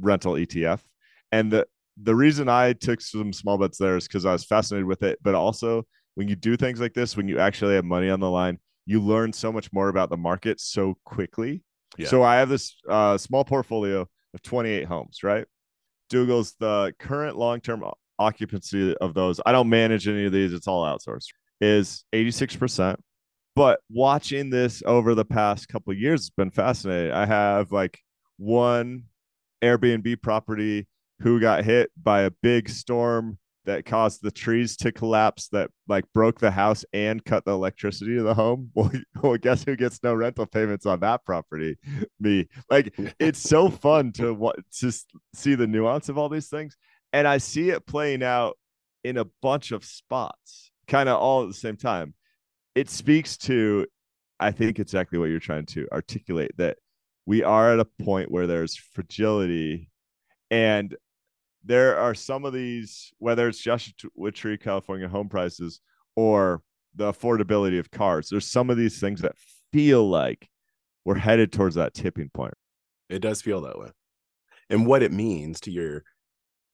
rental 0.00 0.34
ETF. 0.34 0.80
And 1.32 1.52
the, 1.52 1.66
the 2.02 2.14
reason 2.14 2.48
I 2.48 2.72
took 2.72 3.00
some 3.00 3.32
small 3.32 3.58
bets 3.58 3.78
there 3.78 3.96
is 3.96 4.06
because 4.06 4.26
I 4.26 4.32
was 4.32 4.44
fascinated 4.44 4.86
with 4.86 5.02
it. 5.02 5.18
But 5.22 5.34
also, 5.34 5.86
when 6.14 6.28
you 6.28 6.36
do 6.36 6.56
things 6.56 6.80
like 6.80 6.94
this, 6.94 7.16
when 7.16 7.28
you 7.28 7.38
actually 7.38 7.74
have 7.74 7.84
money 7.84 8.10
on 8.10 8.20
the 8.20 8.30
line, 8.30 8.58
you 8.86 9.00
learn 9.00 9.32
so 9.32 9.52
much 9.52 9.72
more 9.72 9.88
about 9.88 10.10
the 10.10 10.16
market 10.16 10.60
so 10.60 10.96
quickly. 11.04 11.62
Yeah. 11.98 12.08
So 12.08 12.22
I 12.22 12.36
have 12.36 12.48
this 12.48 12.76
uh, 12.88 13.18
small 13.18 13.44
portfolio 13.44 14.06
of 14.34 14.42
28 14.42 14.84
homes, 14.84 15.22
right? 15.22 15.46
Doogles 16.10 16.54
the 16.58 16.92
current 16.98 17.36
long-term 17.36 17.84
occupancy 18.18 18.96
of 18.96 19.14
those. 19.14 19.40
I 19.44 19.52
don't 19.52 19.68
manage 19.68 20.06
any 20.06 20.26
of 20.26 20.32
these; 20.32 20.52
it's 20.52 20.68
all 20.68 20.84
outsourced. 20.84 21.28
Is 21.60 22.04
86%. 22.14 22.96
But 23.56 23.80
watching 23.90 24.50
this 24.50 24.82
over 24.86 25.14
the 25.14 25.24
past 25.24 25.68
couple 25.68 25.92
of 25.92 25.98
years 25.98 26.20
has 26.20 26.30
been 26.30 26.50
fascinating. 26.50 27.12
I 27.12 27.26
have 27.26 27.72
like 27.72 27.98
one 28.36 29.04
Airbnb 29.64 30.22
property 30.22 30.86
who 31.20 31.40
got 31.40 31.64
hit 31.64 31.90
by 32.00 32.22
a 32.22 32.30
big 32.30 32.68
storm 32.68 33.38
that 33.64 33.84
caused 33.84 34.22
the 34.22 34.30
trees 34.30 34.76
to 34.76 34.92
collapse 34.92 35.48
that 35.48 35.70
like 35.88 36.04
broke 36.14 36.38
the 36.38 36.52
house 36.52 36.84
and 36.92 37.24
cut 37.24 37.44
the 37.46 37.50
electricity 37.50 38.14
to 38.16 38.22
the 38.22 38.34
home. 38.34 38.70
Well, 38.74 38.92
well 39.22 39.36
guess 39.38 39.64
who 39.64 39.74
gets 39.74 40.02
no 40.04 40.14
rental 40.14 40.46
payments 40.46 40.86
on 40.86 41.00
that 41.00 41.24
property? 41.24 41.76
Me. 42.20 42.46
Like 42.70 42.94
it's 43.18 43.40
so 43.40 43.70
fun 43.70 44.12
to 44.12 44.34
what 44.34 44.56
to 44.80 44.92
see 45.34 45.54
the 45.54 45.66
nuance 45.66 46.08
of 46.08 46.18
all 46.18 46.28
these 46.28 46.48
things 46.48 46.76
and 47.12 47.26
i 47.26 47.38
see 47.38 47.70
it 47.70 47.86
playing 47.86 48.22
out 48.22 48.56
in 49.04 49.16
a 49.16 49.26
bunch 49.42 49.72
of 49.72 49.84
spots 49.84 50.70
kind 50.86 51.08
of 51.08 51.18
all 51.18 51.42
at 51.42 51.48
the 51.48 51.54
same 51.54 51.76
time 51.76 52.14
it 52.76 52.88
speaks 52.88 53.36
to 53.36 53.86
i 54.38 54.52
think 54.52 54.78
exactly 54.78 55.18
what 55.18 55.30
you're 55.30 55.40
trying 55.40 55.66
to 55.66 55.88
articulate 55.90 56.52
that 56.56 56.76
we 57.24 57.42
are 57.42 57.72
at 57.72 57.80
a 57.80 57.84
point 58.04 58.30
where 58.30 58.46
there's 58.46 58.76
fragility 58.76 59.90
and 60.50 60.96
there 61.64 61.96
are 61.98 62.14
some 62.14 62.44
of 62.44 62.52
these 62.52 63.12
whether 63.18 63.48
it's 63.48 63.58
Joshua 63.58 64.30
Tree 64.30 64.56
California 64.56 65.08
home 65.08 65.28
prices 65.28 65.80
or 66.14 66.62
the 66.94 67.12
affordability 67.12 67.80
of 67.80 67.90
cars 67.90 68.28
there's 68.28 68.46
some 68.46 68.70
of 68.70 68.76
these 68.76 69.00
things 69.00 69.20
that 69.22 69.34
feel 69.72 70.08
like 70.08 70.48
we're 71.04 71.16
headed 71.16 71.52
towards 71.52 71.74
that 71.74 71.94
tipping 71.94 72.30
point 72.32 72.54
It 73.08 73.20
does 73.20 73.42
feel 73.42 73.60
that 73.62 73.78
way. 73.78 73.90
And 74.68 74.86
what 74.86 75.02
it 75.02 75.12
means 75.12 75.60
to 75.62 75.70
your 75.70 76.04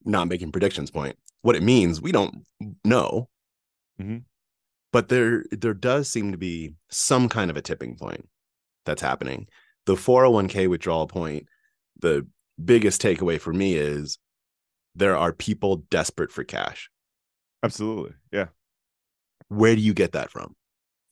not 0.04 0.28
making 0.28 0.52
predictions 0.52 0.90
point, 0.90 1.16
what 1.42 1.56
it 1.56 1.62
means, 1.62 2.00
we 2.00 2.12
don't 2.12 2.44
know. 2.84 3.28
Mm 4.00 4.06
Mhm. 4.06 4.24
But 4.92 5.08
there 5.08 5.44
there 5.50 5.74
does 5.74 6.08
seem 6.08 6.32
to 6.32 6.38
be 6.38 6.74
some 6.90 7.28
kind 7.28 7.50
of 7.50 7.56
a 7.56 7.62
tipping 7.62 7.96
point 7.96 8.28
that's 8.84 9.02
happening. 9.02 9.48
The 9.86 9.94
401k 9.94 10.68
withdrawal 10.68 11.06
point, 11.06 11.46
the 11.98 12.26
biggest 12.62 13.00
takeaway 13.00 13.40
for 13.40 13.52
me 13.52 13.74
is 13.74 14.18
there 14.94 15.16
are 15.16 15.32
people 15.32 15.76
desperate 15.90 16.30
for 16.30 16.44
cash. 16.44 16.90
Absolutely. 17.62 18.14
Yeah. 18.30 18.46
Where 19.48 19.74
do 19.74 19.80
you 19.80 19.94
get 19.94 20.12
that 20.12 20.30
from? 20.30 20.54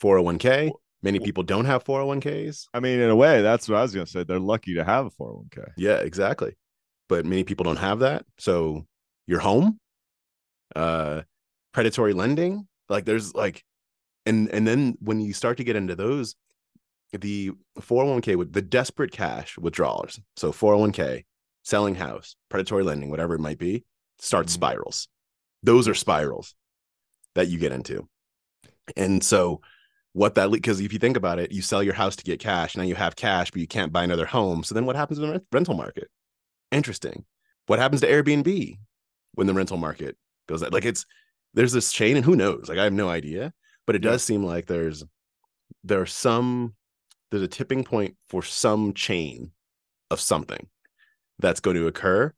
401k? 0.02 0.72
Many 1.02 1.18
people 1.18 1.42
don't 1.42 1.64
have 1.64 1.84
401ks. 1.84 2.66
I 2.74 2.80
mean, 2.80 3.00
in 3.00 3.08
a 3.08 3.16
way, 3.16 3.40
that's 3.40 3.68
what 3.68 3.78
I 3.78 3.82
was 3.82 3.94
going 3.94 4.04
to 4.04 4.12
say. 4.12 4.24
They're 4.24 4.38
lucky 4.38 4.74
to 4.74 4.84
have 4.84 5.06
a 5.06 5.10
401k. 5.10 5.72
Yeah, 5.78 5.96
exactly. 5.96 6.56
But 7.08 7.24
many 7.24 7.44
people 7.44 7.64
don't 7.64 7.76
have 7.76 8.00
that. 8.00 8.26
So 8.38 8.86
your 9.26 9.40
home, 9.40 9.78
uh, 10.76 11.22
predatory 11.72 12.12
lending, 12.12 12.68
like 12.88 13.06
there's 13.06 13.34
like, 13.34 13.64
and 14.26 14.48
and 14.50 14.66
then 14.66 14.96
when 15.00 15.20
you 15.20 15.32
start 15.32 15.56
to 15.58 15.64
get 15.64 15.76
into 15.76 15.96
those, 15.96 16.34
the 17.12 17.52
401k 17.80 18.36
with 18.36 18.52
the 18.52 18.62
desperate 18.62 19.12
cash 19.12 19.58
withdrawals. 19.58 20.20
So 20.36 20.52
401k, 20.52 21.24
selling 21.64 21.94
house, 21.94 22.36
predatory 22.48 22.84
lending, 22.84 23.10
whatever 23.10 23.34
it 23.34 23.40
might 23.40 23.58
be, 23.58 23.84
start 24.18 24.46
Mhm. 24.46 24.50
spirals. 24.50 25.08
Those 25.62 25.88
are 25.88 25.94
spirals 25.94 26.54
that 27.34 27.48
you 27.48 27.58
get 27.58 27.72
into. 27.72 28.08
And 28.96 29.22
so 29.22 29.60
what 30.12 30.34
that 30.34 30.50
because 30.50 30.80
if 30.80 30.92
you 30.92 30.98
think 30.98 31.16
about 31.16 31.38
it, 31.38 31.52
you 31.52 31.62
sell 31.62 31.82
your 31.82 31.94
house 31.94 32.16
to 32.16 32.24
get 32.24 32.40
cash. 32.40 32.76
Now 32.76 32.82
you 32.82 32.96
have 32.96 33.14
cash, 33.16 33.50
but 33.50 33.60
you 33.60 33.68
can't 33.68 33.92
buy 33.92 34.02
another 34.04 34.26
home. 34.26 34.64
So 34.64 34.74
then 34.74 34.86
what 34.86 34.96
happens 34.96 35.18
in 35.18 35.30
the 35.30 35.42
rental 35.52 35.74
market? 35.74 36.10
Interesting. 36.72 37.24
What 37.66 37.78
happens 37.78 38.00
to 38.00 38.08
Airbnb 38.08 38.78
when 39.34 39.46
the 39.46 39.54
rental 39.54 39.76
market 39.76 40.16
goes 40.48 40.62
like 40.62 40.84
it's 40.84 41.06
there's 41.54 41.72
this 41.72 41.92
chain 41.92 42.16
and 42.16 42.24
who 42.24 42.36
knows? 42.36 42.68
Like 42.68 42.78
I 42.78 42.84
have 42.84 42.92
no 42.92 43.08
idea, 43.08 43.52
but 43.90 43.96
it 43.96 44.04
Yeah. 44.04 44.12
does 44.12 44.22
seem 44.22 44.44
like 44.44 44.66
there's 44.66 45.02
there's 45.82 46.12
some 46.12 46.76
there's 47.32 47.42
a 47.42 47.48
tipping 47.48 47.82
point 47.82 48.16
for 48.28 48.40
some 48.40 48.94
chain 48.94 49.50
of 50.12 50.20
something 50.20 50.68
that's 51.40 51.58
going 51.58 51.74
to 51.74 51.88
occur. 51.88 52.32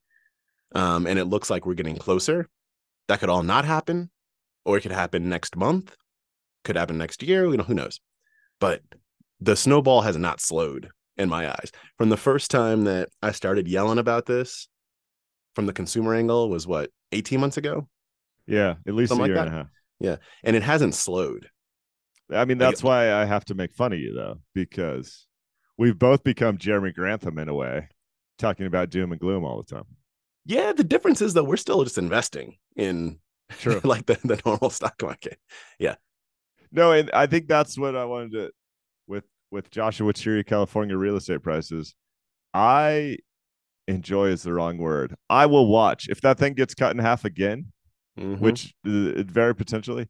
Um, 0.73 1.05
and 1.05 1.19
it 1.19 1.25
looks 1.25 1.51
like 1.51 1.67
we're 1.67 1.75
getting 1.75 1.95
closer. 1.97 2.49
That 3.07 3.19
could 3.19 3.29
all 3.29 3.43
not 3.43 3.65
happen, 3.65 4.09
or 4.65 4.77
it 4.77 4.81
could 4.81 4.91
happen 4.93 5.29
next 5.29 5.55
month, 5.55 5.95
could 6.63 6.75
happen 6.75 6.97
next 6.97 7.21
year, 7.21 7.45
you 7.45 7.57
know, 7.57 7.63
who 7.63 7.75
knows. 7.75 7.99
But 8.59 8.81
the 9.39 9.55
snowball 9.55 10.01
has 10.01 10.17
not 10.17 10.41
slowed 10.41 10.89
in 11.17 11.29
my 11.29 11.47
eyes. 11.51 11.71
From 11.99 12.09
the 12.09 12.17
first 12.17 12.49
time 12.49 12.85
that 12.85 13.09
I 13.21 13.31
started 13.31 13.67
yelling 13.67 13.99
about 13.99 14.25
this 14.25 14.67
from 15.53 15.67
the 15.67 15.73
consumer 15.73 16.15
angle 16.15 16.49
was 16.49 16.65
what, 16.65 16.89
18 17.11 17.39
months 17.39 17.57
ago? 17.57 17.87
Yeah. 18.47 18.73
At 18.87 18.95
least 18.95 19.09
Something 19.09 19.25
a 19.31 19.35
like 19.35 19.35
year 19.35 19.45
and 19.45 19.53
a 19.53 19.57
half. 19.57 19.67
Yeah 19.99 20.15
and 20.43 20.55
it 20.55 20.63
hasn't 20.63 20.95
slowed. 20.95 21.47
I 22.31 22.45
mean, 22.45 22.57
that's 22.57 22.81
why 22.83 23.11
I 23.13 23.25
have 23.25 23.45
to 23.45 23.55
make 23.55 23.73
fun 23.73 23.93
of 23.93 23.99
you, 23.99 24.13
though, 24.13 24.39
because 24.55 25.27
we've 25.77 25.97
both 25.99 26.23
become 26.23 26.57
Jeremy 26.57 26.91
Grantham 26.91 27.37
in 27.37 27.49
a 27.49 27.53
way, 27.53 27.89
talking 28.37 28.65
about 28.65 28.89
doom 28.89 29.11
and 29.11 29.19
gloom 29.21 29.43
all 29.43 29.61
the 29.61 29.75
time. 29.75 29.85
Yeah, 30.45 30.73
the 30.73 30.83
difference 30.83 31.21
is 31.21 31.33
that 31.35 31.43
we're 31.45 31.57
still 31.57 31.83
just 31.83 31.97
investing 31.97 32.57
in 32.75 33.19
True. 33.49 33.81
like 33.83 34.05
the, 34.05 34.15
the 34.23 34.41
normal 34.45 34.69
stock 34.69 34.95
market. 35.01 35.37
Yeah. 35.79 35.95
No, 36.71 36.91
and 36.91 37.11
I 37.13 37.27
think 37.27 37.47
that's 37.47 37.77
what 37.77 37.95
I 37.95 38.05
wanted 38.05 38.31
to 38.33 38.51
with 39.07 39.25
with 39.51 39.69
Joshua 39.69 40.11
Tree 40.13 40.43
California 40.43 40.97
real 40.97 41.17
estate 41.17 41.43
prices. 41.43 41.93
I 42.53 43.17
enjoy 43.87 44.29
is 44.29 44.43
the 44.43 44.53
wrong 44.53 44.77
word. 44.77 45.15
I 45.29 45.45
will 45.45 45.67
watch 45.67 46.07
if 46.09 46.21
that 46.21 46.39
thing 46.39 46.53
gets 46.53 46.73
cut 46.73 46.91
in 46.95 46.99
half 46.99 47.25
again, 47.25 47.71
Mhm. 48.17 48.39
which 48.39 48.73
uh, 48.87 49.21
very 49.23 49.53
potentially. 49.55 50.07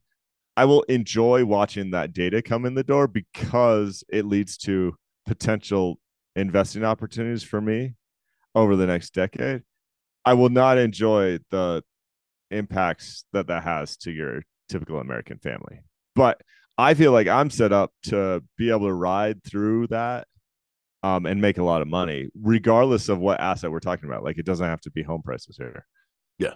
I 0.55 0.65
will 0.65 0.83
enjoy 0.83 1.45
watching 1.45 1.91
that 1.91 2.13
data 2.13 2.41
come 2.41 2.65
in 2.65 2.75
the 2.75 2.83
door 2.83 3.07
because 3.07 4.03
it 4.09 4.25
leads 4.25 4.57
to 4.59 4.95
potential 5.25 5.99
investing 6.35 6.83
opportunities 6.83 7.43
for 7.43 7.59
me 7.59 7.93
over 8.53 8.75
the 8.75 8.85
next 8.85 9.13
decade. 9.13 9.63
I 10.25 10.33
will 10.33 10.49
not 10.49 10.77
enjoy 10.77 11.39
the 11.49 11.83
impacts 12.51 13.25
that 13.33 13.47
that 13.47 13.63
has 13.63 13.97
to 13.97 14.11
your 14.11 14.43
typical 14.69 14.99
American 14.99 15.39
family. 15.39 15.79
But 16.15 16.41
I 16.77 16.93
feel 16.93 17.11
like 17.11 17.27
I'm 17.27 17.49
set 17.49 17.71
up 17.71 17.91
to 18.03 18.43
be 18.57 18.69
able 18.69 18.87
to 18.87 18.93
ride 18.93 19.43
through 19.43 19.87
that 19.87 20.27
um, 21.01 21.25
and 21.25 21.41
make 21.41 21.57
a 21.57 21.63
lot 21.63 21.81
of 21.81 21.87
money, 21.87 22.29
regardless 22.39 23.09
of 23.09 23.19
what 23.19 23.39
asset 23.39 23.71
we're 23.71 23.79
talking 23.79 24.07
about. 24.07 24.23
Like 24.23 24.37
it 24.37 24.45
doesn't 24.45 24.65
have 24.65 24.81
to 24.81 24.91
be 24.91 25.03
home 25.03 25.21
prices 25.23 25.57
here. 25.57 25.85
Yeah, 26.39 26.53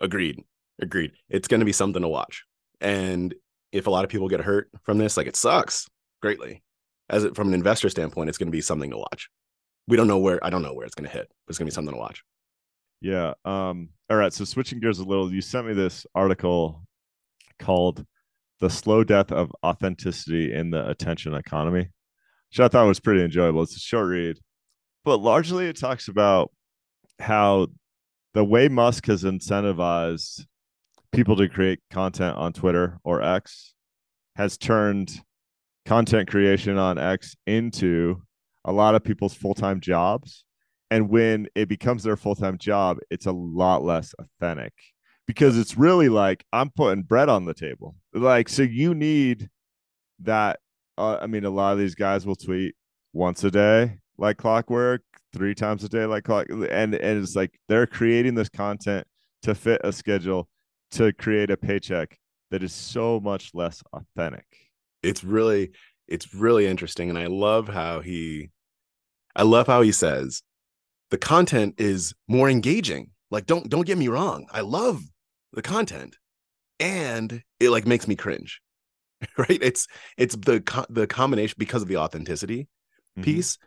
agreed. 0.00 0.42
Agreed. 0.80 1.12
It's 1.28 1.46
going 1.46 1.60
to 1.60 1.66
be 1.66 1.72
something 1.72 2.02
to 2.02 2.08
watch. 2.08 2.44
And 2.80 3.34
if 3.72 3.86
a 3.86 3.90
lot 3.90 4.04
of 4.04 4.10
people 4.10 4.28
get 4.28 4.40
hurt 4.40 4.70
from 4.82 4.98
this, 4.98 5.16
like 5.16 5.26
it 5.26 5.36
sucks 5.36 5.86
greatly. 6.22 6.62
As 7.10 7.24
it, 7.24 7.36
from 7.36 7.48
an 7.48 7.54
investor 7.54 7.90
standpoint, 7.90 8.28
it's 8.28 8.38
going 8.38 8.48
to 8.48 8.52
be 8.52 8.60
something 8.60 8.90
to 8.90 8.98
watch. 8.98 9.28
We 9.86 9.96
don't 9.96 10.06
know 10.06 10.18
where, 10.18 10.42
I 10.44 10.48
don't 10.48 10.62
know 10.62 10.72
where 10.72 10.86
it's 10.86 10.94
going 10.94 11.08
to 11.08 11.14
hit, 11.14 11.28
but 11.28 11.50
it's 11.50 11.58
going 11.58 11.66
to 11.66 11.70
be 11.70 11.74
something 11.74 11.94
to 11.94 12.00
watch. 12.00 12.22
Yeah. 13.00 13.34
Um, 13.44 13.90
all 14.08 14.16
right. 14.16 14.32
So 14.32 14.44
switching 14.44 14.80
gears 14.80 14.98
a 14.98 15.04
little, 15.04 15.30
you 15.30 15.42
sent 15.42 15.66
me 15.66 15.74
this 15.74 16.06
article 16.14 16.86
called 17.58 18.06
The 18.60 18.70
Slow 18.70 19.04
Death 19.04 19.30
of 19.32 19.52
Authenticity 19.62 20.54
in 20.54 20.70
the 20.70 20.88
Attention 20.88 21.34
Economy, 21.34 21.90
which 22.50 22.60
I 22.60 22.68
thought 22.68 22.86
was 22.86 23.00
pretty 23.00 23.22
enjoyable. 23.22 23.62
It's 23.62 23.76
a 23.76 23.80
short 23.80 24.06
read, 24.06 24.38
but 25.04 25.18
largely 25.18 25.66
it 25.66 25.78
talks 25.78 26.08
about 26.08 26.50
how 27.18 27.66
the 28.32 28.44
way 28.44 28.68
Musk 28.68 29.06
has 29.06 29.24
incentivized 29.24 30.46
people 31.14 31.36
to 31.36 31.48
create 31.48 31.80
content 31.90 32.36
on 32.36 32.52
Twitter 32.52 32.98
or 33.04 33.22
X 33.22 33.74
has 34.36 34.58
turned 34.58 35.22
content 35.86 36.28
creation 36.28 36.76
on 36.76 36.98
X 36.98 37.36
into 37.46 38.22
a 38.64 38.72
lot 38.72 38.94
of 38.94 39.04
people's 39.04 39.34
full 39.34 39.54
time 39.54 39.80
jobs. 39.80 40.44
And 40.90 41.08
when 41.08 41.48
it 41.54 41.68
becomes 41.68 42.02
their 42.02 42.16
full 42.16 42.34
time 42.34 42.58
job, 42.58 42.98
it's 43.10 43.26
a 43.26 43.32
lot 43.32 43.84
less 43.84 44.14
authentic 44.18 44.72
because 45.26 45.56
it's 45.56 45.78
really 45.78 46.08
like 46.08 46.44
I'm 46.52 46.70
putting 46.70 47.04
bread 47.04 47.28
on 47.28 47.44
the 47.44 47.54
table. 47.54 47.94
Like, 48.12 48.48
so 48.48 48.62
you 48.62 48.94
need 48.94 49.48
that. 50.20 50.58
Uh, 50.96 51.18
I 51.20 51.26
mean, 51.26 51.44
a 51.44 51.50
lot 51.50 51.72
of 51.72 51.78
these 51.78 51.94
guys 51.94 52.26
will 52.26 52.36
tweet 52.36 52.74
once 53.12 53.42
a 53.42 53.50
day, 53.50 53.98
like 54.16 54.36
clockwork, 54.36 55.02
three 55.32 55.54
times 55.54 55.82
a 55.82 55.88
day, 55.88 56.06
like 56.06 56.24
clock, 56.24 56.46
and 56.50 56.94
and 56.94 56.94
it's 56.94 57.34
like 57.34 57.58
they're 57.68 57.86
creating 57.86 58.34
this 58.34 58.48
content 58.48 59.06
to 59.42 59.54
fit 59.54 59.80
a 59.84 59.92
schedule 59.92 60.48
to 60.92 61.12
create 61.12 61.50
a 61.50 61.56
paycheck 61.56 62.18
that 62.50 62.62
is 62.62 62.72
so 62.72 63.20
much 63.20 63.50
less 63.54 63.82
authentic. 63.92 64.46
It's 65.02 65.24
really, 65.24 65.72
it's 66.08 66.34
really 66.34 66.66
interesting. 66.66 67.10
And 67.10 67.18
I 67.18 67.26
love 67.26 67.68
how 67.68 68.00
he, 68.00 68.50
I 69.36 69.42
love 69.42 69.66
how 69.66 69.82
he 69.82 69.92
says 69.92 70.42
the 71.10 71.18
content 71.18 71.74
is 71.78 72.14
more 72.28 72.48
engaging. 72.48 73.10
Like, 73.30 73.46
don't, 73.46 73.68
don't 73.68 73.86
get 73.86 73.98
me 73.98 74.08
wrong. 74.08 74.46
I 74.52 74.60
love 74.60 75.02
the 75.52 75.62
content 75.62 76.16
and 76.80 77.42
it 77.60 77.70
like 77.70 77.86
makes 77.86 78.06
me 78.08 78.16
cringe. 78.16 78.60
right. 79.38 79.58
It's, 79.62 79.86
it's 80.16 80.36
the, 80.36 80.86
the 80.90 81.06
combination 81.06 81.56
because 81.58 81.82
of 81.82 81.88
the 81.88 81.96
authenticity 81.96 82.68
Mhm. 83.18 83.22
piece. 83.22 83.58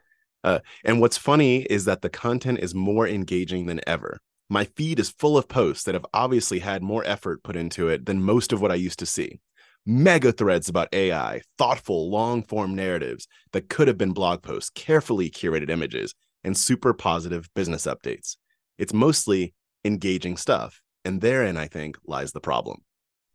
Uh, 0.43 0.59
and 0.84 0.99
what's 1.01 1.18
funny 1.18 1.63
is 1.63 1.86
that 1.86 2.01
the 2.01 2.09
content 2.09 2.59
is 2.59 2.76
more 2.76 3.07
engaging 3.07 3.65
than 3.65 3.80
ever. 3.88 4.20
My 4.49 4.63
feed 4.63 4.99
is 4.99 5.09
full 5.09 5.37
of 5.37 5.47
posts 5.47 5.83
that 5.83 5.95
have 5.95 6.05
obviously 6.13 6.59
had 6.59 6.81
more 6.81 7.03
effort 7.05 7.43
put 7.43 7.55
into 7.55 7.89
it 7.89 8.05
than 8.05 8.21
most 8.23 8.53
of 8.53 8.61
what 8.61 8.71
I 8.71 8.75
used 8.75 8.99
to 8.99 9.05
see. 9.05 9.39
Mega 9.85 10.31
threads 10.31 10.69
about 10.69 10.89
AI, 10.93 11.41
thoughtful, 11.57 12.09
long 12.09 12.43
form 12.43 12.75
narratives 12.75 13.27
that 13.53 13.69
could 13.69 13.87
have 13.87 13.97
been 13.97 14.13
blog 14.13 14.41
posts, 14.43 14.69
carefully 14.69 15.29
curated 15.29 15.69
images, 15.69 16.13
and 16.43 16.57
super 16.57 16.93
positive 16.93 17.49
business 17.55 17.85
updates. 17.85 18.37
It's 18.77 18.93
mostly 18.93 19.53
engaging 19.85 20.37
stuff. 20.37 20.81
And 21.05 21.21
therein, 21.21 21.57
I 21.57 21.67
think, 21.67 21.97
lies 22.05 22.31
the 22.33 22.41
problem. 22.41 22.79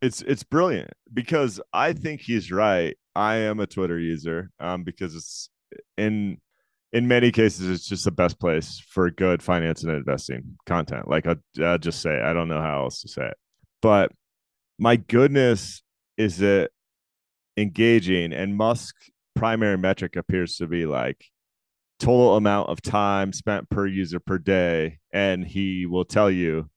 it's 0.03 0.21
it's 0.23 0.43
brilliant 0.43 0.91
because 1.13 1.61
I 1.73 1.93
think 1.93 2.21
he's 2.21 2.51
right. 2.51 2.97
I 3.15 3.37
am 3.37 3.61
a 3.61 3.67
Twitter 3.67 3.99
user 3.99 4.51
um, 4.61 4.83
because 4.85 5.15
it's 5.15 5.49
in 5.97 6.39
in 6.93 7.09
many 7.09 7.33
cases 7.33 7.69
it's 7.69 7.89
just 7.89 8.05
the 8.05 8.11
best 8.11 8.39
place 8.39 8.83
for 8.89 9.11
good 9.11 9.43
finance 9.43 9.83
and 9.83 9.93
investing 9.93 10.57
content. 10.67 11.09
Like 11.09 11.27
I 11.27 11.37
I'll 11.63 11.79
just 11.79 12.01
say. 12.01 12.21
I 12.21 12.33
don't 12.33 12.49
know 12.49 12.61
how 12.61 12.83
else 12.83 13.01
to 13.03 13.09
say 13.09 13.27
it, 13.27 13.37
but 13.81 14.13
my 14.79 14.97
goodness, 14.97 15.83
is 16.17 16.41
it 16.43 16.71
engaging? 17.57 18.33
And 18.33 18.57
Musk's 18.57 19.11
primary 19.35 19.79
metric 19.79 20.17
appears 20.17 20.57
to 20.57 20.67
be 20.67 20.87
like 20.87 21.25
total 21.99 22.37
amount 22.37 22.69
of 22.69 22.83
time 22.83 23.33
spent 23.33 23.71
per 23.71 23.87
user 23.87 24.21
per 24.21 24.39
day, 24.39 24.99
and 25.13 25.47
he 25.47 25.87
will 25.87 26.05
tell 26.05 26.31
you 26.31 26.69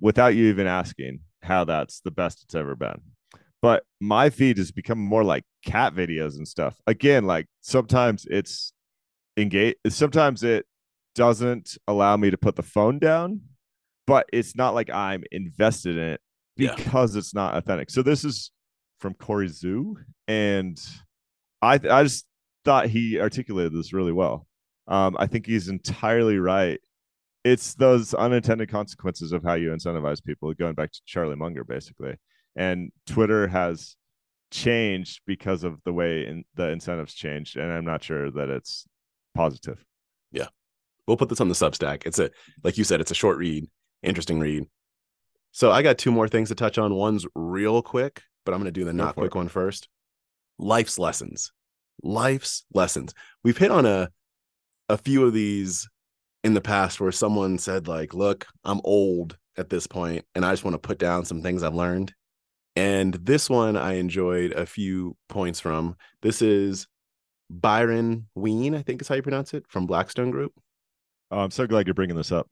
without 0.00 0.34
you 0.34 0.46
even 0.46 0.66
asking 0.66 1.20
how 1.42 1.64
that's 1.64 2.00
the 2.00 2.10
best 2.10 2.42
it's 2.44 2.54
ever 2.54 2.76
been. 2.76 3.00
But 3.62 3.84
my 4.00 4.30
feed 4.30 4.58
has 4.58 4.70
become 4.70 4.98
more 4.98 5.24
like 5.24 5.44
cat 5.64 5.94
videos 5.94 6.36
and 6.36 6.46
stuff. 6.46 6.76
Again, 6.86 7.24
like 7.24 7.46
sometimes 7.62 8.26
it's 8.30 8.72
engage, 9.36 9.76
sometimes 9.88 10.42
it 10.42 10.66
doesn't 11.14 11.76
allow 11.88 12.16
me 12.16 12.30
to 12.30 12.36
put 12.36 12.56
the 12.56 12.62
phone 12.62 12.98
down, 12.98 13.40
but 14.06 14.26
it's 14.32 14.54
not 14.56 14.74
like 14.74 14.90
I'm 14.90 15.24
invested 15.32 15.96
in 15.96 16.02
it 16.02 16.20
Yeah. 16.56 16.74
because 16.74 17.16
it's 17.16 17.34
not 17.34 17.56
authentic. 17.56 17.90
So 17.90 18.02
this 18.02 18.24
is 18.24 18.50
from 19.00 19.14
Cory 19.14 19.48
Zue, 19.48 19.94
and 20.28 20.78
I 21.62 21.74
I 21.74 22.02
just 22.02 22.26
thought 22.64 22.88
he 22.88 23.20
articulated 23.20 23.72
this 23.72 23.92
really 23.92 24.12
well. 24.12 24.46
Um, 24.88 25.16
I 25.18 25.26
think 25.26 25.46
he's 25.46 25.68
entirely 25.68 26.38
right. 26.38 26.80
It's 27.44 27.74
those 27.74 28.12
unintended 28.14 28.68
consequences 28.70 29.32
of 29.32 29.42
how 29.42 29.54
you 29.54 29.70
incentivize 29.70 30.22
people, 30.24 30.52
going 30.54 30.74
back 30.74 30.92
to 30.92 31.00
Charlie 31.06 31.36
Munger, 31.36 31.62
basically. 31.64 32.16
And 32.56 32.90
Twitter 33.06 33.46
has 33.48 33.96
changed 34.50 35.20
because 35.26 35.62
of 35.64 35.78
the 35.84 35.92
way 35.92 36.26
in, 36.26 36.44
the 36.54 36.70
incentives 36.70 37.14
changed, 37.14 37.56
and 37.56 37.70
I'm 37.72 37.84
not 37.84 38.02
sure 38.02 38.30
that 38.32 38.48
it's 38.48 38.86
positive. 39.36 39.84
Yeah. 40.32 40.48
We'll 41.06 41.16
put 41.16 41.28
this 41.28 41.40
on 41.40 41.48
the 41.48 41.54
Substack. 41.54 42.06
It's 42.06 42.18
a, 42.18 42.30
like 42.64 42.78
you 42.78 42.84
said, 42.84 43.00
it's 43.00 43.10
a 43.10 43.14
short 43.14 43.38
read, 43.38 43.68
interesting 44.02 44.40
read. 44.40 44.64
So 45.52 45.70
I 45.70 45.82
got 45.82 45.98
two 45.98 46.10
more 46.12 46.28
things 46.28 46.48
to 46.48 46.54
touch 46.54 46.78
on. 46.78 46.94
One's 46.94 47.26
real 47.34 47.80
quick, 47.82 48.22
but 48.44 48.52
I'm 48.52 48.60
going 48.60 48.72
to 48.72 48.80
do 48.80 48.84
the 48.84 48.92
Go 48.92 49.04
not 49.04 49.14
quick 49.14 49.34
it. 49.34 49.38
one 49.38 49.48
first. 49.48 49.88
Life's 50.58 50.98
lessons. 50.98 51.52
Life's 52.02 52.64
lessons. 52.74 53.14
We've 53.42 53.56
hit 53.56 53.70
on 53.70 53.86
a 53.86 54.10
a 54.88 54.98
few 54.98 55.24
of 55.24 55.32
these 55.32 55.88
in 56.44 56.54
the 56.54 56.60
past 56.60 57.00
where 57.00 57.10
someone 57.12 57.58
said 57.58 57.88
like, 57.88 58.14
"Look, 58.14 58.46
I'm 58.64 58.80
old 58.84 59.38
at 59.56 59.70
this 59.70 59.86
point 59.86 60.24
and 60.34 60.44
I 60.44 60.52
just 60.52 60.64
want 60.64 60.74
to 60.74 60.78
put 60.78 60.98
down 60.98 61.24
some 61.24 61.40
things 61.42 61.62
I've 61.62 61.74
learned." 61.74 62.12
And 62.76 63.14
this 63.14 63.48
one 63.48 63.76
I 63.76 63.94
enjoyed 63.94 64.52
a 64.52 64.66
few 64.66 65.16
points 65.28 65.60
from. 65.60 65.96
This 66.20 66.42
is 66.42 66.86
Byron 67.50 68.28
Wien, 68.34 68.74
I 68.74 68.82
think 68.82 69.00
is 69.00 69.08
how 69.08 69.14
you 69.14 69.22
pronounce 69.22 69.54
it, 69.54 69.64
from 69.68 69.86
Blackstone 69.86 70.30
Group. 70.30 70.52
Oh, 71.30 71.40
I'm 71.40 71.50
so 71.50 71.66
glad 71.66 71.86
you're 71.86 71.94
bringing 71.94 72.16
this 72.16 72.32
up. 72.32 72.48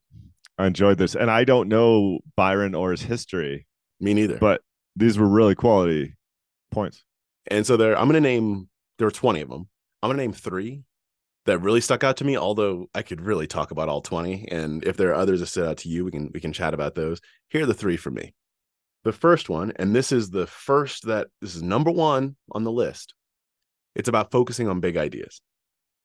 I 0.59 0.67
enjoyed 0.67 0.99
this, 0.99 1.15
and 1.17 1.31
I 1.31 1.45
don't 1.45 1.69
know 1.69 2.21
Byron 2.37 2.75
or 2.75 2.93
his 2.93 3.03
history, 3.03 3.67
Me 4.01 4.15
neither. 4.15 4.39
but 4.39 4.63
these 4.97 5.19
were 5.19 5.29
really 5.29 5.55
quality 5.55 6.15
points. 6.71 7.05
And 7.49 7.67
so 7.67 7.77
there, 7.77 7.99
I'm 7.99 8.09
going 8.09 8.15
to 8.15 8.21
name, 8.21 8.69
there 8.99 9.07
were 9.07 9.13
20 9.13 9.41
of 9.41 9.49
them. 9.49 9.69
I'm 10.03 10.09
going 10.09 10.17
to 10.19 10.23
name 10.23 10.33
three 10.33 10.83
that 11.47 11.59
really 11.59 11.81
stuck 11.81 12.05
out 12.05 12.17
to 12.19 12.25
me, 12.25 12.37
although 12.37 12.89
I 12.95 13.03
could 13.03 13.21
really 13.21 13.47
talk 13.47 13.71
about 13.71 13.89
all 13.89 14.01
20. 14.01 14.49
And 14.51 14.85
if 14.85 14.97
there 14.97 15.11
are 15.11 15.15
others 15.15 15.41
that 15.41 15.47
stood 15.47 15.67
out 15.69 15.79
to 15.79 15.89
you, 15.89 16.05
we 16.05 16.11
can, 16.11 16.31
we 16.33 16.41
can 16.41 16.53
chat 16.53 16.73
about 16.73 16.95
those. 16.95 17.21
Here 17.51 17.63
are 17.65 17.67
the 17.67 17.75
three 17.75 17.97
for 17.97 18.11
me. 18.11 18.35
The 19.03 19.13
first 19.13 19.49
one, 19.51 19.73
and 19.77 19.95
this 19.95 20.13
is 20.13 20.31
the 20.31 20.47
first 20.47 21.07
that 21.07 21.29
this 21.43 21.55
is 21.55 21.63
number 21.63 21.91
one 21.91 22.37
on 22.53 22.65
the 22.65 22.73
list. 22.73 23.13
It's 23.95 24.09
about 24.09 24.31
focusing 24.31 24.69
on 24.69 24.81
big 24.81 24.97
ideas. 24.97 25.41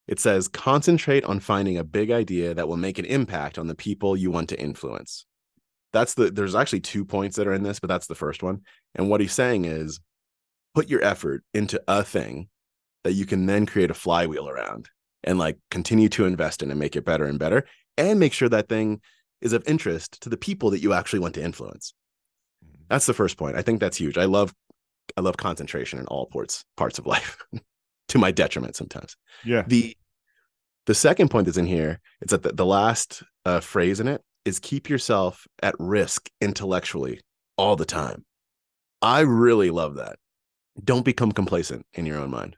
It 0.07 0.19
says 0.19 0.47
concentrate 0.47 1.23
on 1.25 1.39
finding 1.39 1.77
a 1.77 1.83
big 1.83 2.11
idea 2.11 2.53
that 2.53 2.67
will 2.67 2.77
make 2.77 2.97
an 2.97 3.05
impact 3.05 3.57
on 3.57 3.67
the 3.67 3.75
people 3.75 4.17
you 4.17 4.31
want 4.31 4.49
to 4.49 4.59
influence. 4.59 5.25
That's 5.93 6.15
the, 6.15 6.31
there's 6.31 6.55
actually 6.55 6.81
two 6.81 7.05
points 7.05 7.37
that 7.37 7.47
are 7.47 7.53
in 7.53 7.63
this, 7.63 7.79
but 7.79 7.87
that's 7.87 8.07
the 8.07 8.15
first 8.15 8.43
one. 8.43 8.61
And 8.95 9.09
what 9.09 9.21
he's 9.21 9.33
saying 9.33 9.65
is 9.65 9.99
put 10.73 10.89
your 10.89 11.03
effort 11.03 11.43
into 11.53 11.81
a 11.87 12.03
thing 12.03 12.49
that 13.03 13.13
you 13.13 13.25
can 13.25 13.45
then 13.45 13.65
create 13.65 13.91
a 13.91 13.95
flywheel 13.95 14.49
around 14.49 14.89
and 15.23 15.37
like 15.37 15.57
continue 15.71 16.09
to 16.09 16.25
invest 16.25 16.63
in 16.63 16.71
and 16.71 16.79
make 16.79 16.95
it 16.95 17.05
better 17.05 17.25
and 17.25 17.39
better 17.39 17.65
and 17.97 18.19
make 18.19 18.33
sure 18.33 18.49
that 18.49 18.69
thing 18.69 19.01
is 19.41 19.53
of 19.53 19.67
interest 19.67 20.21
to 20.21 20.29
the 20.29 20.37
people 20.37 20.69
that 20.71 20.81
you 20.81 20.93
actually 20.93 21.19
want 21.19 21.35
to 21.35 21.43
influence 21.43 21.93
mm-hmm. 22.63 22.81
that's 22.89 23.05
the 23.05 23.13
first 23.13 23.37
point 23.37 23.55
i 23.55 23.61
think 23.61 23.79
that's 23.79 23.97
huge 23.97 24.17
i 24.17 24.25
love 24.25 24.53
i 25.17 25.21
love 25.21 25.37
concentration 25.37 25.99
in 25.99 26.05
all 26.07 26.25
parts 26.27 26.63
parts 26.77 26.99
of 26.99 27.05
life 27.05 27.37
to 28.09 28.17
my 28.17 28.31
detriment 28.31 28.75
sometimes 28.75 29.15
Yeah. 29.45 29.63
the 29.67 29.95
the 30.85 30.93
second 30.95 31.29
point 31.29 31.45
that's 31.45 31.57
in 31.57 31.65
here 31.65 31.99
it's 32.21 32.31
that 32.31 32.43
the, 32.43 32.51
the 32.53 32.65
last 32.65 33.23
uh, 33.45 33.59
phrase 33.59 33.99
in 33.99 34.07
it 34.07 34.21
is 34.45 34.59
keep 34.59 34.89
yourself 34.89 35.47
at 35.63 35.75
risk 35.79 36.29
intellectually 36.41 37.21
all 37.57 37.75
the 37.75 37.85
time 37.85 38.25
i 39.01 39.21
really 39.21 39.69
love 39.69 39.95
that 39.95 40.17
don't 40.83 41.05
become 41.05 41.31
complacent 41.31 41.85
in 41.93 42.05
your 42.05 42.17
own 42.19 42.29
mind 42.29 42.55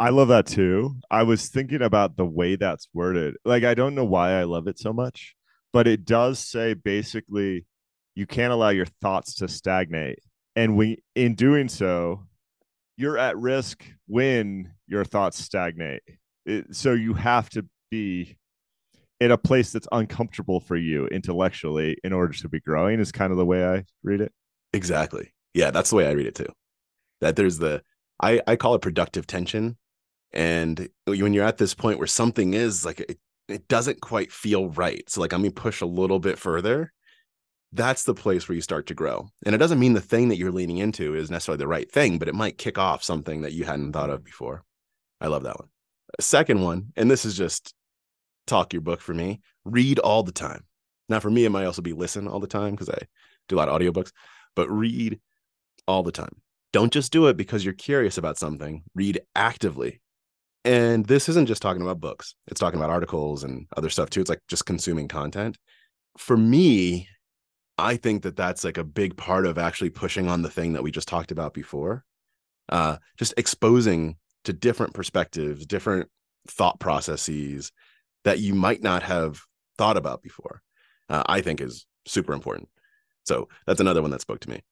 I 0.00 0.10
love 0.10 0.28
that 0.28 0.46
too. 0.46 0.94
I 1.10 1.24
was 1.24 1.48
thinking 1.48 1.82
about 1.82 2.16
the 2.16 2.24
way 2.24 2.54
that's 2.54 2.86
worded. 2.94 3.34
Like, 3.44 3.64
I 3.64 3.74
don't 3.74 3.96
know 3.96 4.04
why 4.04 4.30
I 4.38 4.44
love 4.44 4.68
it 4.68 4.78
so 4.78 4.92
much, 4.92 5.34
but 5.72 5.88
it 5.88 6.04
does 6.04 6.38
say 6.38 6.74
basically 6.74 7.66
you 8.14 8.24
can't 8.24 8.52
allow 8.52 8.68
your 8.68 8.86
thoughts 9.02 9.34
to 9.38 9.48
stagnate. 9.48 10.20
And 10.54 10.76
when 10.76 10.98
in 11.16 11.34
doing 11.34 11.68
so, 11.68 12.28
you're 12.96 13.18
at 13.18 13.36
risk 13.38 13.84
when 14.06 14.72
your 14.88 15.04
thoughts 15.04 15.42
stagnate. 15.42 16.02
It, 16.46 16.74
so 16.74 16.92
you 16.92 17.14
have 17.14 17.50
to 17.50 17.66
be 17.90 18.36
in 19.20 19.30
a 19.30 19.38
place 19.38 19.72
that's 19.72 19.88
uncomfortable 19.92 20.60
for 20.60 20.76
you 20.76 21.06
intellectually 21.08 21.96
in 22.04 22.12
order 22.12 22.32
to 22.32 22.48
be 22.48 22.60
growing 22.60 23.00
is 23.00 23.12
kind 23.12 23.32
of 23.32 23.38
the 23.38 23.46
way 23.46 23.66
I 23.66 23.84
read 24.02 24.20
it. 24.20 24.32
Exactly. 24.72 25.32
Yeah, 25.54 25.70
that's 25.70 25.90
the 25.90 25.96
way 25.96 26.06
I 26.06 26.12
read 26.12 26.26
it 26.26 26.34
too. 26.34 26.52
That 27.20 27.36
there's 27.36 27.58
the 27.58 27.82
I 28.20 28.40
I 28.46 28.56
call 28.56 28.74
it 28.74 28.82
productive 28.82 29.26
tension 29.26 29.76
and 30.32 30.88
when 31.06 31.32
you're 31.32 31.44
at 31.44 31.58
this 31.58 31.74
point 31.74 31.98
where 31.98 32.06
something 32.06 32.54
is 32.54 32.84
like 32.84 33.00
it, 33.00 33.18
it 33.48 33.66
doesn't 33.68 34.00
quite 34.00 34.30
feel 34.30 34.68
right. 34.70 35.08
So 35.08 35.20
like 35.20 35.32
I'm 35.32 35.42
gonna 35.42 35.52
push 35.52 35.80
a 35.80 35.86
little 35.86 36.18
bit 36.20 36.38
further. 36.38 36.92
That's 37.72 38.04
the 38.04 38.14
place 38.14 38.48
where 38.48 38.56
you 38.56 38.62
start 38.62 38.86
to 38.86 38.94
grow. 38.94 39.28
And 39.44 39.54
it 39.54 39.58
doesn't 39.58 39.78
mean 39.78 39.92
the 39.92 40.00
thing 40.00 40.28
that 40.28 40.38
you're 40.38 40.52
leaning 40.52 40.78
into 40.78 41.14
is 41.14 41.30
necessarily 41.30 41.58
the 41.58 41.68
right 41.68 41.90
thing, 41.90 42.18
but 42.18 42.28
it 42.28 42.34
might 42.34 42.56
kick 42.56 42.78
off 42.78 43.02
something 43.02 43.42
that 43.42 43.52
you 43.52 43.64
hadn't 43.64 43.92
thought 43.92 44.10
of 44.10 44.24
before. 44.24 44.64
I 45.20 45.28
love 45.28 45.44
that 45.44 45.58
one. 45.58 45.68
Second 46.20 46.62
one, 46.62 46.92
and 46.96 47.10
this 47.10 47.24
is 47.24 47.36
just 47.36 47.74
talk 48.46 48.72
your 48.72 48.82
book 48.82 49.00
for 49.00 49.14
me. 49.14 49.40
Read 49.64 49.98
all 49.98 50.22
the 50.22 50.32
time. 50.32 50.64
Now, 51.08 51.20
for 51.20 51.30
me, 51.30 51.44
it 51.44 51.50
might 51.50 51.64
also 51.64 51.82
be 51.82 51.92
listen 51.92 52.28
all 52.28 52.40
the 52.40 52.46
time 52.46 52.72
because 52.72 52.88
I 52.88 52.98
do 53.48 53.56
a 53.56 53.58
lot 53.58 53.68
of 53.68 53.80
audiobooks, 53.80 54.12
but 54.54 54.70
read 54.70 55.20
all 55.86 56.02
the 56.02 56.12
time. 56.12 56.40
Don't 56.72 56.92
just 56.92 57.12
do 57.12 57.26
it 57.28 57.36
because 57.36 57.64
you're 57.64 57.74
curious 57.74 58.18
about 58.18 58.38
something. 58.38 58.82
Read 58.94 59.20
actively. 59.34 60.00
And 60.64 61.06
this 61.06 61.28
isn't 61.28 61.46
just 61.46 61.62
talking 61.62 61.82
about 61.82 62.00
books, 62.00 62.34
it's 62.46 62.60
talking 62.60 62.78
about 62.78 62.90
articles 62.90 63.44
and 63.44 63.66
other 63.76 63.88
stuff 63.88 64.10
too. 64.10 64.20
It's 64.20 64.28
like 64.28 64.42
just 64.48 64.66
consuming 64.66 65.08
content. 65.08 65.56
For 66.18 66.36
me, 66.36 67.08
I 67.78 67.96
think 67.96 68.24
that 68.24 68.36
that's 68.36 68.64
like 68.64 68.76
a 68.76 68.84
big 68.84 69.16
part 69.16 69.46
of 69.46 69.56
actually 69.56 69.90
pushing 69.90 70.28
on 70.28 70.42
the 70.42 70.50
thing 70.50 70.72
that 70.72 70.82
we 70.82 70.90
just 70.90 71.08
talked 71.08 71.30
about 71.30 71.54
before. 71.54 72.04
Uh, 72.68 72.98
just 73.16 73.32
exposing 73.38 74.16
to 74.44 74.52
different 74.52 74.94
perspectives, 74.94 75.66
different 75.66 76.08
thought 76.46 76.80
processes, 76.80 77.72
that 78.24 78.40
you 78.40 78.54
might 78.54 78.82
not 78.82 79.02
have 79.02 79.40
thought 79.76 79.96
about 79.96 80.22
before, 80.22 80.62
uh, 81.08 81.22
I 81.26 81.40
think 81.40 81.60
is 81.60 81.86
super 82.06 82.32
important. 82.32 82.68
So 83.24 83.48
that's 83.66 83.80
another 83.80 84.02
one 84.02 84.10
that 84.10 84.20
spoke 84.20 84.40
to 84.40 84.50
me. 84.50 84.62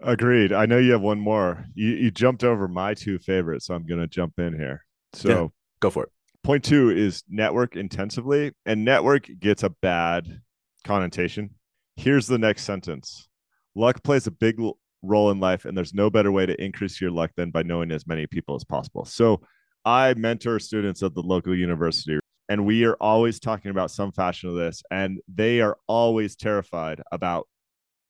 Agreed. 0.00 0.52
I 0.52 0.66
know 0.66 0.78
you 0.78 0.92
have 0.92 1.00
one 1.00 1.18
more. 1.18 1.64
You, 1.74 1.88
you 1.88 2.10
jumped 2.10 2.44
over 2.44 2.68
my 2.68 2.94
two 2.94 3.18
favorites, 3.18 3.66
so 3.66 3.74
I'm 3.74 3.86
going 3.86 4.00
to 4.00 4.06
jump 4.06 4.38
in 4.38 4.56
here. 4.56 4.84
So 5.12 5.28
yeah, 5.28 5.46
go 5.80 5.90
for 5.90 6.04
it. 6.04 6.10
Point 6.44 6.64
two 6.64 6.90
is 6.90 7.24
network 7.28 7.76
intensively, 7.76 8.52
and 8.64 8.84
network 8.84 9.28
gets 9.40 9.62
a 9.62 9.70
bad 9.70 10.40
connotation. 10.84 11.50
Here's 11.96 12.28
the 12.28 12.38
next 12.38 12.62
sentence 12.62 13.28
Luck 13.74 14.02
plays 14.02 14.26
a 14.26 14.30
big 14.30 14.60
role 15.02 15.30
in 15.30 15.40
life, 15.40 15.64
and 15.64 15.76
there's 15.76 15.94
no 15.94 16.10
better 16.10 16.32
way 16.32 16.46
to 16.46 16.62
increase 16.62 17.00
your 17.00 17.10
luck 17.10 17.30
than 17.36 17.50
by 17.50 17.62
knowing 17.62 17.90
as 17.90 18.06
many 18.06 18.26
people 18.26 18.54
as 18.54 18.64
possible. 18.64 19.04
So 19.04 19.40
I 19.84 20.14
mentor 20.14 20.58
students 20.58 21.02
at 21.02 21.14
the 21.14 21.22
local 21.22 21.54
university 21.56 22.18
and 22.48 22.64
we 22.64 22.84
are 22.84 22.96
always 23.00 23.38
talking 23.38 23.70
about 23.70 23.90
some 23.90 24.10
fashion 24.10 24.48
of 24.48 24.56
this 24.56 24.82
and 24.90 25.20
they 25.32 25.60
are 25.60 25.76
always 25.86 26.34
terrified 26.34 27.02
about 27.12 27.46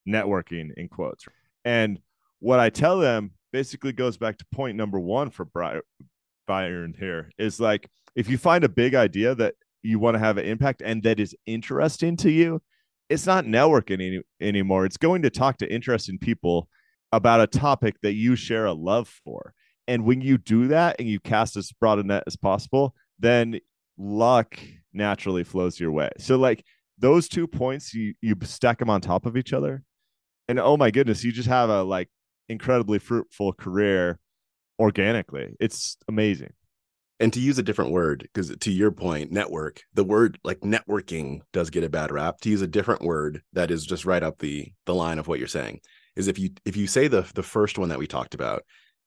networking 0.08 0.70
in 0.76 0.88
quotes 0.88 1.24
and 1.64 1.98
what 2.38 2.60
i 2.60 2.70
tell 2.70 2.98
them 2.98 3.32
basically 3.52 3.92
goes 3.92 4.16
back 4.16 4.38
to 4.38 4.46
point 4.52 4.76
number 4.76 4.98
one 4.98 5.30
for 5.30 5.46
byron 6.46 6.94
here 6.98 7.30
is 7.38 7.60
like 7.60 7.88
if 8.14 8.28
you 8.28 8.38
find 8.38 8.64
a 8.64 8.68
big 8.68 8.94
idea 8.94 9.34
that 9.34 9.54
you 9.82 9.98
want 9.98 10.14
to 10.14 10.18
have 10.18 10.38
an 10.38 10.44
impact 10.44 10.82
and 10.84 11.02
that 11.02 11.20
is 11.20 11.36
interesting 11.46 12.16
to 12.16 12.30
you 12.30 12.60
it's 13.10 13.26
not 13.26 13.44
networking 13.44 13.94
any, 13.94 14.22
anymore 14.40 14.86
it's 14.86 14.96
going 14.96 15.22
to 15.22 15.30
talk 15.30 15.58
to 15.58 15.72
interesting 15.72 16.18
people 16.18 16.68
about 17.12 17.40
a 17.40 17.46
topic 17.46 17.96
that 18.02 18.14
you 18.14 18.36
share 18.36 18.66
a 18.66 18.72
love 18.72 19.08
for 19.24 19.54
and 19.86 20.04
when 20.04 20.20
you 20.20 20.36
do 20.36 20.68
that 20.68 20.96
and 20.98 21.08
you 21.08 21.18
cast 21.20 21.56
as 21.56 21.72
broad 21.72 21.98
a 21.98 22.02
net 22.02 22.24
as 22.26 22.36
possible 22.36 22.94
then 23.18 23.58
luck 23.98 24.58
naturally 24.92 25.44
flows 25.44 25.78
your 25.78 25.92
way. 25.92 26.10
So 26.18 26.36
like 26.36 26.64
those 26.98 27.28
two 27.28 27.46
points, 27.46 27.92
you 27.94 28.14
you 28.20 28.34
stack 28.42 28.78
them 28.78 28.90
on 28.90 29.00
top 29.00 29.26
of 29.26 29.36
each 29.36 29.52
other, 29.52 29.82
and 30.48 30.58
oh 30.58 30.76
my 30.76 30.90
goodness, 30.90 31.24
you 31.24 31.32
just 31.32 31.48
have 31.48 31.68
a 31.68 31.82
like 31.82 32.08
incredibly 32.48 32.98
fruitful 32.98 33.52
career 33.52 34.18
organically. 34.78 35.54
It's 35.60 35.96
amazing. 36.08 36.52
And 37.20 37.32
to 37.32 37.40
use 37.40 37.58
a 37.58 37.64
different 37.64 37.90
word, 37.90 38.28
because 38.32 38.56
to 38.56 38.70
your 38.70 38.92
point, 38.92 39.32
network, 39.32 39.82
the 39.92 40.04
word 40.04 40.38
like 40.44 40.60
networking 40.60 41.40
does 41.52 41.68
get 41.68 41.82
a 41.82 41.88
bad 41.88 42.12
rap. 42.12 42.40
To 42.42 42.50
use 42.50 42.62
a 42.62 42.68
different 42.68 43.02
word 43.02 43.42
that 43.52 43.70
is 43.70 43.84
just 43.84 44.04
right 44.04 44.22
up 44.22 44.38
the 44.38 44.72
the 44.86 44.94
line 44.94 45.18
of 45.18 45.26
what 45.26 45.38
you're 45.38 45.48
saying 45.48 45.80
is 46.18 46.28
if 46.28 46.38
you 46.38 46.50
if 46.64 46.76
you 46.76 46.86
say 46.86 47.08
the 47.08 47.26
the 47.34 47.42
first 47.42 47.78
one 47.78 47.88
that 47.88 47.98
we 47.98 48.06
talked 48.06 48.34
about 48.34 48.64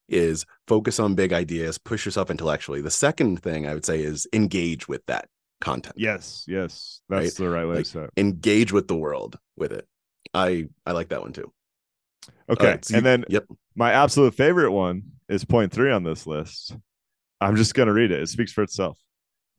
is 0.08 0.44
focus 0.66 0.98
on 0.98 1.14
big 1.14 1.32
ideas, 1.32 1.78
push 1.78 2.04
yourself 2.04 2.30
intellectually. 2.30 2.80
The 2.80 2.90
second 2.90 3.42
thing 3.42 3.66
I 3.66 3.74
would 3.74 3.84
say 3.84 4.02
is 4.02 4.26
engage 4.32 4.88
with 4.88 5.04
that 5.06 5.28
content. 5.60 5.94
Yes, 5.96 6.44
yes, 6.48 7.02
that's 7.08 7.38
right? 7.38 7.44
the 7.44 7.50
right 7.50 7.66
way 7.66 7.76
like, 7.76 7.84
to 7.84 7.90
say 7.90 8.00
it. 8.00 8.10
Engage 8.16 8.72
with 8.72 8.88
the 8.88 8.96
world 8.96 9.38
with 9.56 9.72
it. 9.72 9.86
I 10.34 10.68
I 10.84 10.92
like 10.92 11.10
that 11.10 11.22
one 11.22 11.32
too. 11.32 11.52
Okay, 12.48 12.66
right, 12.66 12.84
so 12.84 12.96
and 12.96 13.04
you, 13.04 13.10
then 13.10 13.24
yep, 13.28 13.44
my 13.76 13.92
absolute 13.92 14.34
favorite 14.34 14.72
one 14.72 15.02
is 15.28 15.44
point 15.44 15.72
three 15.72 15.92
on 15.92 16.02
this 16.02 16.26
list. 16.26 16.74
I'm 17.40 17.56
just 17.56 17.74
gonna 17.74 17.92
read 17.92 18.10
it. 18.10 18.22
It 18.22 18.28
speaks 18.28 18.52
for 18.52 18.62
itself. 18.62 18.98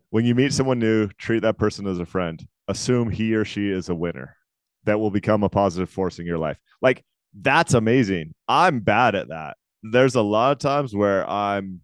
When 0.10 0.26
you 0.26 0.36
meet 0.36 0.54
someone 0.54 0.80
new, 0.80 1.08
treat 1.18 1.42
that 1.42 1.58
person 1.58 1.88
as 1.88 2.00
a 2.00 2.06
friend. 2.06 2.46
Assume 2.68 3.10
he 3.10 3.36
or 3.36 3.44
she 3.44 3.70
is 3.70 3.90
a 3.90 3.96
winner 3.96 4.38
that 4.86 5.00
will 5.00 5.12
become 5.12 5.44
a 5.44 5.50
positive 5.50 5.90
force 5.90 6.20
in 6.20 6.26
your 6.26 6.38
life. 6.38 6.58
Like 6.82 7.04
that's 7.40 7.74
amazing. 7.74 8.34
I'm 8.48 8.80
bad 8.82 9.16
at 9.16 9.30
that 9.30 9.58
there's 9.84 10.16
a 10.16 10.22
lot 10.22 10.54
of 10.54 10.60
times 10.60 10.96
where 10.96 11.30
I'm, 11.30 11.82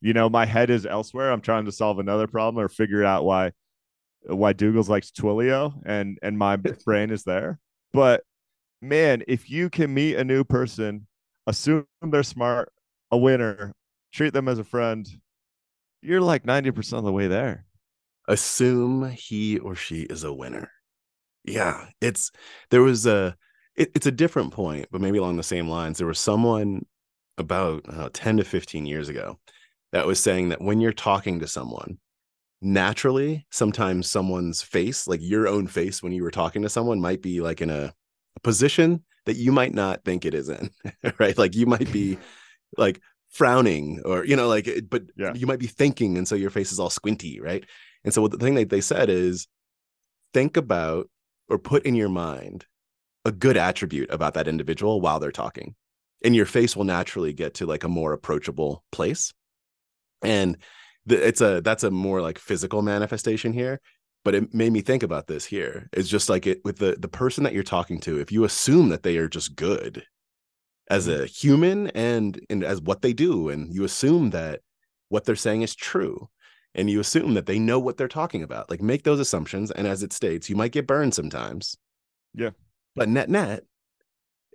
you 0.00 0.12
know, 0.12 0.28
my 0.28 0.44
head 0.44 0.68
is 0.68 0.84
elsewhere. 0.84 1.30
I'm 1.30 1.40
trying 1.40 1.64
to 1.66 1.72
solve 1.72 1.98
another 1.98 2.26
problem 2.26 2.62
or 2.62 2.68
figure 2.68 3.04
out 3.04 3.24
why 3.24 3.52
why 4.22 4.52
Doogles 4.52 4.88
likes 4.88 5.12
Twilio 5.12 5.74
and 5.86 6.18
and 6.22 6.36
my 6.36 6.56
brain 6.84 7.10
is 7.10 7.22
there. 7.22 7.58
But 7.92 8.24
man, 8.82 9.22
if 9.28 9.48
you 9.48 9.70
can 9.70 9.94
meet 9.94 10.16
a 10.16 10.24
new 10.24 10.44
person, 10.44 11.06
assume 11.46 11.86
they're 12.02 12.24
smart, 12.24 12.72
a 13.10 13.16
winner, 13.16 13.72
treat 14.12 14.32
them 14.32 14.48
as 14.48 14.58
a 14.58 14.64
friend, 14.64 15.08
you're 16.02 16.20
like 16.20 16.44
90% 16.44 16.98
of 16.98 17.04
the 17.04 17.12
way 17.12 17.28
there. 17.28 17.64
Assume 18.28 19.08
he 19.10 19.58
or 19.58 19.76
she 19.76 20.02
is 20.02 20.24
a 20.24 20.32
winner. 20.32 20.70
Yeah, 21.44 21.86
it's 22.00 22.32
there 22.70 22.82
was 22.82 23.06
a 23.06 23.36
it, 23.76 23.90
it's 23.94 24.06
a 24.06 24.12
different 24.12 24.52
point, 24.52 24.86
but 24.90 25.00
maybe 25.00 25.18
along 25.18 25.36
the 25.36 25.42
same 25.42 25.68
lines. 25.68 25.98
There 25.98 26.06
was 26.06 26.18
someone 26.18 26.86
about 27.38 27.84
uh, 27.88 28.08
10 28.12 28.38
to 28.38 28.44
15 28.44 28.86
years 28.86 29.08
ago 29.08 29.38
that 29.92 30.06
was 30.06 30.20
saying 30.20 30.48
that 30.48 30.60
when 30.60 30.80
you're 30.80 30.92
talking 30.92 31.40
to 31.40 31.46
someone, 31.46 31.98
naturally, 32.62 33.46
sometimes 33.50 34.10
someone's 34.10 34.62
face, 34.62 35.06
like 35.06 35.20
your 35.22 35.46
own 35.46 35.66
face 35.66 36.02
when 36.02 36.12
you 36.12 36.22
were 36.22 36.30
talking 36.30 36.62
to 36.62 36.68
someone, 36.68 37.00
might 37.00 37.22
be 37.22 37.40
like 37.40 37.60
in 37.60 37.70
a, 37.70 37.92
a 38.36 38.40
position 38.40 39.04
that 39.26 39.36
you 39.36 39.52
might 39.52 39.74
not 39.74 40.04
think 40.04 40.24
it 40.24 40.34
is 40.34 40.48
in, 40.48 40.70
right? 41.18 41.36
Like 41.36 41.54
you 41.54 41.66
might 41.66 41.92
be 41.92 42.18
like 42.78 43.00
frowning 43.30 44.00
or, 44.04 44.24
you 44.24 44.36
know, 44.36 44.48
like, 44.48 44.68
but 44.88 45.02
yeah. 45.16 45.34
you 45.34 45.46
might 45.46 45.58
be 45.58 45.66
thinking. 45.66 46.16
And 46.16 46.26
so 46.26 46.34
your 46.34 46.50
face 46.50 46.72
is 46.72 46.80
all 46.80 46.90
squinty, 46.90 47.40
right? 47.40 47.64
And 48.04 48.14
so 48.14 48.22
what 48.22 48.30
the 48.30 48.38
thing 48.38 48.54
that 48.54 48.70
they 48.70 48.80
said 48.80 49.10
is 49.10 49.48
think 50.32 50.56
about 50.56 51.10
or 51.48 51.58
put 51.58 51.84
in 51.84 51.94
your 51.94 52.08
mind 52.08 52.64
a 53.26 53.32
good 53.32 53.56
attribute 53.56 54.10
about 54.10 54.34
that 54.34 54.48
individual 54.48 55.00
while 55.00 55.20
they're 55.20 55.32
talking. 55.32 55.74
And 56.24 56.34
your 56.34 56.46
face 56.46 56.74
will 56.74 56.84
naturally 56.84 57.32
get 57.32 57.54
to 57.54 57.66
like 57.66 57.84
a 57.84 57.88
more 57.88 58.12
approachable 58.12 58.84
place. 58.90 59.34
And 60.22 60.56
it's 61.06 61.40
a 61.40 61.60
that's 61.60 61.84
a 61.84 61.90
more 61.90 62.20
like 62.20 62.38
physical 62.38 62.82
manifestation 62.82 63.52
here 63.52 63.80
but 64.26 64.34
it 64.34 64.52
made 64.52 64.72
me 64.72 64.80
think 64.80 65.04
about 65.04 65.28
this 65.28 65.44
here. 65.44 65.88
It's 65.92 66.08
just 66.08 66.28
like 66.28 66.48
it 66.48 66.60
with 66.64 66.78
the 66.78 66.96
the 66.98 67.06
person 67.06 67.44
that 67.44 67.52
you're 67.52 67.62
talking 67.62 68.00
to 68.00 68.18
if 68.18 68.32
you 68.32 68.42
assume 68.42 68.88
that 68.88 69.04
they 69.04 69.18
are 69.18 69.28
just 69.28 69.54
good 69.54 70.02
as 70.90 71.06
mm-hmm. 71.06 71.22
a 71.22 71.26
human 71.26 71.86
and 71.90 72.40
and 72.50 72.64
as 72.64 72.80
what 72.80 73.02
they 73.02 73.12
do 73.12 73.50
and 73.50 73.72
you 73.72 73.84
assume 73.84 74.30
that 74.30 74.62
what 75.10 75.26
they're 75.26 75.36
saying 75.36 75.62
is 75.62 75.76
true 75.76 76.28
and 76.74 76.90
you 76.90 76.98
assume 76.98 77.34
that 77.34 77.46
they 77.46 77.60
know 77.60 77.78
what 77.78 77.98
they're 77.98 78.08
talking 78.08 78.42
about 78.42 78.68
like 78.68 78.82
make 78.82 79.04
those 79.04 79.20
assumptions 79.20 79.70
and 79.70 79.86
as 79.86 80.02
it 80.02 80.12
states 80.12 80.50
you 80.50 80.56
might 80.56 80.72
get 80.72 80.88
burned 80.88 81.14
sometimes. 81.14 81.76
Yeah 82.34 82.50
but 82.96 83.08
net 83.08 83.28
net 83.28 83.62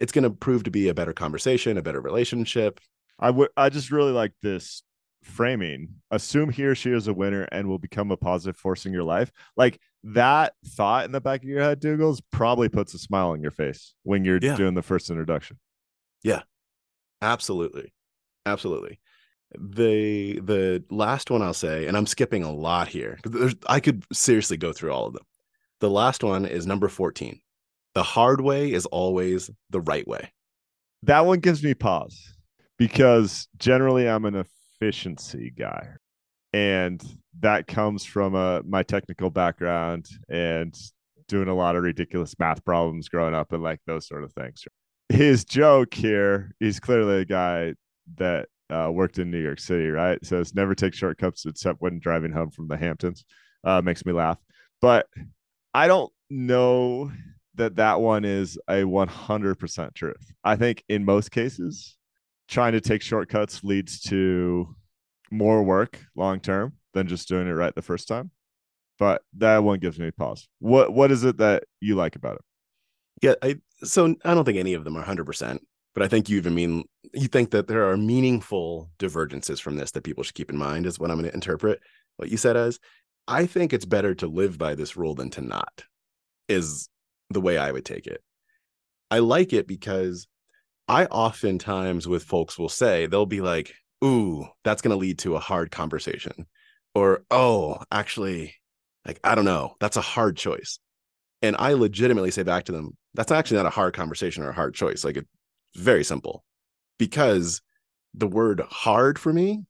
it's 0.02 0.12
going 0.12 0.24
to 0.24 0.32
prove 0.32 0.64
to 0.64 0.72
be 0.72 0.90
a 0.90 0.96
better 0.96 1.14
conversation, 1.14 1.78
a 1.78 1.84
better 1.84 2.02
relationship. 2.02 2.80
I 3.20 3.30
would 3.30 3.50
I 3.56 3.70
just 3.70 3.92
really 3.92 4.12
like 4.12 4.34
this 4.42 4.82
framing. 5.22 5.90
Assume 6.10 6.50
he 6.50 6.66
or 6.66 6.74
she 6.74 6.92
is 6.92 7.08
a 7.08 7.14
winner 7.14 7.44
and 7.52 7.68
will 7.68 7.78
become 7.78 8.10
a 8.10 8.18
positive 8.18 8.58
force 8.58 8.88
in 8.88 8.94
your 8.94 9.04
life. 9.04 9.32
Like 9.56 9.80
that 10.04 10.54
thought 10.66 11.06
in 11.06 11.12
the 11.12 11.22
back 11.22 11.44
of 11.44 11.50
your 11.50 11.62
head, 11.62 11.80
Doogles, 11.80 12.20
probably 12.32 12.68
puts 12.68 12.96
a 12.96 12.98
smile 12.98 13.30
on 13.30 13.44
your 13.44 13.52
face 13.52 13.94
when 14.02 14.26
you're 14.26 14.40
yeah. 14.42 14.56
doing 14.56 14.74
the 14.74 14.82
first 14.82 15.12
introduction. 15.12 15.60
Yeah. 16.24 16.42
Absolutely. 17.22 17.94
Absolutely. 18.48 19.00
The 19.54 20.40
the 20.40 20.84
last 20.90 21.30
one 21.30 21.44
I'll 21.44 21.54
say, 21.54 21.86
and 21.86 21.96
I'm 21.96 22.08
skipping 22.08 22.44
a 22.44 22.52
lot 22.52 22.88
here. 22.88 23.20
There's 23.24 23.54
I 23.68 23.80
could 23.82 24.04
seriously 24.12 24.58
go 24.58 24.74
through 24.74 24.94
all 24.94 25.06
of 25.06 25.14
them. 25.14 25.26
The 25.80 25.90
last 25.92 26.24
one 26.24 26.46
is 26.46 26.66
number 26.66 26.88
14. 26.88 27.40
The 27.94 28.04
hard 28.04 28.42
way 28.42 28.72
is 28.72 28.86
always 28.88 29.50
the 29.70 29.82
right 29.82 30.08
way. 30.08 30.32
That 31.04 31.26
one 31.26 31.40
gives 31.40 31.64
me 31.64 31.74
pause 31.74 32.36
because 32.78 33.48
generally 33.58 34.08
I'm 34.08 34.26
an 34.26 34.44
efficiency 34.82 35.52
guy. 35.58 35.88
And 36.54 37.04
that 37.40 37.68
comes 37.68 38.06
from 38.06 38.36
uh, 38.36 38.62
my 38.66 38.84
technical 38.84 39.30
background 39.30 40.08
and 40.30 40.76
doing 41.28 41.48
a 41.48 41.56
lot 41.56 41.76
of 41.76 41.84
ridiculous 41.84 42.36
math 42.40 42.64
problems 42.66 43.08
growing 43.08 43.34
up 43.34 43.54
and 43.54 43.64
like 43.64 43.80
those 43.88 44.08
sort 44.08 44.24
of 44.24 44.34
things. 44.34 44.66
His 45.10 45.46
joke 45.46 45.94
here, 45.94 46.52
he's 46.60 46.80
clearly 46.80 47.22
a 47.22 47.26
guy 47.26 47.74
that 48.16 48.50
uh, 48.70 48.90
worked 48.92 49.20
in 49.20 49.32
New 49.32 49.42
York 49.42 49.60
City, 49.60 49.88
right? 49.90 50.24
Says 50.26 50.56
never 50.56 50.76
take 50.76 50.94
shortcuts 50.94 51.46
except 51.46 51.82
when 51.82 52.00
driving 52.00 52.32
home 52.32 52.52
from 52.52 52.68
the 52.68 52.78
Hamptons. 52.78 53.24
Uh, 53.64 53.82
makes 53.82 54.06
me 54.06 54.12
laugh. 54.12 54.38
But 54.82 55.08
I 55.74 55.88
don't 55.88 56.12
know 56.30 57.12
that 57.62 57.76
that 57.76 58.02
one 58.02 58.26
is 58.26 58.58
a 58.68 58.82
100% 58.82 59.94
truth. 59.94 60.34
I 60.44 60.56
think 60.56 60.84
in 60.90 61.06
most 61.06 61.32
cases, 61.32 61.96
trying 62.48 62.74
to 62.74 62.82
take 62.82 63.02
shortcuts 63.02 63.64
leads 63.64 64.02
to 64.02 64.76
more 65.32 65.64
work 65.64 66.04
long 66.16 66.40
term 66.40 66.74
than 66.94 67.08
just 67.08 67.28
doing 67.28 67.48
it 67.48 67.52
right 67.52 67.74
the 67.74 67.82
first 67.82 68.08
time. 68.08 68.32
But 68.98 69.22
that 69.38 69.60
one 69.64 69.80
gives 69.80 70.00
me 70.00 70.12
pause. 70.12 70.48
What 70.60 70.94
what 70.94 71.12
is 71.12 71.24
it 71.24 71.38
that 71.38 71.64
you 71.80 71.96
like 71.96 72.16
about 72.16 72.36
it? 72.36 72.42
Yeah, 73.22 73.34
I 73.42 73.60
so 73.84 74.16
I 74.26 74.34
don't 74.34 74.44
think 74.44 74.58
any 74.58 74.74
of 74.74 74.84
them 74.84 74.98
are 74.98 75.04
100%, 75.04 75.60
but 75.94 76.04
I 76.04 76.08
think 76.08 76.30
you 76.30 76.38
even 76.38 76.54
mean 76.54 76.84
you 77.14 77.28
think 77.28 77.52
that 77.52 77.68
there 77.68 77.90
are 77.90 77.98
meaningful 77.98 78.90
divergences 79.00 79.60
from 79.60 79.76
this 79.76 79.92
that 79.92 80.04
people 80.04 80.24
should 80.24 80.36
keep 80.36 80.50
in 80.50 80.58
mind 80.58 80.86
is 80.86 81.00
what 81.00 81.10
I'm 81.10 81.18
going 81.18 81.30
to 81.30 81.34
interpret 81.34 81.80
what 82.18 82.30
you 82.30 82.38
said 82.38 82.58
as. 82.58 82.80
I 83.28 83.46
think 83.46 83.72
it's 83.72 83.86
better 83.86 84.14
to 84.16 84.28
live 84.28 84.58
by 84.58 84.76
this 84.76 84.98
rule 84.98 85.16
than 85.16 85.30
to 85.32 85.42
not. 85.42 85.84
Is 86.50 86.90
the 87.34 87.42
way 87.42 87.58
I 87.58 87.72
would 87.72 87.86
take 87.86 88.08
it. 88.08 88.22
I 89.10 89.20
like 89.20 89.52
it 89.52 89.68
because 89.68 90.28
I 90.88 91.06
oftentimes 91.06 92.08
with 92.08 92.24
folks 92.24 92.58
will 92.58 92.70
say, 92.70 93.06
they'll 93.06 93.26
be 93.26 93.42
like, 93.42 93.74
ooh, 94.04 94.48
that's 94.64 94.82
going 94.82 94.92
to 94.92 94.98
lead 94.98 95.20
to 95.20 95.36
a 95.36 95.40
hard 95.40 95.70
conversation. 95.72 96.48
Or, 96.96 97.24
oh, 97.30 97.80
actually, 97.92 98.56
like, 99.06 99.20
I 99.24 99.36
don't 99.36 99.46
know, 99.46 99.76
that's 99.80 99.98
a 99.98 100.02
hard 100.02 100.38
choice. 100.38 100.80
And 101.42 101.56
I 101.60 101.74
legitimately 101.74 102.32
say 102.32 102.44
back 102.44 102.66
to 102.66 102.72
them, 102.72 102.96
that's 103.14 103.32
actually 103.32 103.58
not 103.58 103.66
a 103.66 103.72
hard 103.72 103.94
conversation 103.94 104.44
or 104.44 104.50
a 104.50 104.56
hard 104.56 104.74
choice. 104.74 105.04
Like, 105.04 105.18
it's 105.18 105.28
very 105.76 106.04
simple 106.04 106.44
because 106.98 107.62
the 108.14 108.28
word 108.28 108.62
hard 108.70 109.20
for 109.20 109.34
me, 109.34 109.64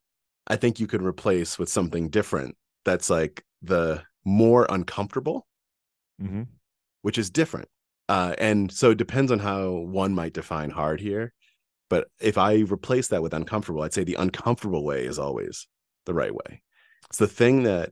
I 0.48 0.56
think 0.56 0.80
you 0.80 0.88
could 0.88 1.04
replace 1.04 1.58
with 1.58 1.70
something 1.70 2.10
different 2.10 2.58
that's 2.84 3.10
like 3.10 3.44
the 3.62 4.04
more 4.26 4.66
uncomfortable. 4.70 5.48
Mm-hmm 6.22 6.44
which 7.02 7.18
is 7.18 7.30
different. 7.30 7.68
Uh, 8.10 8.36
and 8.38 8.72
so 8.72 8.92
it 8.92 8.98
depends 8.98 9.32
on 9.32 9.40
how 9.40 9.70
one 9.72 10.14
might 10.14 10.34
define 10.34 10.70
hard 10.70 11.00
here. 11.00 11.34
But 11.90 12.08
if 12.20 12.38
I 12.38 12.56
replace 12.60 13.10
that 13.10 13.22
with 13.22 13.34
uncomfortable, 13.34 13.82
I'd 13.82 13.94
say 13.94 14.04
the 14.04 14.16
uncomfortable 14.16 14.84
way 14.84 15.06
is 15.06 15.20
always 15.20 15.68
the 16.06 16.14
right 16.14 16.34
way. 16.34 16.62
It's 17.10 17.18
the 17.18 17.28
thing 17.28 17.64
that 17.64 17.92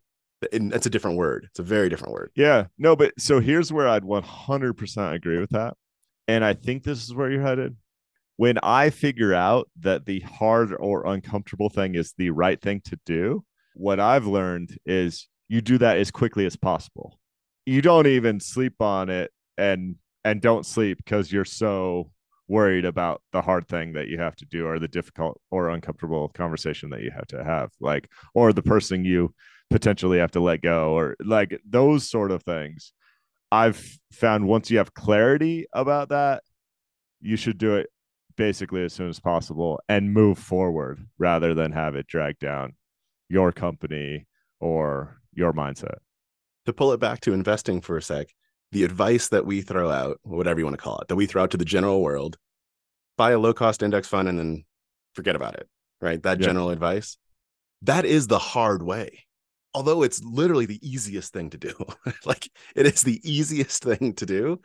that's 0.51 0.85
a 0.85 0.89
different 0.89 1.17
word. 1.17 1.47
It's 1.49 1.59
a 1.59 1.63
very 1.63 1.89
different 1.89 2.13
word. 2.13 2.31
Yeah. 2.35 2.67
No, 2.77 2.95
but 2.95 3.13
so 3.19 3.41
here's 3.41 3.73
where 3.73 3.89
I'd 3.89 4.03
100% 4.03 5.13
agree 5.13 5.39
with 5.39 5.49
that. 5.49 5.75
And 6.29 6.45
I 6.45 6.53
think 6.53 6.83
this 6.83 7.03
is 7.03 7.13
where 7.13 7.29
you're 7.29 7.41
headed. 7.41 7.75
When 8.37 8.57
I 8.63 8.89
figure 8.89 9.33
out 9.33 9.69
that 9.81 10.05
the 10.05 10.21
hard 10.21 10.73
or 10.79 11.05
uncomfortable 11.05 11.69
thing 11.69 11.95
is 11.95 12.13
the 12.17 12.29
right 12.29 12.61
thing 12.61 12.81
to 12.85 12.97
do, 13.05 13.43
what 13.73 13.99
I've 13.99 14.27
learned 14.27 14.77
is 14.85 15.27
you 15.49 15.59
do 15.59 15.77
that 15.79 15.97
as 15.97 16.09
quickly 16.09 16.45
as 16.45 16.55
possible 16.55 17.18
you 17.69 17.83
don't 17.83 18.07
even 18.07 18.39
sleep 18.39 18.81
on 18.81 19.09
it 19.09 19.31
and 19.55 19.95
and 20.25 20.41
don't 20.41 20.65
sleep 20.65 20.97
because 20.97 21.31
you're 21.31 21.45
so 21.45 22.09
worried 22.47 22.83
about 22.83 23.21
the 23.31 23.43
hard 23.43 23.67
thing 23.67 23.93
that 23.93 24.07
you 24.07 24.17
have 24.17 24.35
to 24.35 24.45
do 24.45 24.65
or 24.65 24.79
the 24.79 24.87
difficult 24.87 25.39
or 25.51 25.69
uncomfortable 25.69 26.29
conversation 26.29 26.89
that 26.89 27.03
you 27.03 27.11
have 27.11 27.27
to 27.27 27.43
have 27.43 27.69
like 27.79 28.09
or 28.33 28.51
the 28.51 28.63
person 28.63 29.05
you 29.05 29.31
potentially 29.69 30.17
have 30.17 30.31
to 30.31 30.39
let 30.39 30.63
go 30.63 30.93
or 30.93 31.15
like 31.23 31.61
those 31.63 32.09
sort 32.09 32.31
of 32.31 32.41
things. 32.41 32.91
I've 33.51 33.99
found 34.11 34.47
once 34.47 34.71
you 34.71 34.79
have 34.79 34.95
clarity 34.95 35.67
about 35.71 36.09
that 36.09 36.41
you 37.21 37.35
should 37.35 37.59
do 37.59 37.75
it 37.75 37.91
basically 38.35 38.83
as 38.83 38.93
soon 38.93 39.09
as 39.09 39.19
possible 39.19 39.79
and 39.87 40.11
move 40.11 40.39
forward 40.39 41.05
rather 41.19 41.53
than 41.53 41.71
have 41.71 41.93
it 41.93 42.07
drag 42.07 42.39
down 42.39 42.73
your 43.29 43.51
company 43.51 44.25
or 44.59 45.21
your 45.33 45.53
mindset 45.53 45.99
to 46.69 46.73
pull 46.73 46.93
it 46.93 46.99
back 46.99 47.19
to 47.21 47.33
investing 47.33 47.81
for 47.81 47.97
a 47.97 48.01
sec, 48.01 48.27
the 48.71 48.83
advice 48.83 49.29
that 49.29 49.45
we 49.45 49.61
throw 49.61 49.89
out, 49.89 50.19
whatever 50.23 50.59
you 50.59 50.65
want 50.65 50.77
to 50.77 50.83
call 50.83 50.99
it, 50.99 51.07
that 51.07 51.15
we 51.15 51.25
throw 51.25 51.43
out 51.43 51.51
to 51.51 51.57
the 51.57 51.65
general 51.65 52.01
world, 52.01 52.37
buy 53.17 53.31
a 53.31 53.39
low 53.39 53.53
cost 53.53 53.83
index 53.83 54.07
fund 54.07 54.27
and 54.27 54.39
then 54.39 54.63
forget 55.15 55.35
about 55.35 55.55
it, 55.55 55.67
right? 56.01 56.21
That 56.23 56.39
yeah. 56.39 56.47
general 56.47 56.69
advice, 56.69 57.17
that 57.81 58.05
is 58.05 58.27
the 58.27 58.39
hard 58.39 58.83
way. 58.83 59.25
Although 59.73 60.03
it's 60.03 60.23
literally 60.23 60.65
the 60.65 60.79
easiest 60.87 61.33
thing 61.33 61.49
to 61.51 61.57
do. 61.57 61.73
like 62.25 62.49
it 62.75 62.85
is 62.85 63.01
the 63.01 63.19
easiest 63.23 63.83
thing 63.83 64.13
to 64.13 64.25
do 64.25 64.61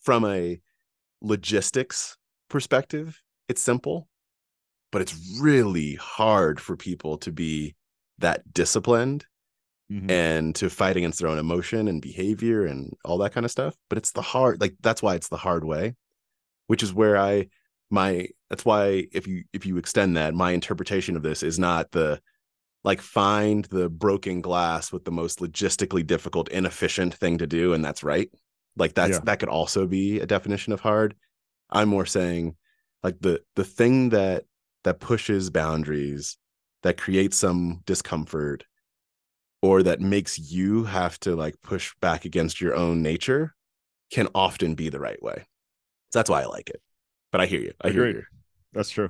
from 0.00 0.24
a 0.24 0.60
logistics 1.20 2.16
perspective. 2.48 3.20
It's 3.48 3.62
simple, 3.62 4.08
but 4.90 5.02
it's 5.02 5.38
really 5.40 5.94
hard 5.94 6.60
for 6.60 6.76
people 6.76 7.18
to 7.18 7.32
be 7.32 7.74
that 8.18 8.52
disciplined 8.52 9.26
mm-hmm. 9.92 10.10
and 10.10 10.54
to 10.56 10.70
fight 10.70 10.96
against 10.96 11.18
their 11.18 11.28
own 11.28 11.38
emotion 11.38 11.88
and 11.88 12.00
behavior 12.00 12.64
and 12.64 12.94
all 13.04 13.18
that 13.18 13.32
kind 13.32 13.44
of 13.44 13.50
stuff. 13.50 13.76
But 13.88 13.98
it's 13.98 14.12
the 14.12 14.22
hard, 14.22 14.60
like 14.60 14.74
that's 14.80 15.02
why 15.02 15.14
it's 15.14 15.28
the 15.28 15.36
hard 15.36 15.64
way, 15.64 15.94
which 16.66 16.82
is 16.82 16.94
where 16.94 17.16
I 17.16 17.48
my 17.90 18.28
that's 18.48 18.64
why 18.64 19.06
if 19.12 19.26
you 19.26 19.44
if 19.52 19.66
you 19.66 19.76
extend 19.76 20.16
that, 20.16 20.34
my 20.34 20.52
interpretation 20.52 21.16
of 21.16 21.22
this 21.22 21.42
is 21.42 21.58
not 21.58 21.90
the 21.92 22.20
like 22.84 23.00
find 23.00 23.66
the 23.66 23.88
broken 23.88 24.40
glass 24.40 24.90
with 24.90 25.04
the 25.04 25.12
most 25.12 25.38
logistically 25.38 26.04
difficult, 26.04 26.48
inefficient 26.48 27.14
thing 27.14 27.38
to 27.38 27.46
do, 27.46 27.74
and 27.74 27.84
that's 27.84 28.02
right. 28.02 28.30
Like 28.76 28.94
that's 28.94 29.12
yeah. 29.12 29.20
that 29.24 29.38
could 29.38 29.50
also 29.50 29.86
be 29.86 30.20
a 30.20 30.26
definition 30.26 30.72
of 30.72 30.80
hard. 30.80 31.14
I'm 31.70 31.90
more 31.90 32.06
saying 32.06 32.56
like 33.02 33.20
the 33.20 33.42
the 33.56 33.64
thing 33.64 34.08
that 34.08 34.44
that 34.84 35.00
pushes 35.00 35.50
boundaries 35.50 36.38
that 36.82 36.96
creates 36.96 37.36
some 37.36 37.82
discomfort 37.84 38.64
or 39.62 39.82
that 39.84 40.00
makes 40.00 40.38
you 40.38 40.84
have 40.84 41.18
to 41.20 41.36
like 41.36 41.54
push 41.62 41.94
back 42.02 42.24
against 42.24 42.60
your 42.60 42.74
own 42.74 43.00
nature 43.00 43.54
can 44.10 44.28
often 44.34 44.74
be 44.74 44.88
the 44.88 45.00
right 45.00 45.22
way. 45.22 45.46
So 46.10 46.18
that's 46.18 46.28
why 46.28 46.42
I 46.42 46.46
like 46.46 46.68
it. 46.68 46.82
But 47.30 47.40
I 47.40 47.46
hear 47.46 47.60
you. 47.60 47.72
I 47.80 47.90
hear 47.90 48.06
you. 48.08 48.22
That's 48.74 48.90
true. 48.90 49.08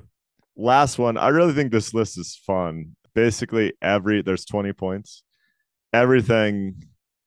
Last 0.55 0.97
one. 0.97 1.17
I 1.17 1.29
really 1.29 1.53
think 1.53 1.71
this 1.71 1.93
list 1.93 2.17
is 2.17 2.39
fun. 2.47 2.95
Basically, 3.13 3.73
every 3.81 4.21
there's 4.21 4.45
20 4.45 4.71
points. 4.73 5.23
Everything 5.91 6.83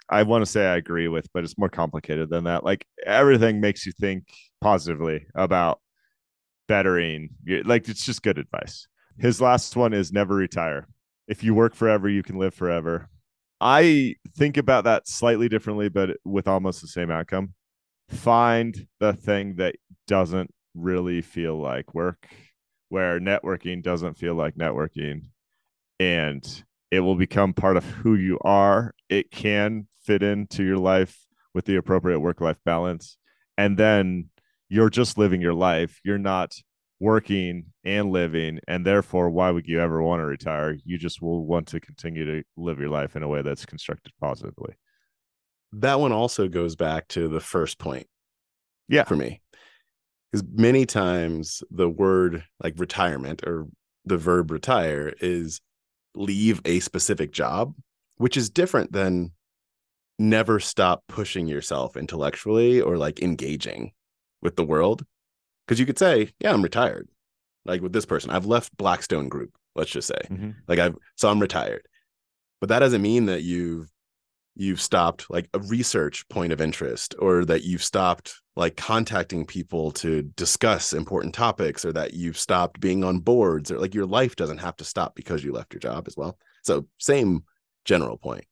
I 0.08 0.22
want 0.22 0.44
to 0.44 0.50
say 0.50 0.64
I 0.64 0.76
agree 0.76 1.08
with, 1.08 1.28
but 1.34 1.44
it's 1.44 1.58
more 1.58 1.68
complicated 1.68 2.30
than 2.30 2.44
that. 2.44 2.64
Like 2.64 2.86
everything 3.04 3.60
makes 3.60 3.84
you 3.84 3.92
think 3.92 4.28
positively 4.60 5.26
about 5.34 5.80
bettering. 6.68 7.30
Like 7.64 7.88
it's 7.88 8.04
just 8.04 8.22
good 8.22 8.38
advice. 8.38 8.86
His 9.18 9.40
last 9.40 9.76
one 9.76 9.92
is 9.92 10.12
never 10.12 10.34
retire. 10.34 10.86
If 11.26 11.42
you 11.42 11.54
work 11.54 11.74
forever, 11.74 12.08
you 12.08 12.22
can 12.22 12.38
live 12.38 12.54
forever. 12.54 13.08
I 13.60 14.16
think 14.36 14.56
about 14.56 14.84
that 14.84 15.08
slightly 15.08 15.48
differently, 15.48 15.88
but 15.88 16.18
with 16.24 16.46
almost 16.46 16.80
the 16.80 16.88
same 16.88 17.10
outcome. 17.10 17.54
Find 18.08 18.86
the 19.00 19.12
thing 19.12 19.56
that 19.56 19.76
doesn't 20.06 20.52
really 20.74 21.22
feel 21.22 21.60
like 21.60 21.94
work, 21.94 22.28
where 22.88 23.18
networking 23.18 23.82
doesn't 23.82 24.14
feel 24.14 24.34
like 24.34 24.54
networking, 24.54 25.22
and 25.98 26.64
it 26.90 27.00
will 27.00 27.16
become 27.16 27.52
part 27.52 27.76
of 27.76 27.84
who 27.84 28.14
you 28.14 28.38
are. 28.42 28.94
It 29.08 29.30
can 29.30 29.88
fit 30.00 30.22
into 30.22 30.62
your 30.62 30.78
life 30.78 31.26
with 31.54 31.64
the 31.64 31.76
appropriate 31.76 32.20
work 32.20 32.40
life 32.40 32.58
balance. 32.64 33.16
And 33.58 33.76
then 33.76 34.30
you're 34.68 34.90
just 34.90 35.18
living 35.18 35.40
your 35.40 35.54
life. 35.54 36.00
You're 36.04 36.18
not 36.18 36.52
working 36.98 37.66
and 37.84 38.10
living 38.10 38.58
and 38.66 38.86
therefore 38.86 39.28
why 39.28 39.50
would 39.50 39.66
you 39.66 39.80
ever 39.80 40.02
want 40.02 40.20
to 40.20 40.26
retire? 40.26 40.76
You 40.84 40.98
just 40.98 41.20
will 41.20 41.44
want 41.46 41.68
to 41.68 41.80
continue 41.80 42.24
to 42.24 42.42
live 42.56 42.78
your 42.78 42.88
life 42.88 43.16
in 43.16 43.22
a 43.22 43.28
way 43.28 43.42
that's 43.42 43.66
constructed 43.66 44.12
positively. 44.20 44.74
That 45.72 46.00
one 46.00 46.12
also 46.12 46.48
goes 46.48 46.74
back 46.74 47.08
to 47.08 47.28
the 47.28 47.40
first 47.40 47.78
point 47.78 48.06
yeah. 48.88 49.04
for 49.04 49.16
me 49.16 49.42
because 50.32 50.46
many 50.52 50.86
times 50.86 51.62
the 51.70 51.88
word 51.88 52.44
like 52.62 52.74
retirement 52.78 53.42
or 53.46 53.66
the 54.04 54.16
verb 54.16 54.50
retire 54.50 55.12
is 55.20 55.60
leave 56.14 56.60
a 56.64 56.80
specific 56.80 57.32
job 57.32 57.74
which 58.16 58.36
is 58.36 58.48
different 58.48 58.92
than 58.92 59.32
never 60.18 60.58
stop 60.58 61.02
pushing 61.08 61.46
yourself 61.46 61.96
intellectually 61.96 62.80
or 62.80 62.96
like 62.96 63.20
engaging 63.20 63.92
with 64.40 64.56
the 64.56 64.64
world 64.64 65.04
because 65.66 65.80
you 65.80 65.86
could 65.86 65.98
say, 65.98 66.30
yeah, 66.40 66.52
I'm 66.52 66.62
retired. 66.62 67.08
Like 67.64 67.80
with 67.82 67.92
this 67.92 68.06
person, 68.06 68.30
I've 68.30 68.46
left 68.46 68.76
Blackstone 68.76 69.28
Group, 69.28 69.50
let's 69.74 69.90
just 69.90 70.08
say. 70.08 70.20
Mm-hmm. 70.30 70.50
Like 70.68 70.78
I've 70.78 70.96
so 71.16 71.28
I'm 71.30 71.40
retired. 71.40 71.86
But 72.60 72.68
that 72.68 72.78
doesn't 72.78 73.02
mean 73.02 73.26
that 73.26 73.42
you've 73.42 73.90
you've 74.54 74.80
stopped 74.80 75.28
like 75.28 75.48
a 75.52 75.58
research 75.58 76.26
point 76.28 76.52
of 76.52 76.60
interest 76.62 77.14
or 77.18 77.44
that 77.44 77.62
you've 77.64 77.82
stopped 77.84 78.40
like 78.56 78.74
contacting 78.76 79.44
people 79.44 79.90
to 79.90 80.22
discuss 80.22 80.94
important 80.94 81.34
topics 81.34 81.84
or 81.84 81.92
that 81.92 82.14
you've 82.14 82.38
stopped 82.38 82.80
being 82.80 83.04
on 83.04 83.18
boards 83.18 83.70
or 83.70 83.78
like 83.78 83.94
your 83.94 84.06
life 84.06 84.34
doesn't 84.34 84.56
have 84.58 84.74
to 84.74 84.82
stop 84.84 85.14
because 85.14 85.44
you 85.44 85.52
left 85.52 85.74
your 85.74 85.80
job 85.80 86.04
as 86.08 86.16
well 86.16 86.38
so 86.62 86.86
same 86.96 87.44
general 87.84 88.16
point 88.16 88.46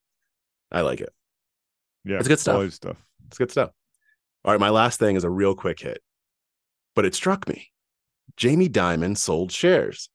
i 0.71 0.83
like 0.83 1.01
it 1.01 1.09
Yeah, 2.05 2.19
It's 2.19 2.29
good 2.29 2.39
stuff. 2.39 2.71
stuff. 2.75 3.03
it's 3.29 3.39
good 3.39 3.51
stuff 3.51 3.71
all 4.45 4.53
right 4.53 4.61
my 4.61 4.69
last 4.69 4.99
thing 4.99 5.17
is 5.17 5.25
a 5.25 5.31
real 5.31 5.55
quick 5.55 5.81
hit 5.81 6.03
but 6.95 7.05
it 7.05 7.15
struck 7.15 7.49
me 7.49 7.71
jamie 8.37 8.69
dimon 8.69 9.17
sold 9.17 9.51
shares 9.53 10.09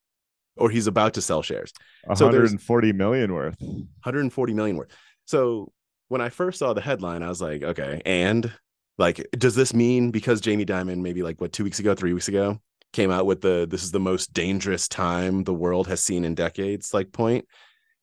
or 0.56 0.68
he's 0.70 0.86
about 0.86 1.14
to 1.14 1.22
sell 1.22 1.42
shares 1.42 1.72
So 2.14 2.26
there's- 2.30 2.50
140 2.52 2.92
million 2.92 3.32
worth. 3.32 3.56
140 3.60 4.54
million 4.54 4.76
worth. 4.76 4.90
So 5.24 5.72
when 6.08 6.20
I 6.20 6.28
first 6.28 6.58
saw 6.58 6.72
the 6.74 6.80
headline, 6.80 7.22
I 7.22 7.28
was 7.28 7.40
like, 7.40 7.62
okay, 7.62 8.02
and 8.04 8.52
like, 8.98 9.26
does 9.38 9.54
this 9.54 9.72
mean 9.72 10.10
because 10.10 10.40
Jamie 10.40 10.66
Dimon 10.66 10.98
maybe 11.00 11.22
like 11.22 11.40
what 11.40 11.52
two 11.52 11.64
weeks 11.64 11.78
ago, 11.78 11.94
three 11.94 12.12
weeks 12.12 12.28
ago, 12.28 12.58
came 12.92 13.10
out 13.10 13.24
with 13.26 13.40
the 13.40 13.66
this 13.70 13.82
is 13.84 13.92
the 13.92 14.00
most 14.00 14.32
dangerous 14.34 14.88
time 14.88 15.44
the 15.44 15.54
world 15.54 15.86
has 15.86 16.02
seen 16.02 16.24
in 16.24 16.34
decades, 16.34 16.92
like 16.92 17.12
point. 17.12 17.46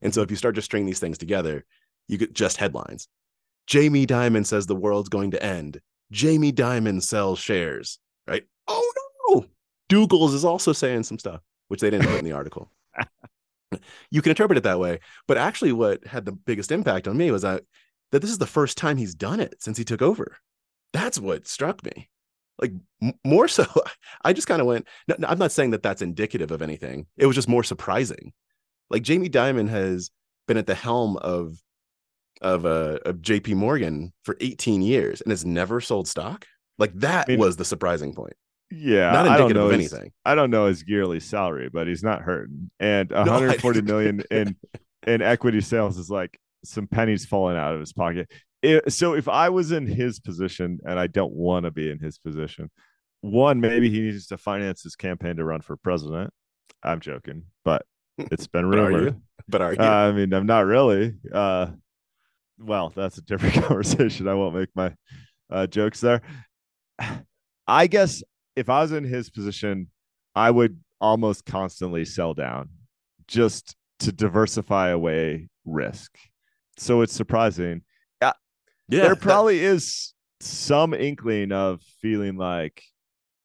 And 0.02 0.14
so 0.14 0.22
if 0.22 0.32
you 0.32 0.38
start 0.38 0.56
to 0.56 0.62
string 0.62 0.86
these 0.86 1.00
things 1.00 1.18
together, 1.18 1.66
you 2.08 2.18
get 2.18 2.34
just 2.34 2.58
headlines. 2.58 3.08
Jamie 3.68 4.08
Dimon 4.08 4.46
says 4.46 4.66
the 4.66 4.76
world's 4.76 5.10
going 5.10 5.32
to 5.32 5.44
end. 5.44 5.82
Jamie 6.12 6.54
Dimon 6.54 7.04
sells 7.04 7.38
shares? 7.40 8.00
Oh 8.68 8.94
no. 9.30 9.46
Doogles 9.90 10.34
is 10.34 10.46
also 10.46 10.74
saying 10.74 11.04
some 11.04 11.20
stuff, 11.20 11.42
which 11.68 11.80
they 11.80 11.90
didn't 11.90 12.08
put 12.08 12.20
in 12.20 12.26
the 12.26 12.34
article 12.34 12.70
you 14.12 14.22
can 14.22 14.32
interpret 14.32 14.58
it 14.58 14.64
that 14.64 14.80
way. 14.80 15.00
But 15.28 15.38
actually, 15.38 15.72
what 15.72 16.06
had 16.06 16.26
the 16.26 16.32
biggest 16.32 16.72
impact 16.72 17.08
on 17.08 17.18
me 17.18 17.32
was 17.32 17.42
that 17.42 17.64
that 18.12 18.22
this 18.22 18.32
is 18.32 18.38
the 18.38 18.48
first 18.48 18.78
time 18.78 18.98
he's 18.98 19.16
done 19.16 19.40
it 19.40 19.56
since 19.62 19.78
he 19.78 19.84
took 19.84 20.02
over. 20.02 20.38
That's 20.94 21.20
what 21.20 21.48
struck 21.48 21.84
me. 21.84 22.10
Like 22.60 22.72
m- 23.02 23.14
more 23.26 23.48
so, 23.48 23.66
I 24.24 24.34
just 24.34 24.48
kind 24.48 24.62
of 24.62 24.68
went. 24.68 24.88
No, 25.08 25.16
no, 25.20 25.28
I'm 25.28 25.40
not 25.40 25.52
saying 25.52 25.72
that 25.72 25.84
that's 25.84 26.02
indicative 26.02 26.52
of 26.52 26.62
anything. 26.62 27.08
It 27.18 27.26
was 27.26 27.36
just 27.36 27.50
more 27.50 27.64
surprising. 27.64 28.34
Like 28.90 29.04
Jamie 29.04 29.30
Dimon 29.30 29.70
has 29.70 30.12
been 30.48 30.58
at 30.58 30.68
the 30.68 30.76
helm 30.76 31.18
of 31.18 31.62
of 32.42 32.66
uh, 32.66 33.00
of 33.06 33.22
J.P. 33.22 33.56
Morgan 33.56 34.14
for 34.24 34.38
18 34.40 34.82
years 34.82 35.22
and 35.22 35.32
has 35.32 35.46
never 35.46 35.82
sold 35.82 36.08
stock. 36.08 36.46
Like 36.78 36.94
that 36.96 37.26
I 37.28 37.32
mean, 37.32 37.40
was 37.40 37.58
the 37.58 37.66
surprising 37.66 38.14
point. 38.14 38.36
Yeah, 38.70 39.12
Not 39.14 39.28
I 39.28 39.38
don't 39.38 39.54
know 39.54 39.68
of 39.70 39.80
his- 39.80 39.94
anything. 39.94 40.12
I 40.26 40.36
don't 40.36 40.50
know 40.52 40.66
his 40.66 40.84
yearly 40.88 41.20
salary, 41.22 41.70
but 41.72 41.88
he's 41.88 42.04
not 42.04 42.22
hurting. 42.22 42.70
And 42.80 43.12
I- 43.14 43.20
140 43.20 43.82
million 43.82 44.24
in 44.30 44.56
in 45.06 45.22
equity 45.22 45.62
sales 45.62 45.98
is 45.98 46.10
like 46.10 46.38
some 46.66 46.88
pennies 46.88 47.26
falling 47.26 47.56
out 47.58 47.74
of 47.74 47.80
his 47.80 47.94
pocket. 47.94 48.30
It- 48.62 48.92
so 48.92 49.14
if 49.14 49.30
I 49.30 49.50
was 49.50 49.72
in 49.72 49.86
his 49.88 50.20
position, 50.20 50.80
and 50.86 51.00
I 51.00 51.08
don't 51.08 51.32
want 51.34 51.64
to 51.66 51.72
be 51.72 51.90
in 51.90 52.00
his 52.00 52.18
position, 52.18 52.70
one 53.22 53.62
maybe 53.62 53.90
he 53.90 54.02
needs 54.02 54.28
to 54.28 54.38
finance 54.38 54.84
his 54.84 54.96
campaign 54.96 55.38
to 55.38 55.46
run 55.46 55.62
for 55.62 55.78
president. 55.78 56.32
I'm 56.84 57.00
joking, 57.00 57.44
but 57.64 57.86
it's 58.18 58.48
been 58.48 58.70
But 58.70 58.80
are 58.80 58.92
you? 58.92 58.98
rumored. 58.98 59.22
But 59.48 59.62
are 59.62 59.74
you? 59.74 59.80
Uh, 59.80 59.84
I 59.84 60.12
mean, 60.12 60.34
I'm 60.34 60.46
not 60.46 60.66
really. 60.66 61.14
Uh, 61.32 61.68
well, 62.60 62.92
that's 62.96 63.18
a 63.18 63.22
different 63.22 63.56
conversation. 63.64 64.28
I 64.28 64.34
won't 64.34 64.56
make 64.56 64.70
my 64.76 64.94
uh, 65.50 65.68
jokes 65.68 66.02
there. 66.02 66.22
I 67.68 67.88
guess 67.88 68.24
if 68.58 68.70
I 68.70 68.82
was 68.82 68.92
in 68.92 69.04
his 69.04 69.30
position, 69.30 69.88
I 70.36 70.50
would 70.50 70.80
almost 71.00 71.46
constantly 71.46 72.04
sell 72.06 72.34
down 72.34 72.70
just 73.28 73.76
to 74.00 74.12
diversify 74.12 74.90
away 74.90 75.50
risk. 75.64 76.18
So 76.78 77.02
it's 77.02 77.14
surprising. 77.14 77.84
yeah, 78.90 79.04
there 79.04 79.16
probably 79.16 79.60
is 79.60 80.14
some 80.40 80.96
inkling 80.96 81.52
of 81.52 81.82
feeling 82.02 82.36
like 82.36 82.82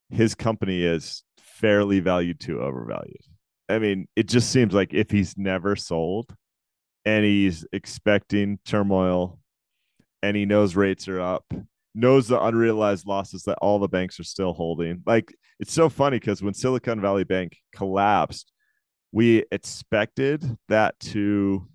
his 0.08 0.34
company 0.34 0.82
is 0.82 1.22
fairly 1.38 2.00
valued 2.00 2.40
to 2.40 2.60
overvalued. 2.60 3.24
I 3.68 3.78
mean, 3.78 4.08
it 4.16 4.28
just 4.28 4.50
seems 4.50 4.72
like 4.72 4.94
if 4.94 5.10
he's 5.10 5.36
never 5.36 5.76
sold 5.76 6.34
and 7.04 7.24
he's 7.24 7.66
expecting 7.72 8.58
turmoil 8.64 9.38
and 10.22 10.36
he 10.36 10.46
knows 10.46 10.74
rates 10.74 11.06
are 11.08 11.20
up, 11.20 11.44
knows 11.94 12.28
the 12.28 12.42
unrealized 12.42 13.06
losses 13.06 13.42
that 13.44 13.58
all 13.60 13.78
the 13.78 13.88
banks 13.88 14.18
are 14.18 14.24
still 14.24 14.52
holding. 14.52 15.02
Like 15.06 15.34
it's 15.60 15.72
so 15.72 15.88
funny 15.88 16.18
because 16.18 16.42
when 16.42 16.54
Silicon 16.54 17.00
Valley 17.00 17.24
Bank 17.24 17.56
collapsed, 17.74 18.50
we 19.12 19.44
expected 19.52 20.56
that 20.68 20.98
to 21.00 21.66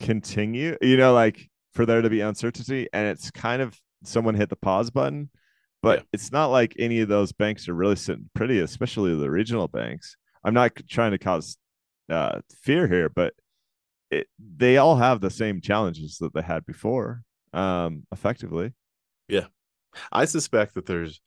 continue, 0.00 0.76
you 0.82 0.96
know, 0.96 1.12
like 1.12 1.48
for 1.74 1.86
there 1.86 2.02
to 2.02 2.10
be 2.10 2.20
uncertainty. 2.20 2.88
And 2.92 3.06
it's 3.08 3.30
kind 3.30 3.62
of 3.62 3.78
someone 4.04 4.34
hit 4.34 4.48
the 4.48 4.56
pause 4.56 4.90
button, 4.90 5.30
but 5.82 6.00
Yeah. 6.00 6.04
it's 6.12 6.32
not 6.32 6.46
like 6.46 6.74
any 6.78 7.00
of 7.00 7.08
those 7.08 7.32
banks 7.32 7.68
are 7.68 7.74
really 7.74 7.96
sitting 7.96 8.28
pretty, 8.34 8.58
especially 8.58 9.16
the 9.16 9.30
regional 9.30 9.68
banks. 9.68 10.16
I'm 10.44 10.54
not 10.54 10.72
trying 10.88 11.12
to 11.12 11.18
cause 11.18 11.56
uh, 12.10 12.40
fear 12.62 12.88
here, 12.88 13.08
but 13.08 13.32
it, 14.10 14.26
they 14.38 14.76
all 14.76 14.96
have 14.96 15.20
the 15.20 15.30
same 15.30 15.60
challenges 15.60 16.18
that 16.18 16.34
they 16.34 16.42
had 16.42 16.66
before, 16.66 17.22
um, 17.52 18.04
effectively. 18.12 18.72
I 20.10 20.24
suspect 20.24 20.74
that 20.74 20.86
there's 20.86 21.20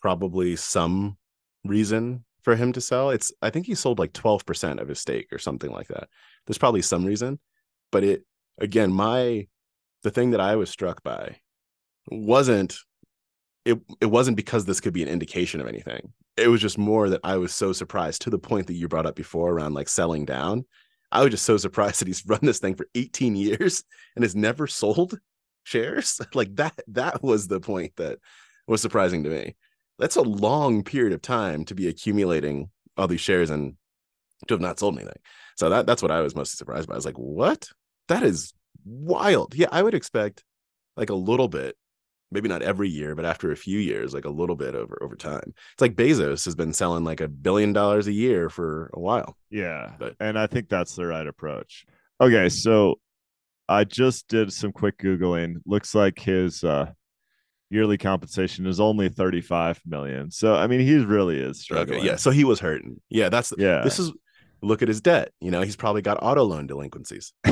probably 0.00 0.56
some 0.56 1.16
reason 1.64 2.24
for 2.42 2.56
him 2.56 2.72
to 2.72 2.80
sell. 2.80 3.10
It's 3.10 3.32
I 3.40 3.50
think 3.50 3.66
he 3.66 3.74
sold 3.74 3.98
like 3.98 4.12
12% 4.12 4.80
of 4.80 4.88
his 4.88 5.00
stake 5.00 5.28
or 5.32 5.38
something 5.38 5.70
like 5.70 5.88
that. 5.88 6.08
There's 6.46 6.58
probably 6.58 6.82
some 6.82 7.04
reason, 7.04 7.38
but 7.90 8.04
it 8.04 8.24
again, 8.60 8.92
my 8.92 9.46
the 10.02 10.10
thing 10.10 10.32
that 10.32 10.40
I 10.40 10.56
was 10.56 10.70
struck 10.70 11.02
by 11.02 11.36
wasn't 12.08 12.76
it 13.64 13.80
it 14.00 14.06
wasn't 14.06 14.36
because 14.36 14.64
this 14.64 14.80
could 14.80 14.92
be 14.92 15.02
an 15.02 15.08
indication 15.08 15.60
of 15.60 15.68
anything. 15.68 16.12
It 16.36 16.48
was 16.48 16.60
just 16.60 16.78
more 16.78 17.08
that 17.10 17.20
I 17.22 17.36
was 17.36 17.54
so 17.54 17.72
surprised 17.72 18.22
to 18.22 18.30
the 18.30 18.38
point 18.38 18.66
that 18.66 18.74
you 18.74 18.88
brought 18.88 19.06
up 19.06 19.14
before 19.14 19.52
around 19.52 19.74
like 19.74 19.88
selling 19.88 20.24
down. 20.24 20.64
I 21.12 21.22
was 21.22 21.30
just 21.30 21.44
so 21.44 21.56
surprised 21.58 22.00
that 22.00 22.08
he's 22.08 22.26
run 22.26 22.40
this 22.42 22.58
thing 22.58 22.74
for 22.74 22.88
18 22.94 23.36
years 23.36 23.84
and 24.16 24.24
has 24.24 24.34
never 24.34 24.66
sold 24.66 25.18
shares. 25.64 26.20
Like 26.34 26.56
that 26.56 26.74
that 26.88 27.22
was 27.22 27.48
the 27.48 27.60
point 27.60 27.96
that 27.96 28.18
was 28.66 28.80
surprising 28.80 29.24
to 29.24 29.30
me. 29.30 29.56
That's 29.98 30.16
a 30.16 30.22
long 30.22 30.82
period 30.82 31.12
of 31.12 31.22
time 31.22 31.64
to 31.66 31.74
be 31.74 31.88
accumulating 31.88 32.70
all 32.96 33.06
these 33.08 33.20
shares 33.20 33.50
and 33.50 33.74
to 34.48 34.54
have 34.54 34.60
not 34.60 34.78
sold 34.78 34.96
anything. 34.96 35.18
So 35.56 35.68
that 35.70 35.86
that's 35.86 36.02
what 36.02 36.10
I 36.10 36.20
was 36.20 36.34
mostly 36.34 36.56
surprised 36.56 36.88
by. 36.88 36.94
I 36.94 36.96
was 36.96 37.06
like, 37.06 37.18
what? 37.18 37.68
That 38.08 38.22
is 38.22 38.52
wild. 38.84 39.54
Yeah, 39.54 39.68
I 39.70 39.82
would 39.82 39.94
expect 39.94 40.42
like 40.96 41.10
a 41.10 41.14
little 41.14 41.48
bit, 41.48 41.76
maybe 42.30 42.48
not 42.48 42.62
every 42.62 42.88
year, 42.88 43.14
but 43.14 43.24
after 43.24 43.52
a 43.52 43.56
few 43.56 43.78
years, 43.78 44.12
like 44.14 44.24
a 44.24 44.30
little 44.30 44.56
bit 44.56 44.74
over 44.74 44.98
over 45.02 45.14
time. 45.16 45.42
It's 45.72 45.80
like 45.80 45.94
Bezos 45.94 46.44
has 46.44 46.54
been 46.54 46.72
selling 46.72 47.04
like 47.04 47.20
a 47.20 47.28
billion 47.28 47.72
dollars 47.72 48.06
a 48.08 48.12
year 48.12 48.48
for 48.48 48.90
a 48.94 49.00
while. 49.00 49.36
Yeah. 49.50 49.92
But- 49.98 50.16
and 50.18 50.38
I 50.38 50.46
think 50.46 50.68
that's 50.68 50.96
the 50.96 51.06
right 51.06 51.26
approach. 51.26 51.84
Okay. 52.20 52.48
So 52.48 52.96
I 53.72 53.84
just 53.84 54.28
did 54.28 54.52
some 54.52 54.72
quick 54.72 54.98
Googling. 54.98 55.56
Looks 55.66 55.94
like 55.94 56.18
his 56.18 56.62
uh, 56.62 56.92
yearly 57.70 57.98
compensation 57.98 58.66
is 58.66 58.80
only 58.80 59.08
35 59.08 59.80
million. 59.86 60.30
So, 60.30 60.54
I 60.54 60.66
mean, 60.66 60.80
he 60.80 60.96
really 60.98 61.38
is 61.38 61.60
struggling. 61.60 62.00
Okay, 62.00 62.06
yeah. 62.06 62.16
So 62.16 62.30
he 62.30 62.44
was 62.44 62.60
hurting. 62.60 63.00
Yeah, 63.08 63.28
that's 63.28 63.52
Yeah. 63.56 63.82
this 63.82 63.98
is 63.98 64.12
look 64.60 64.82
at 64.82 64.88
his 64.88 65.00
debt. 65.00 65.32
You 65.40 65.50
know, 65.50 65.62
he's 65.62 65.76
probably 65.76 66.02
got 66.02 66.22
auto 66.22 66.44
loan 66.44 66.66
delinquencies. 66.66 67.32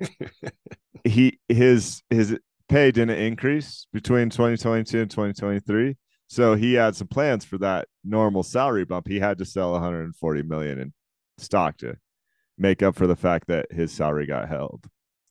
he 1.04 1.38
his 1.48 2.02
his 2.10 2.36
pay 2.68 2.90
didn't 2.90 3.18
increase 3.18 3.86
between 3.92 4.30
2022 4.30 5.00
and 5.00 5.10
2023 5.10 5.96
so 6.26 6.54
he 6.54 6.74
had 6.74 6.96
some 6.96 7.06
plans 7.06 7.44
for 7.44 7.58
that 7.58 7.86
normal 8.04 8.42
salary 8.42 8.84
bump 8.84 9.06
he 9.06 9.20
had 9.20 9.38
to 9.38 9.44
sell 9.44 9.72
140 9.72 10.42
million 10.42 10.80
in 10.80 10.92
stock 11.38 11.76
to 11.76 11.96
make 12.58 12.82
up 12.82 12.96
for 12.96 13.06
the 13.06 13.14
fact 13.14 13.46
that 13.46 13.70
his 13.70 13.92
salary 13.92 14.26
got 14.26 14.48
held 14.48 14.84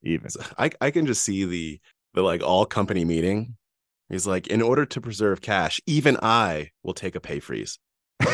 even 0.05 0.29
So 0.29 0.41
I 0.57 0.69
I 0.79 0.91
can 0.91 1.05
just 1.05 1.23
see 1.23 1.43
the 1.45 1.79
the 2.13 2.21
like 2.21 2.41
all 2.43 2.65
company 2.65 3.03
meeting. 3.05 3.57
He's 4.09 4.27
like, 4.27 4.47
in 4.47 4.61
order 4.61 4.85
to 4.85 5.01
preserve 5.01 5.41
cash, 5.41 5.81
even 5.87 6.15
I 6.21 6.69
will 6.83 6.93
take 6.93 7.15
a 7.15 7.19
pay 7.19 7.39
freeze. 7.39 7.79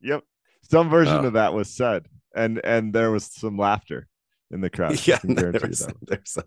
yep 0.00 0.22
some 0.62 0.88
version 0.90 1.24
Oh. 1.24 1.26
of 1.28 1.32
that 1.34 1.52
was 1.54 1.74
said 1.74 2.06
and 2.34 2.60
and 2.64 2.92
there 2.92 3.10
was 3.10 3.24
some 3.26 3.56
laughter 3.58 4.06
in 4.50 4.60
the 4.60 4.70
crowd 4.70 5.04
yeah, 5.06 5.18
you 5.24 5.34
there's 5.34 5.78
some, 5.84 5.94
there's 6.02 6.30
some. 6.30 6.44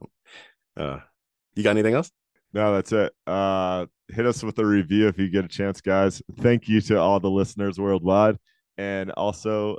Uh, 0.78 1.00
you 1.56 1.64
got 1.64 1.72
anything 1.72 1.96
else? 1.96 2.12
No, 2.54 2.74
that's 2.74 2.92
it. 2.94 3.12
Uh, 3.28 3.86
hit 4.08 4.26
us 4.26 4.42
with 4.44 4.58
a 4.60 4.66
review 4.66 5.08
if 5.08 5.20
you 5.20 5.30
get 5.30 5.46
a 5.46 5.50
chance, 5.50 5.82
guys. 5.82 6.22
Thank 6.40 6.68
you 6.70 6.80
to 6.82 6.98
all 7.00 7.20
the 7.20 7.30
listeners 7.30 7.78
worldwide. 7.80 8.38
And 8.78 9.12
also, 9.12 9.78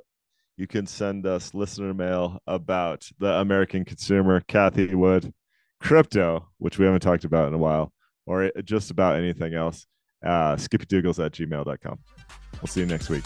you 0.61 0.67
can 0.67 0.87
send 0.87 1.27
us 1.27 1.55
listener 1.55 1.95
mail 1.95 2.39
about 2.47 3.09
the 3.19 3.33
American 3.41 3.83
consumer, 3.83 4.43
Cathie 4.43 4.95
Wood, 4.95 5.33
crypto, 5.81 6.51
which 6.59 6.79
we 6.79 6.85
haven't 6.85 7.01
talked 7.01 7.25
about 7.25 7.49
in 7.49 7.55
a 7.55 7.59
while, 7.59 7.95
or 8.27 8.53
just 8.63 8.91
about 8.91 9.17
anything 9.17 9.55
else. 9.55 9.87
Uh, 10.23 10.57
skippydoogles 10.57 11.25
at 11.25 11.33
gmail.com. 11.33 11.99
We'll 12.61 12.69
see 12.69 12.81
you 12.81 12.87
next 12.87 13.09
week. 13.09 13.25